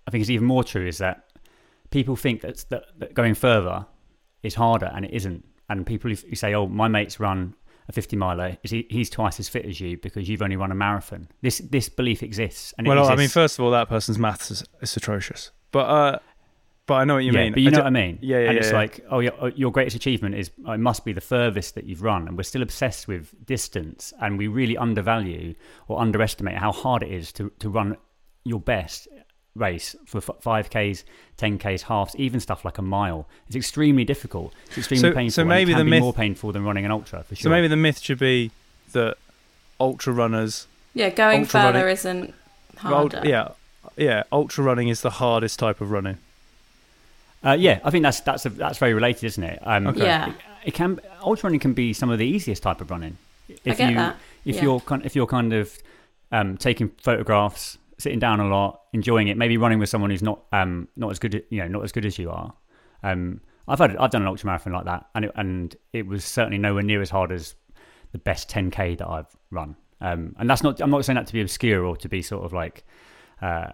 I 0.06 0.10
think 0.10 0.22
is 0.22 0.30
even 0.30 0.46
more 0.46 0.64
true 0.64 0.86
is 0.86 0.98
that 0.98 1.30
people 1.90 2.16
think 2.16 2.40
that, 2.40 2.64
that, 2.70 2.84
that 2.98 3.14
going 3.14 3.34
further 3.34 3.86
is 4.42 4.54
harder 4.56 4.86
and 4.94 5.04
it 5.04 5.12
isn't. 5.12 5.44
And 5.68 5.86
people 5.86 6.10
who 6.10 6.34
say, 6.34 6.52
"Oh, 6.54 6.66
my 6.66 6.88
mate's 6.88 7.20
run 7.20 7.54
a 7.88 7.92
50 7.92 8.16
miler, 8.16 8.56
is 8.62 8.70
he, 8.70 8.86
he's 8.90 9.10
twice 9.10 9.40
as 9.40 9.48
fit 9.48 9.64
as 9.64 9.80
you 9.80 9.96
because 9.96 10.28
you've 10.28 10.42
only 10.42 10.56
run 10.56 10.72
a 10.72 10.74
marathon." 10.74 11.28
This 11.40 11.58
this 11.58 11.88
belief 11.88 12.22
exists. 12.22 12.74
And 12.78 12.86
it 12.86 12.90
well, 12.90 13.08
I 13.08 13.16
mean, 13.16 13.28
first 13.28 13.58
of 13.58 13.64
all, 13.64 13.70
that 13.72 13.88
person's 13.88 14.18
maths 14.18 14.50
is, 14.50 14.64
is 14.80 14.96
atrocious. 14.96 15.50
But 15.70 15.86
uh, 15.86 16.18
but 16.86 16.94
I 16.94 17.04
know 17.04 17.14
what 17.14 17.24
you 17.24 17.32
yeah, 17.32 17.44
mean. 17.44 17.52
But 17.52 17.62
you 17.62 17.70
know 17.70 17.76
do- 17.76 17.82
what 17.82 17.86
I 17.86 17.90
mean? 17.90 18.18
Yeah, 18.20 18.38
yeah. 18.38 18.44
And 18.44 18.54
yeah, 18.54 18.60
it's 18.60 18.70
yeah. 18.70 18.76
like, 18.76 19.04
oh, 19.10 19.20
your, 19.20 19.48
your 19.50 19.70
greatest 19.70 19.96
achievement 19.96 20.34
is 20.34 20.50
oh, 20.66 20.72
it 20.72 20.78
must 20.78 21.04
be 21.04 21.12
the 21.12 21.20
furthest 21.20 21.74
that 21.76 21.84
you've 21.84 22.02
run, 22.02 22.26
and 22.26 22.36
we're 22.36 22.42
still 22.42 22.62
obsessed 22.62 23.06
with 23.06 23.34
distance, 23.46 24.12
and 24.20 24.36
we 24.36 24.48
really 24.48 24.76
undervalue 24.76 25.54
or 25.88 26.00
underestimate 26.00 26.56
how 26.56 26.72
hard 26.72 27.02
it 27.02 27.10
is 27.10 27.32
to 27.32 27.50
to 27.60 27.70
run 27.70 27.96
your 28.44 28.60
best 28.60 29.06
race 29.54 29.94
for 30.06 30.20
five 30.20 30.70
k's, 30.70 31.04
ten 31.36 31.58
k's, 31.58 31.82
halves, 31.82 32.14
even 32.16 32.40
stuff 32.40 32.64
like 32.64 32.78
a 32.78 32.82
mile. 32.82 33.26
It's 33.48 33.56
extremely 33.56 34.04
difficult. 34.04 34.52
It's 34.68 34.78
extremely 34.78 35.10
So- 35.10 35.14
painful. 35.14 35.30
so 35.32 35.44
maybe 35.44 35.72
it 35.72 35.74
can 35.74 35.78
the 35.80 35.84
be 35.84 35.90
myth- 35.90 36.02
more 36.02 36.12
painful 36.14 36.52
than 36.52 36.64
running 36.64 36.84
an 36.84 36.90
ultra 36.90 37.22
for 37.22 37.34
sure. 37.34 37.42
so 37.44 37.50
maybe 37.50 37.68
the 37.68 37.76
myth 37.76 38.00
should 38.00 38.18
be 38.18 38.50
that 38.92 39.16
ultra 39.80 40.12
runners, 40.12 40.66
Yeah, 40.94 41.10
going 41.10 41.40
Ultra 41.40 41.60
further 41.60 41.78
running- 41.80 41.92
isn't 41.92 42.34
ult- 42.84 43.12
harder. 43.14 43.22
yeah, 43.28 43.48
yeah, 43.96 44.22
ultra 44.32 44.64
running 44.64 44.88
is 44.88 45.00
the 45.02 45.10
hardest 45.10 45.58
type 45.58 45.80
of 45.80 45.90
running. 45.90 46.18
Uh, 47.44 47.56
yeah, 47.58 47.80
I 47.84 47.90
think 47.90 48.04
that's 48.04 48.20
that's 48.20 48.46
a, 48.46 48.50
that's 48.50 48.78
very 48.78 48.94
related, 48.94 49.24
isn't 49.24 49.42
it? 49.42 49.58
Um, 49.62 49.88
Okay. 49.88 50.04
Yeah. 50.04 50.28
It, 50.30 50.34
it 50.66 50.74
can 50.74 51.00
ultra 51.22 51.48
running 51.48 51.58
can 51.60 51.72
be 51.74 51.92
some 51.92 52.08
of 52.10 52.18
the 52.18 52.26
easiest 52.26 52.62
type 52.62 52.80
of 52.80 52.90
running. 52.90 53.18
If 53.64 53.76
get 53.78 53.90
you 53.90 53.96
that, 53.96 54.16
if 54.44 54.56
yeah. 54.56 54.62
you're 54.62 54.80
kind 54.80 55.04
if 55.04 55.16
you're 55.16 55.26
kind 55.26 55.52
of 55.52 55.76
um, 56.30 56.56
taking 56.56 56.88
photographs, 57.02 57.78
sitting 58.02 58.18
down 58.18 58.40
a 58.40 58.48
lot, 58.48 58.82
enjoying 58.92 59.28
it, 59.28 59.36
maybe 59.36 59.56
running 59.56 59.78
with 59.78 59.88
someone 59.88 60.10
who's 60.10 60.22
not 60.22 60.42
um, 60.52 60.88
not 60.96 61.10
as 61.10 61.18
good 61.18 61.44
you 61.50 61.60
know 61.60 61.68
not 61.68 61.84
as 61.84 61.92
good 61.92 62.04
as 62.04 62.18
you 62.18 62.30
are. 62.30 62.52
Um, 63.02 63.40
I've 63.68 63.78
had 63.78 63.96
I've 63.96 64.10
done 64.10 64.22
an 64.22 64.28
ultra 64.28 64.46
marathon 64.46 64.72
like 64.72 64.84
that, 64.86 65.06
and 65.14 65.24
it, 65.26 65.32
and 65.36 65.76
it 65.92 66.06
was 66.06 66.24
certainly 66.24 66.58
nowhere 66.58 66.82
near 66.82 67.00
as 67.00 67.10
hard 67.10 67.32
as 67.32 67.54
the 68.12 68.18
best 68.18 68.50
10k 68.50 68.98
that 68.98 69.08
I've 69.08 69.34
run. 69.50 69.76
Um, 70.00 70.34
and 70.38 70.50
that's 70.50 70.62
not 70.62 70.80
I'm 70.80 70.90
not 70.90 71.04
saying 71.04 71.16
that 71.16 71.28
to 71.28 71.32
be 71.32 71.40
obscure 71.40 71.84
or 71.84 71.96
to 71.98 72.08
be 72.08 72.22
sort 72.22 72.44
of 72.44 72.52
like 72.52 72.84
uh, 73.40 73.68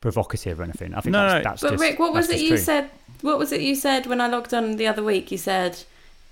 provocative 0.00 0.60
or 0.60 0.62
anything. 0.62 0.94
I 0.94 1.00
think 1.00 1.12
No, 1.12 1.28
that's, 1.28 1.44
no. 1.44 1.50
that's 1.50 1.62
But 1.62 1.70
just, 1.72 1.80
Rick, 1.82 1.98
what 1.98 2.12
was 2.12 2.30
it 2.30 2.40
you 2.40 2.48
true. 2.50 2.56
said? 2.56 2.90
What 3.22 3.38
was 3.38 3.52
it 3.52 3.60
you 3.60 3.74
said 3.74 4.06
when 4.06 4.20
I 4.20 4.28
logged 4.28 4.54
on 4.54 4.76
the 4.76 4.86
other 4.86 5.02
week? 5.02 5.30
You 5.30 5.38
said, 5.38 5.82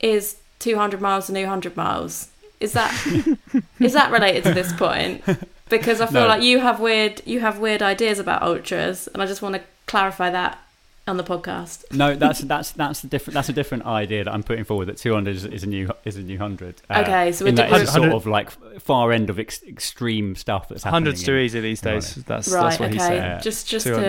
"Is 0.00 0.36
200 0.60 1.00
miles 1.00 1.26
the 1.26 1.32
new 1.34 1.42
100 1.42 1.76
miles?" 1.76 2.28
Is 2.60 2.72
that 2.72 2.92
is 3.80 3.92
that 3.92 4.10
related 4.10 4.44
to 4.44 4.54
this 4.54 4.72
point? 4.72 5.22
Because 5.68 6.00
I 6.00 6.06
feel 6.06 6.22
No. 6.22 6.28
like 6.28 6.42
you 6.42 6.60
have 6.60 6.80
weird 6.80 7.22
you 7.24 7.40
have 7.40 7.58
weird 7.58 7.82
ideas 7.82 8.18
about 8.18 8.42
ultras, 8.42 9.08
and 9.08 9.22
I 9.22 9.26
just 9.26 9.42
want 9.42 9.54
to 9.56 9.62
clarify 9.86 10.30
that 10.30 10.58
on 11.06 11.16
the 11.16 11.24
podcast. 11.24 11.84
No, 11.92 12.14
that's 12.24 12.40
that's 12.40 12.72
that's 12.72 13.02
a 13.04 13.06
different 13.06 13.34
that's 13.34 13.48
a 13.48 13.52
different 13.52 13.86
idea 13.86 14.24
that 14.24 14.32
I'm 14.32 14.42
putting 14.42 14.64
forward. 14.64 14.86
That 14.86 14.98
200 14.98 15.34
is, 15.36 15.44
is 15.44 15.62
a 15.64 15.66
new 15.66 15.90
is 16.04 16.16
a 16.16 16.22
new 16.22 16.38
hundred. 16.38 16.76
Uh, 16.90 17.00
Okay, 17.04 17.32
so 17.32 17.44
we're 17.44 17.50
in 17.50 17.54
that 17.56 17.70
di- 17.70 17.80
it's 17.80 17.90
a 17.90 17.94
sort 17.94 18.12
of 18.12 18.26
like 18.26 18.50
far 18.80 19.12
end 19.12 19.30
of 19.30 19.38
ex- 19.38 19.62
extreme 19.62 20.34
stuff 20.36 20.68
that's 20.68 20.82
happening. 20.84 20.94
Hundreds 21.04 21.22
too 21.22 21.34
in- 21.34 21.44
easy 21.44 21.60
these 21.60 21.80
days. 21.80 22.14
That's 22.14 22.48
right. 22.48 22.62
that's 22.62 22.80
what 22.80 22.94
okay. 22.94 23.36
he. 23.36 23.42
Just 23.42 23.66
just 23.68 23.86
200. 23.86 24.02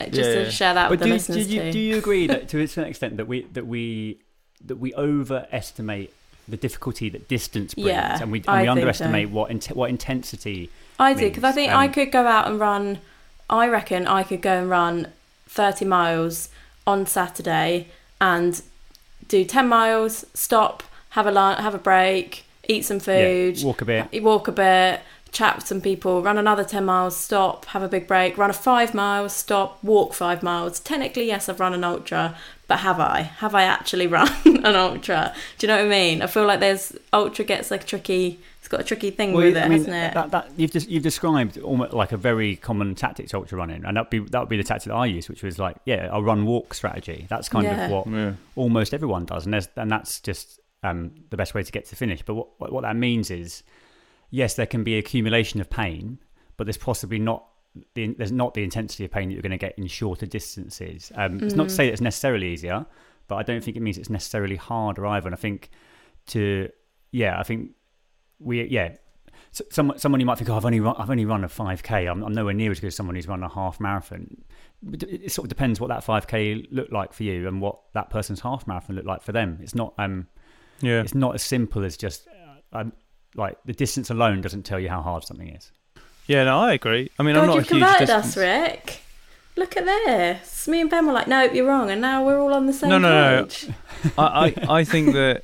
to 0.00 0.10
just 0.10 0.16
Yeah, 0.16 0.34
to 0.34 0.42
yeah. 0.44 0.48
share 0.50 0.74
that 0.74 0.88
But 0.88 1.00
with 1.00 1.28
the 1.28 1.34
do, 1.34 1.44
do 1.44 1.50
you 1.54 1.60
too. 1.62 1.72
do 1.72 1.78
you 1.78 1.96
agree 1.98 2.26
that 2.32 2.48
to 2.48 2.60
a 2.60 2.66
certain 2.68 2.90
extent 2.90 3.16
that 3.18 3.26
we 3.28 3.42
that 3.52 3.66
we 3.66 4.18
that 4.64 4.76
we 4.76 4.94
overestimate 4.94 6.12
the 6.48 6.56
difficulty 6.56 7.08
that 7.10 7.28
distance 7.28 7.74
brings, 7.74 7.88
Yeah, 7.88 8.18
and 8.22 8.30
we 8.32 8.42
and 8.46 8.62
we 8.62 8.68
underestimate 8.68 9.28
so. 9.28 9.34
what 9.34 9.50
int- 9.50 9.74
what 9.76 9.90
intensity. 9.90 10.70
I 10.98 11.14
do 11.14 11.28
because 11.28 11.44
I 11.44 11.48
means. 11.48 11.54
think 11.56 11.72
I 11.72 11.86
Um, 11.86 11.92
could 11.92 12.12
go 12.12 12.26
out 12.26 12.46
and 12.46 12.60
run. 12.60 12.98
I 13.50 13.68
reckon 13.68 14.06
I 14.06 14.22
could 14.22 14.42
go 14.42 14.52
and 14.60 14.70
run 14.70 15.08
thirty 15.48 15.84
miles 15.84 16.48
on 16.86 17.06
Saturday 17.06 17.88
and 18.20 18.62
do 19.28 19.44
ten 19.44 19.68
miles, 19.68 20.24
stop, 20.34 20.82
have 21.10 21.26
a 21.26 21.30
lunch, 21.30 21.60
have 21.60 21.74
a 21.74 21.78
break, 21.78 22.44
eat 22.68 22.84
some 22.84 23.00
food, 23.00 23.62
walk 23.62 23.80
a 23.82 23.84
bit. 23.84 24.22
walk 24.22 24.48
a 24.48 24.52
bit, 24.52 25.00
chat 25.32 25.56
with 25.56 25.66
some 25.66 25.80
people, 25.80 26.22
run 26.22 26.38
another 26.38 26.64
ten 26.64 26.84
miles, 26.84 27.16
stop, 27.16 27.64
have 27.66 27.82
a 27.82 27.88
big 27.88 28.06
break, 28.06 28.36
run 28.38 28.50
a 28.50 28.54
five 28.54 28.94
miles, 28.94 29.32
stop, 29.32 29.82
walk 29.82 30.14
five 30.14 30.42
miles. 30.42 30.78
Technically, 30.80 31.26
yes, 31.26 31.48
I've 31.48 31.60
run 31.60 31.74
an 31.74 31.84
ultra, 31.84 32.36
but 32.66 32.78
have 32.80 32.98
I? 33.00 33.22
Have 33.22 33.54
I 33.54 33.62
actually 33.64 34.06
run 34.16 34.28
an 34.44 34.74
ultra? 34.76 35.34
Do 35.58 35.66
you 35.66 35.68
know 35.68 35.76
what 35.76 35.86
I 35.86 35.88
mean? 35.88 36.22
I 36.22 36.26
feel 36.26 36.46
like 36.46 36.60
there's 36.60 36.96
ultra 37.12 37.44
gets 37.44 37.70
like 37.70 37.86
tricky. 37.86 38.38
It's 38.60 38.68
got 38.68 38.80
a 38.80 38.84
tricky 38.84 39.10
thing 39.10 39.34
with 39.34 39.58
it, 39.58 39.62
I 39.62 39.68
mean, 39.68 39.78
hasn't 39.84 39.94
it? 39.94 40.14
That, 40.14 40.30
that, 40.30 40.50
you've, 40.56 40.70
just, 40.70 40.88
you've 40.88 41.02
described 41.02 41.58
almost 41.58 41.92
like 41.92 42.12
a 42.12 42.16
very 42.16 42.56
common 42.56 42.94
tactic 42.94 43.28
to 43.28 43.36
ultra 43.36 43.58
running, 43.58 43.84
and 43.84 43.96
that 43.98 44.04
would 44.04 44.10
be 44.10 44.30
that 44.30 44.40
would 44.40 44.48
be 44.48 44.56
the 44.56 44.64
tactic 44.64 44.88
that 44.88 44.94
I 44.96 45.04
use, 45.04 45.28
which 45.28 45.42
was 45.42 45.58
like, 45.58 45.76
yeah, 45.84 46.08
a 46.10 46.22
run 46.22 46.46
walk 46.46 46.72
strategy. 46.72 47.26
That's 47.28 47.50
kind 47.50 47.66
Yeah. 47.66 47.84
of 47.86 47.90
what 47.90 48.06
Yeah. 48.08 48.32
almost 48.56 48.94
everyone 48.94 49.26
does, 49.26 49.44
and 49.44 49.52
there's, 49.52 49.68
and 49.76 49.90
that's 49.90 50.18
just 50.20 50.60
um, 50.82 51.10
the 51.28 51.36
best 51.36 51.52
way 51.54 51.62
to 51.62 51.70
get 51.72 51.84
to 51.86 51.96
finish. 51.96 52.22
But 52.22 52.34
what, 52.36 52.48
what 52.58 52.72
what 52.72 52.82
that 52.84 52.96
means 52.96 53.30
is, 53.30 53.62
yes, 54.30 54.54
there 54.54 54.66
can 54.66 54.82
be 54.82 54.96
accumulation 54.96 55.60
of 55.60 55.68
pain, 55.68 56.18
but 56.56 56.64
there's 56.64 56.78
possibly 56.78 57.18
not 57.18 57.44
the, 57.94 58.14
there's 58.18 58.32
not 58.32 58.54
the 58.54 58.62
intensity 58.62 59.04
of 59.04 59.10
pain 59.10 59.28
that 59.28 59.34
you're 59.34 59.42
going 59.42 59.50
to 59.52 59.58
get 59.58 59.76
in 59.78 59.86
shorter 59.86 60.26
distances. 60.26 61.10
Um, 61.14 61.42
It's 61.42 61.54
not 61.54 61.68
to 61.68 61.74
say 61.74 61.86
that 61.86 61.92
it's 61.92 62.00
necessarily 62.00 62.48
easier, 62.52 62.86
but 63.28 63.36
I 63.36 63.42
don't 63.42 63.62
think 63.64 63.76
it 63.76 63.80
means 63.80 63.98
it's 63.98 64.10
necessarily 64.10 64.56
harder 64.56 65.06
either. 65.06 65.26
And 65.28 65.34
I 65.34 65.38
think 65.38 65.70
to 66.28 66.68
yeah, 67.10 67.38
I 67.38 67.42
think 67.42 67.70
we 68.38 68.64
yeah. 68.64 68.96
So, 69.50 69.64
someone, 69.70 69.98
someone 69.98 70.18
you 70.20 70.26
might 70.26 70.36
think, 70.38 70.50
oh, 70.50 70.56
I've 70.56 70.64
only 70.64 70.80
run, 70.80 70.96
I've 70.98 71.10
only 71.10 71.24
run 71.24 71.44
a 71.44 71.48
5k. 71.48 72.10
I'm, 72.10 72.24
I'm 72.24 72.32
nowhere 72.32 72.54
near 72.54 72.72
as 72.72 72.80
good 72.80 72.88
as 72.88 72.96
someone 72.96 73.14
who's 73.14 73.28
run 73.28 73.42
a 73.44 73.48
half 73.48 73.78
marathon. 73.78 74.36
It 74.92 75.02
it 75.04 75.32
sort 75.32 75.44
of 75.44 75.48
depends 75.48 75.80
what 75.80 75.88
that 75.88 76.04
5k 76.04 76.66
looked 76.72 76.92
like 76.92 77.12
for 77.12 77.22
you 77.22 77.46
and 77.46 77.60
what 77.60 77.78
that 77.94 78.10
person's 78.10 78.40
half 78.40 78.66
marathon 78.66 78.96
looked 78.96 79.06
like 79.08 79.22
for 79.22 79.30
them. 79.32 79.58
It's 79.62 79.74
not 79.74 79.94
um, 79.98 80.26
Yeah. 80.80 81.00
it's 81.02 81.14
not 81.14 81.34
as 81.36 81.42
simple 81.42 81.84
as 81.84 81.96
just 81.96 82.26
uh, 82.72 82.78
um, 82.78 82.92
like 83.36 83.56
the 83.64 83.72
distance 83.72 84.10
alone 84.10 84.40
doesn't 84.40 84.64
tell 84.64 84.80
you 84.80 84.88
how 84.88 85.02
hard 85.02 85.24
something 85.24 85.48
is. 85.48 85.70
Yeah, 86.26 86.44
no, 86.44 86.58
I 86.60 86.72
agree. 86.72 87.10
I 87.18 87.22
mean, 87.22 87.36
I'm 87.36 87.42
God, 87.42 87.46
not 87.48 87.54
you've 87.56 87.64
a 87.64 87.74
huge 87.74 87.82
converted 87.82 88.06
distance. 88.08 88.26
us, 88.28 88.36
Rick. 88.36 89.00
Look 89.56 89.76
at 89.76 89.84
this. 89.84 90.66
Me 90.66 90.80
and 90.80 90.90
Ben 90.90 91.06
were 91.06 91.12
like, 91.12 91.28
nope, 91.28 91.52
you're 91.54 91.66
wrong, 91.66 91.90
and 91.90 92.00
now 92.00 92.24
we're 92.24 92.40
all 92.40 92.54
on 92.54 92.66
the 92.66 92.72
same 92.72 92.90
No, 92.90 92.98
no, 92.98 93.08
no. 93.38 93.42
page. 93.44 93.68
I, 94.18 94.54
I, 94.68 94.78
I 94.80 94.84
think 94.84 95.12
that 95.12 95.42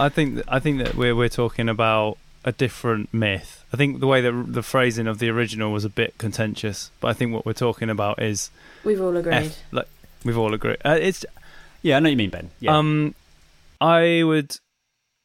I 0.00 0.08
think 0.08 0.36
that, 0.36 0.44
I 0.48 0.58
think 0.58 0.78
that 0.78 0.94
we're 0.96 1.14
we're 1.14 1.28
talking 1.28 1.68
about 1.68 2.18
a 2.44 2.52
different 2.52 3.12
myth. 3.14 3.64
I 3.72 3.76
think 3.76 4.00
the 4.00 4.06
way 4.06 4.20
that 4.20 4.44
the 4.48 4.62
phrasing 4.62 5.06
of 5.06 5.18
the 5.18 5.28
original 5.30 5.70
was 5.72 5.84
a 5.84 5.88
bit 5.88 6.18
contentious, 6.18 6.90
but 7.00 7.08
I 7.08 7.12
think 7.12 7.32
what 7.32 7.46
we're 7.46 7.52
talking 7.52 7.88
about 7.90 8.20
is 8.22 8.50
We've 8.84 9.00
all 9.00 9.16
agreed. 9.16 9.34
F, 9.34 9.58
like 9.70 9.86
we've 10.24 10.36
all 10.38 10.52
agreed. 10.54 10.78
Uh, 10.84 10.98
it's 11.00 11.24
Yeah, 11.82 11.96
I 11.96 12.00
know 12.00 12.06
what 12.06 12.10
you 12.12 12.16
mean, 12.16 12.30
Ben. 12.30 12.50
Yeah. 12.60 12.76
um, 12.76 13.14
I 13.80 14.22
would 14.24 14.56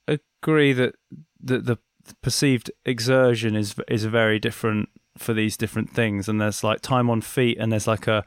agree 0.08 0.74
that 0.74 0.96
the, 1.42 1.58
the 1.60 1.78
perceived 2.22 2.72
exertion 2.86 3.56
is 3.56 3.76
is 3.88 4.06
very 4.06 4.40
different 4.40 4.90
for 5.18 5.34
these 5.34 5.58
different 5.58 5.92
things, 5.92 6.30
and 6.30 6.40
there's 6.40 6.64
like 6.64 6.82
time 6.82 7.10
on 7.10 7.22
feet, 7.22 7.58
and 7.60 7.72
there's 7.72 7.88
like 7.88 8.08
a 8.08 8.24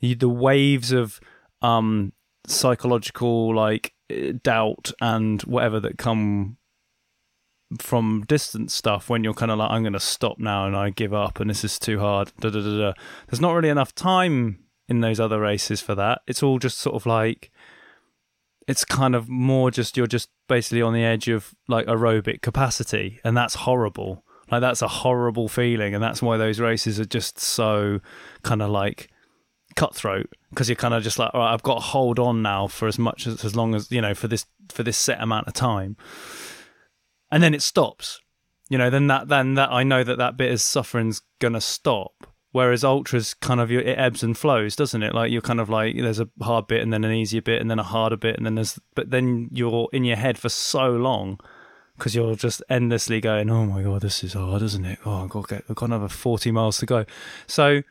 the 0.00 0.28
waves 0.28 0.92
of 0.92 1.20
um 1.62 2.12
psychological 2.46 3.54
like 3.54 3.94
eh, 4.10 4.32
doubt 4.42 4.92
and 5.00 5.42
whatever 5.42 5.80
that 5.80 5.98
come 5.98 6.56
from 7.78 8.24
distance 8.26 8.72
stuff 8.72 9.10
when 9.10 9.22
you're 9.22 9.34
kind 9.34 9.50
of 9.50 9.58
like 9.58 9.70
I'm 9.70 9.82
going 9.82 9.92
to 9.92 10.00
stop 10.00 10.38
now 10.38 10.66
and 10.66 10.74
I 10.74 10.90
give 10.90 11.12
up 11.12 11.38
and 11.38 11.50
this 11.50 11.64
is 11.64 11.78
too 11.78 11.98
hard. 12.00 12.32
Da, 12.40 12.48
da, 12.48 12.60
da, 12.60 12.78
da. 12.78 12.92
there's 13.28 13.40
not 13.40 13.52
really 13.52 13.68
enough 13.68 13.94
time 13.94 14.60
in 14.88 15.00
those 15.00 15.20
other 15.20 15.38
races 15.38 15.82
for 15.82 15.94
that. 15.94 16.22
It's 16.26 16.42
all 16.42 16.58
just 16.58 16.78
sort 16.78 16.96
of 16.96 17.04
like 17.04 17.50
it's 18.68 18.84
kind 18.84 19.14
of 19.14 19.28
more 19.28 19.70
just 19.70 19.96
you're 19.96 20.06
just 20.06 20.28
basically 20.46 20.82
on 20.82 20.92
the 20.92 21.02
edge 21.02 21.26
of 21.28 21.54
like 21.68 21.86
aerobic 21.86 22.42
capacity 22.42 23.18
and 23.24 23.36
that's 23.36 23.54
horrible. 23.54 24.24
Like 24.50 24.60
that's 24.60 24.82
a 24.82 24.88
horrible 24.88 25.48
feeling 25.48 25.94
and 25.94 26.04
that's 26.04 26.22
why 26.22 26.36
those 26.36 26.60
races 26.60 27.00
are 27.00 27.06
just 27.06 27.38
so 27.38 28.00
kind 28.42 28.62
of 28.62 28.70
like 28.70 29.08
cutthroat 29.74 30.30
because 30.50 30.68
you're 30.68 30.76
kind 30.76 30.94
of 30.94 31.02
just 31.02 31.18
like 31.18 31.30
all 31.34 31.40
right 31.40 31.52
I've 31.52 31.62
got 31.62 31.76
to 31.76 31.80
hold 31.80 32.18
on 32.18 32.42
now 32.42 32.66
for 32.66 32.88
as 32.88 32.98
much 32.98 33.26
as 33.26 33.44
as 33.44 33.56
long 33.56 33.74
as 33.74 33.90
you 33.90 34.00
know 34.00 34.14
for 34.14 34.28
this 34.28 34.44
for 34.68 34.82
this 34.82 34.98
set 34.98 35.20
amount 35.20 35.48
of 35.48 35.54
time. 35.54 35.96
And 37.30 37.42
then 37.42 37.54
it 37.54 37.62
stops. 37.62 38.20
You 38.68 38.76
know 38.76 38.90
then 38.90 39.06
that 39.06 39.28
then 39.28 39.54
that 39.54 39.72
I 39.72 39.82
know 39.82 40.04
that 40.04 40.18
that 40.18 40.36
bit 40.36 40.52
of 40.52 40.60
suffering's 40.60 41.22
gonna 41.38 41.62
stop 41.62 42.27
whereas 42.52 42.84
ultras 42.84 43.34
kind 43.34 43.60
of 43.60 43.70
it 43.70 43.86
ebbs 43.86 44.22
and 44.22 44.36
flows 44.36 44.76
doesn't 44.76 45.02
it? 45.02 45.14
Like 45.14 45.30
you're 45.30 45.42
kind 45.42 45.60
of 45.60 45.68
like 45.68 45.96
there's 45.96 46.20
a 46.20 46.28
hard 46.42 46.66
bit 46.66 46.82
and 46.82 46.92
then 46.92 47.04
an 47.04 47.12
easier 47.12 47.42
bit 47.42 47.60
and 47.60 47.70
then 47.70 47.78
a 47.78 47.84
harder 47.84 48.16
bit 48.16 48.36
and 48.36 48.46
then 48.46 48.54
there's 48.54 48.78
but 48.94 49.10
then 49.10 49.48
you're 49.52 49.88
in 49.92 50.04
your 50.04 50.16
head 50.16 50.38
for 50.38 50.48
so 50.48 50.90
long 50.90 51.38
because 51.96 52.14
you're 52.14 52.36
just 52.36 52.62
endlessly 52.70 53.20
going 53.20 53.50
oh 53.50 53.66
my 53.66 53.82
god 53.82 54.02
this 54.02 54.22
is 54.24 54.32
hard 54.32 54.62
isn't 54.62 54.84
it? 54.84 54.98
Oh 55.04 55.24
I've 55.24 55.30
got 55.30 55.48
get 55.48 55.64
I've 55.68 55.76
got 55.76 55.86
another 55.86 56.08
40 56.08 56.50
miles 56.50 56.78
to 56.78 56.86
go. 56.86 57.04
So 57.46 57.82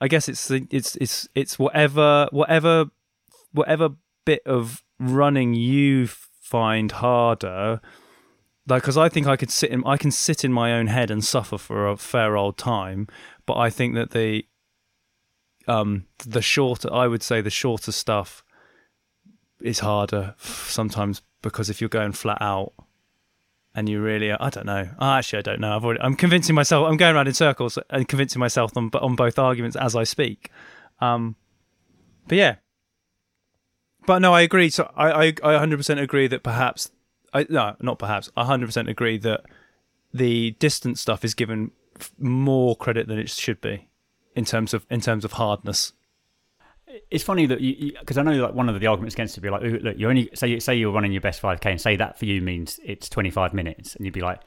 I 0.00 0.08
guess 0.08 0.28
it's 0.28 0.50
it's 0.50 0.96
it's 0.96 1.28
it's 1.34 1.58
whatever 1.58 2.28
whatever 2.30 2.86
whatever 3.52 3.90
bit 4.24 4.42
of 4.46 4.82
running 4.98 5.54
you 5.54 6.06
find 6.06 6.92
harder 6.92 7.80
like 8.66 8.82
because 8.82 8.96
I 8.96 9.08
think 9.08 9.26
I 9.26 9.36
could 9.36 9.50
sit 9.50 9.70
in 9.70 9.82
I 9.86 9.96
can 9.96 10.10
sit 10.10 10.44
in 10.44 10.52
my 10.52 10.72
own 10.72 10.86
head 10.86 11.10
and 11.10 11.24
suffer 11.24 11.58
for 11.58 11.88
a 11.88 11.96
fair 11.96 12.36
old 12.36 12.56
time 12.56 13.06
but 13.46 13.56
I 13.56 13.70
think 13.70 13.94
that 13.94 14.10
the 14.10 14.44
um 15.66 16.06
the 16.26 16.42
shorter 16.42 16.92
I 16.92 17.06
would 17.06 17.22
say 17.22 17.40
the 17.40 17.50
shorter 17.50 17.92
stuff 17.92 18.44
is 19.60 19.80
harder 19.80 20.34
sometimes 20.38 21.22
because 21.42 21.70
if 21.70 21.80
you're 21.80 21.88
going 21.88 22.12
flat 22.12 22.38
out 22.40 22.72
and 23.74 23.88
you 23.88 24.00
really 24.00 24.30
I 24.32 24.50
don't 24.50 24.66
know. 24.66 24.88
Actually 25.00 25.38
I 25.40 25.42
don't 25.42 25.60
know. 25.60 25.76
I've 25.76 25.84
already, 25.84 26.00
I'm 26.00 26.16
convincing 26.16 26.54
myself 26.54 26.88
I'm 26.88 26.96
going 26.96 27.14
around 27.14 27.28
in 27.28 27.34
circles 27.34 27.78
and 27.90 28.08
convincing 28.08 28.40
myself 28.40 28.76
on 28.76 28.90
on 28.94 29.16
both 29.16 29.38
arguments 29.38 29.76
as 29.76 29.96
I 29.96 30.04
speak. 30.04 30.50
Um 31.00 31.36
but 32.28 32.38
yeah. 32.38 32.56
But 34.06 34.18
no 34.18 34.34
I 34.34 34.42
agree. 34.42 34.70
So 34.70 34.90
I 34.96 35.10
I, 35.10 35.26
I 35.26 35.66
100% 35.66 36.00
agree 36.00 36.26
that 36.26 36.42
perhaps 36.42 36.90
I 37.32 37.46
no 37.48 37.74
not 37.80 37.98
perhaps 37.98 38.30
I 38.36 38.44
100% 38.44 38.88
agree 38.88 39.18
that 39.18 39.44
the 40.12 40.52
distance 40.52 41.00
stuff 41.00 41.24
is 41.24 41.34
given 41.34 41.72
more 42.18 42.76
credit 42.76 43.08
than 43.08 43.18
it 43.18 43.30
should 43.30 43.60
be 43.60 43.88
in 44.34 44.44
terms 44.44 44.74
of 44.74 44.86
in 44.90 45.00
terms 45.00 45.24
of 45.24 45.32
hardness. 45.32 45.92
It's 47.10 47.24
funny 47.24 47.46
that 47.46 47.60
you 47.60 47.92
because 47.98 48.18
I 48.18 48.22
know 48.22 48.32
like 48.32 48.54
one 48.54 48.68
of 48.68 48.78
the 48.78 48.86
arguments 48.86 49.14
against 49.14 49.36
it 49.36 49.40
would 49.40 49.46
be 49.46 49.50
like, 49.50 49.62
"Ooh, 49.62 49.78
look, 49.82 49.98
you 49.98 50.08
only 50.08 50.30
say 50.34 50.58
say 50.60 50.74
you're 50.74 50.92
running 50.92 51.12
your 51.12 51.20
best 51.20 51.42
5k 51.42 51.66
and 51.66 51.80
say 51.80 51.96
that 51.96 52.18
for 52.18 52.24
you 52.24 52.40
means 52.40 52.78
it's 52.84 53.08
25 53.08 53.54
minutes, 53.54 53.96
and 53.96 54.04
you'd 54.04 54.14
be 54.14 54.20
like, 54.20 54.40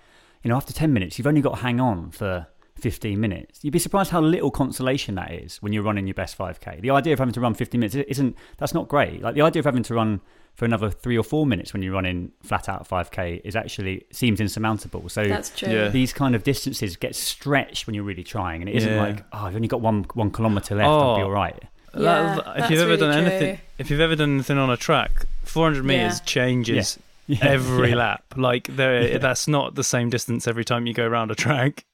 you 0.44 0.50
know, 0.50 0.56
after 0.56 0.74
10 0.74 0.94
minutes, 0.94 1.18
you've 1.18 1.28
only 1.28 1.42
got 1.42 1.56
to 1.56 1.62
hang 1.62 1.80
on 1.80 2.12
for 2.12 2.48
15 2.78 3.20
minutes. 3.20 3.60
You'd 3.64 3.72
be 3.72 3.80
surprised 3.80 4.12
how 4.12 4.22
little 4.22 4.52
consolation 4.52 5.16
that 5.16 5.32
is 5.32 5.58
when 5.62 5.74
you're 5.74 5.84
running 5.84 6.08
your 6.08 6.14
best 6.14 6.38
5k. 6.38 6.82
The 6.82 6.92
idea 6.92 7.14
of 7.14 7.20
having 7.20 7.34
to 7.34 7.42
run 7.42 7.54
15 7.54 7.80
minutes 7.80 7.96
isn't 7.96 8.36
that's 8.58 8.74
not 8.74 8.88
great. 8.88 9.22
Like 9.22 9.36
the 9.36 9.42
idea 9.42 9.60
of 9.60 9.66
having 9.66 9.84
to 9.84 9.94
run 9.94 10.22
for 10.54 10.66
another 10.66 10.90
3 10.90 11.18
or 11.18 11.24
4 11.24 11.46
minutes 11.46 11.72
when 11.74 11.84
you're 11.84 11.94
running 11.94 12.32
flat 12.42 12.68
out 12.68 12.88
5k 12.88 13.42
is 13.44 13.56
actually 13.56 14.06
seems 14.12 14.40
insurmountable. 14.42 15.08
So 15.10 15.24
That's 15.28 15.50
true. 15.52 15.70
Yeah. 15.72 15.90
these 15.90 16.14
kind 16.14 16.34
of 16.36 16.44
distances 16.44 16.96
get 16.98 17.16
stretched 17.16 17.86
when 17.88 17.94
you're 17.94 18.04
really 18.04 18.24
trying 18.24 18.62
and 18.62 18.70
it 18.70 18.76
isn't 18.76 18.94
Yeah. 18.94 19.02
like 19.02 19.24
oh, 19.34 19.46
I've 19.46 19.56
only 19.56 19.68
got 19.68 19.82
one 19.82 20.06
1 20.14 20.32
kilometer 20.32 20.76
left, 20.76 20.88
Oh. 20.88 21.00
I'll 21.12 21.16
be 21.18 21.22
oh. 21.24 21.26
all 21.26 21.32
right. 21.32 21.64
That- 21.94 22.38
if 22.40 22.46
that's 22.46 22.70
you've 22.72 22.80
ever 22.82 22.90
really 22.92 23.00
done 23.00 23.14
true. 23.24 23.32
anything, 23.32 23.60
if 23.78 23.90
you've 23.90 24.00
ever 24.02 24.16
done 24.16 24.34
anything 24.36 24.58
on 24.58 24.70
a 24.70 24.78
track, 24.78 25.26
400 25.44 25.84
meters 25.86 26.20
Yeah. 26.20 26.26
changes 26.26 27.00
Yeah, 27.28 27.40
every 27.46 27.90
yeah. 27.90 27.96
lap. 27.96 28.24
Like 28.38 28.68
there, 28.68 29.20
that's 29.20 29.48
not 29.50 29.76
the 29.76 29.84
same 29.84 30.10
distance 30.10 30.48
every 30.48 30.64
time 30.64 30.88
you 30.88 30.94
go 30.94 31.06
around 31.06 31.30
a 31.30 31.36
track. 31.36 31.86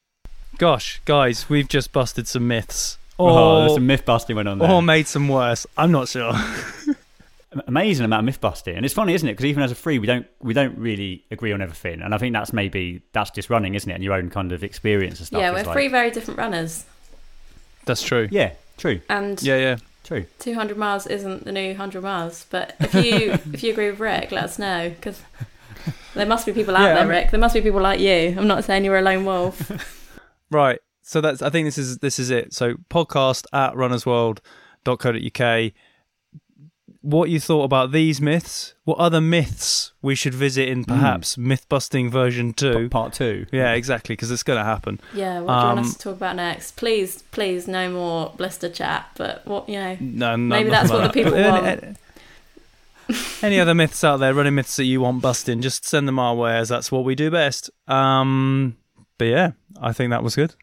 Gosh, 0.57 1.01
guys, 1.05 1.49
we've 1.49 1.67
just 1.67 1.91
busted 1.91 2.27
some 2.27 2.47
myths. 2.47 2.97
Oh, 3.19 3.59
there's 3.61 3.73
some 3.75 3.87
myth 3.87 4.05
busting 4.05 4.35
went 4.35 4.47
on 4.47 4.59
there. 4.59 4.69
or 4.71 4.81
made 4.81 5.07
some 5.07 5.27
worse. 5.27 5.65
I'm 5.77 5.91
not 5.91 6.07
sure. 6.07 6.33
amazing 7.67 8.05
amount 8.05 8.21
of 8.21 8.25
myth 8.25 8.41
busting, 8.41 8.75
and 8.75 8.85
it's 8.85 8.93
funny, 8.93 9.13
isn't 9.13 9.27
it? 9.27 9.33
Because 9.33 9.45
even 9.45 9.61
as 9.63 9.71
a 9.71 9.75
free, 9.75 9.99
we 9.99 10.07
don't 10.07 10.25
we 10.41 10.53
don't 10.53 10.77
really 10.77 11.23
agree 11.31 11.51
on 11.51 11.61
everything, 11.61 12.01
and 12.01 12.13
I 12.13 12.17
think 12.17 12.33
that's 12.33 12.53
maybe 12.53 13.01
that's 13.13 13.29
just 13.31 13.49
running, 13.49 13.75
isn't 13.75 13.89
it? 13.89 13.93
And 13.95 14.03
your 14.03 14.13
own 14.13 14.29
kind 14.29 14.51
of 14.51 14.63
experience 14.63 15.19
and 15.19 15.27
stuff. 15.27 15.39
yeah, 15.39 15.51
we're 15.51 15.63
like- 15.63 15.73
three 15.73 15.87
very 15.87 16.11
different 16.11 16.37
runners, 16.39 16.85
That's 17.85 18.01
true. 18.01 18.27
Yeah, 18.31 18.53
true, 18.77 19.01
and 19.09 19.41
Yeah, 19.43 19.57
yeah. 19.57 19.77
true. 20.03 20.25
200 20.39 20.77
miles 20.77 21.05
isn't 21.07 21.45
the 21.45 21.51
new 21.51 21.69
100 21.69 22.01
miles. 22.01 22.45
But 22.49 22.75
if 22.79 22.93
you 22.95 23.31
if 23.53 23.61
you 23.63 23.71
agree 23.73 23.91
with 23.91 23.99
Rick, 23.99 24.31
let 24.31 24.45
us 24.45 24.57
know 24.57 24.89
because 24.89 25.21
there 26.15 26.25
must 26.25 26.45
be 26.47 26.53
people 26.53 26.75
out 26.75 26.81
Yeah, 26.83 26.87
there, 26.95 26.97
I'm- 26.99 27.09
Rick. 27.09 27.29
There 27.31 27.39
must 27.39 27.53
be 27.53 27.61
people 27.61 27.81
like 27.81 27.99
you. 27.99 28.33
I'm 28.37 28.47
not 28.47 28.63
saying 28.63 28.85
you're 28.85 28.97
a 28.97 29.01
lone 29.03 29.25
wolf. 29.25 29.99
Right. 30.53 30.79
So 31.01 31.19
that's 31.19 31.41
I 31.41 31.49
think 31.49 31.65
this 31.67 31.77
is 31.77 31.97
this 31.97 32.17
is 32.19 32.29
it. 32.29 32.53
So 32.53 32.75
podcast 32.89 33.45
at 33.51 33.73
runnersworld.co.uk. 33.73 35.71
What 37.01 37.29
you 37.29 37.37
thought 37.41 37.63
about 37.65 37.91
these 37.91 38.21
myths? 38.21 38.75
What 38.85 38.97
other 38.97 39.19
myths 39.19 39.91
we 40.01 40.15
should 40.15 40.33
visit 40.33 40.69
in 40.69 40.85
perhaps 40.85 41.37
myth 41.37 41.67
busting 41.67 42.09
version 42.09 42.53
two? 42.53 42.87
Part 42.87 43.11
two. 43.11 43.45
Yeah, 43.51 43.73
exactly, 43.73 44.13
because 44.13 44.31
it's 44.31 44.43
going 44.43 44.57
to 44.59 44.63
happen. 44.63 45.01
Yeah, 45.13 45.41
what 45.41 45.47
do 45.53 45.59
you 45.59 45.65
want 45.65 45.79
Um, 45.79 45.85
us 45.85 45.93
to 45.95 45.99
talk 45.99 46.15
about 46.15 46.37
next? 46.37 46.77
Please, 46.77 47.21
please, 47.31 47.67
no 47.67 47.89
more 47.91 48.31
blister 48.37 48.69
chat. 48.69 49.07
But 49.17 49.45
what 49.45 49.67
you 49.67 49.75
know, 49.79 49.97
No, 49.99 50.37
no 50.37 50.55
Maybe 50.55 50.69
nothing 50.69 50.71
that's 50.71 50.91
what 50.91 51.01
like 51.01 51.11
the 51.11 51.13
people 51.23 51.31
that. 51.33 51.61
want. 51.83 51.83
Any, 51.83 53.17
any 53.41 53.59
other 53.59 53.75
myths 53.75 54.01
out 54.05 54.21
there, 54.21 54.33
running 54.33 54.55
myths 54.55 54.77
that 54.77 54.85
you 54.85 55.01
want 55.01 55.21
busting, 55.21 55.59
just 55.61 55.85
send 55.85 56.07
them 56.07 56.19
our 56.19 56.33
way 56.35 56.55
as 56.55 56.69
that's 56.69 56.89
what 56.89 57.03
we 57.03 57.15
do 57.15 57.29
best. 57.29 57.69
Um, 57.85 58.77
but 59.23 59.29
yeah, 59.29 59.51
I 59.81 59.93
think 59.93 60.09
that 60.09 60.21
was 60.21 60.35
good. 60.35 60.53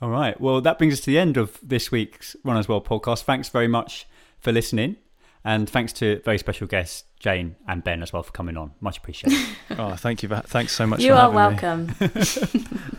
All 0.00 0.10
right. 0.10 0.40
Well, 0.40 0.60
that 0.60 0.78
brings 0.78 0.94
us 0.94 1.00
to 1.00 1.06
the 1.06 1.18
end 1.18 1.36
of 1.36 1.58
this 1.60 1.90
week's 1.90 2.36
Runners 2.44 2.68
World 2.68 2.86
podcast. 2.86 3.24
Thanks 3.24 3.48
very 3.48 3.66
much 3.66 4.06
for 4.38 4.52
listening, 4.52 4.94
and 5.44 5.68
thanks 5.68 5.92
to 5.94 6.20
very 6.24 6.38
special 6.38 6.68
guests 6.68 7.02
Jane 7.18 7.56
and 7.66 7.82
Ben 7.82 8.04
as 8.04 8.12
well 8.12 8.22
for 8.22 8.30
coming 8.30 8.56
on. 8.56 8.70
Much 8.80 8.98
appreciated. 8.98 9.38
Oh, 9.78 9.96
thank 9.96 10.22
you. 10.22 10.28
For, 10.28 10.36
thanks 10.42 10.72
so 10.72 10.86
much. 10.86 11.00
you 11.00 11.08
for 11.08 11.14
are 11.18 11.32
having 11.32 11.86
me. 11.88 11.98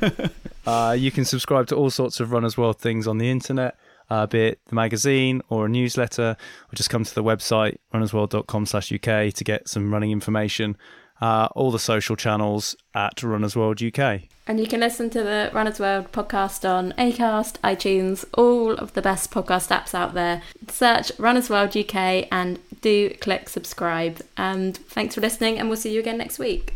welcome. 0.01 0.32
Uh, 0.68 0.91
you 0.91 1.12
can 1.12 1.24
subscribe 1.24 1.66
to 1.68 1.76
all 1.78 1.89
sorts 1.89 2.20
of 2.20 2.34
Runners 2.34 2.58
World 2.58 2.78
things 2.78 3.08
on 3.08 3.18
the 3.20 3.32
internet, 3.32 3.78
uh, 4.10 4.26
be 4.28 4.47
it 4.47 4.60
the 4.66 4.76
magazine 4.76 5.41
or 5.47 5.68
a 5.68 5.70
newsletter, 5.70 6.36
or 6.36 6.76
just 6.76 6.89
come 6.89 7.05
to 7.05 7.16
the 7.16 7.24
website 7.24 7.78
runnersworld.com 7.93 8.66
slash 8.66 8.91
UK 8.91 9.34
to 9.34 9.43
get 9.45 9.70
some 9.70 9.93
running 9.93 10.12
information. 10.12 10.76
Uh, 11.20 11.47
all 11.55 11.72
the 11.72 11.80
social 11.80 12.15
channels 12.15 12.76
at 12.93 13.24
Runners 13.24 13.55
World 13.55 13.82
UK. 13.82 14.22
And 14.45 14.59
you 14.59 14.68
can 14.68 14.80
listen 14.80 15.09
to 15.09 15.24
the 15.24 15.49
Runners 15.53 15.80
World 15.80 16.11
podcast 16.11 16.68
on 16.68 16.93
Acast, 16.93 17.57
iTunes, 17.63 18.24
all 18.34 18.74
of 18.74 18.93
the 18.93 19.01
best 19.01 19.30
podcast 19.30 19.70
apps 19.70 19.93
out 19.93 20.13
there. 20.13 20.41
Search 20.70 21.11
Runners 21.18 21.49
World 21.49 21.76
UK 21.76 22.28
and 22.32 22.59
do 22.82 23.09
click 23.15 23.49
subscribe. 23.49 24.22
And 24.38 24.78
thanks 24.78 25.15
for 25.15 25.22
listening, 25.22 25.59
and 25.59 25.68
we'll 25.68 25.78
see 25.78 25.93
you 25.93 25.99
again 25.99 26.18
next 26.18 26.39
week. 26.39 26.76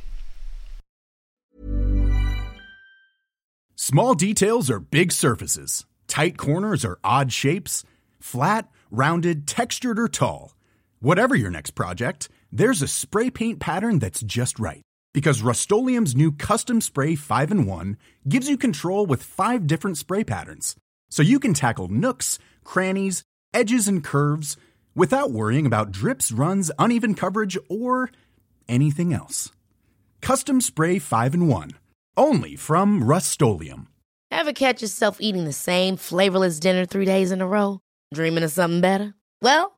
Small 3.75 4.13
details 4.13 4.69
are 4.69 4.79
big 4.79 5.11
surfaces. 5.11 5.85
Tight 6.07 6.37
corners 6.37 6.83
are 6.83 6.99
odd 7.03 7.31
shapes. 7.31 7.83
Flat, 8.19 8.69
rounded, 8.91 9.47
textured, 9.47 9.97
or 9.97 10.07
tall. 10.07 10.55
Whatever 10.99 11.35
your 11.35 11.49
next 11.49 11.71
project, 11.71 12.29
there's 12.51 12.81
a 12.81 12.87
spray 12.87 13.29
paint 13.29 13.59
pattern 13.59 13.99
that's 13.99 14.21
just 14.21 14.59
right. 14.59 14.81
Because 15.13 15.41
Rust 15.41 15.71
new 15.71 16.31
Custom 16.31 16.81
Spray 16.81 17.15
5 17.15 17.51
in 17.51 17.65
1 17.65 17.97
gives 18.27 18.49
you 18.49 18.57
control 18.57 19.05
with 19.05 19.23
five 19.23 19.67
different 19.67 19.97
spray 19.97 20.23
patterns. 20.23 20.75
So 21.09 21.21
you 21.21 21.39
can 21.39 21.53
tackle 21.53 21.89
nooks, 21.89 22.39
crannies, 22.63 23.23
edges, 23.53 23.87
and 23.87 24.03
curves 24.03 24.55
without 24.95 25.31
worrying 25.31 25.65
about 25.65 25.91
drips, 25.91 26.31
runs, 26.31 26.71
uneven 26.79 27.15
coverage, 27.15 27.57
or 27.69 28.09
anything 28.67 29.13
else. 29.13 29.51
Custom 30.21 30.61
Spray 30.61 30.99
5 30.99 31.33
in 31.33 31.47
1. 31.47 31.71
Only 32.17 32.55
from 32.55 33.03
Rust 33.03 33.41
Ever 34.31 34.53
catch 34.53 34.81
yourself 34.81 35.17
eating 35.19 35.45
the 35.45 35.53
same 35.53 35.97
flavorless 35.97 36.59
dinner 36.59 36.85
three 36.85 37.05
days 37.05 37.31
in 37.31 37.41
a 37.41 37.47
row? 37.47 37.79
Dreaming 38.13 38.43
of 38.43 38.51
something 38.51 38.81
better? 38.81 39.13
Well, 39.41 39.77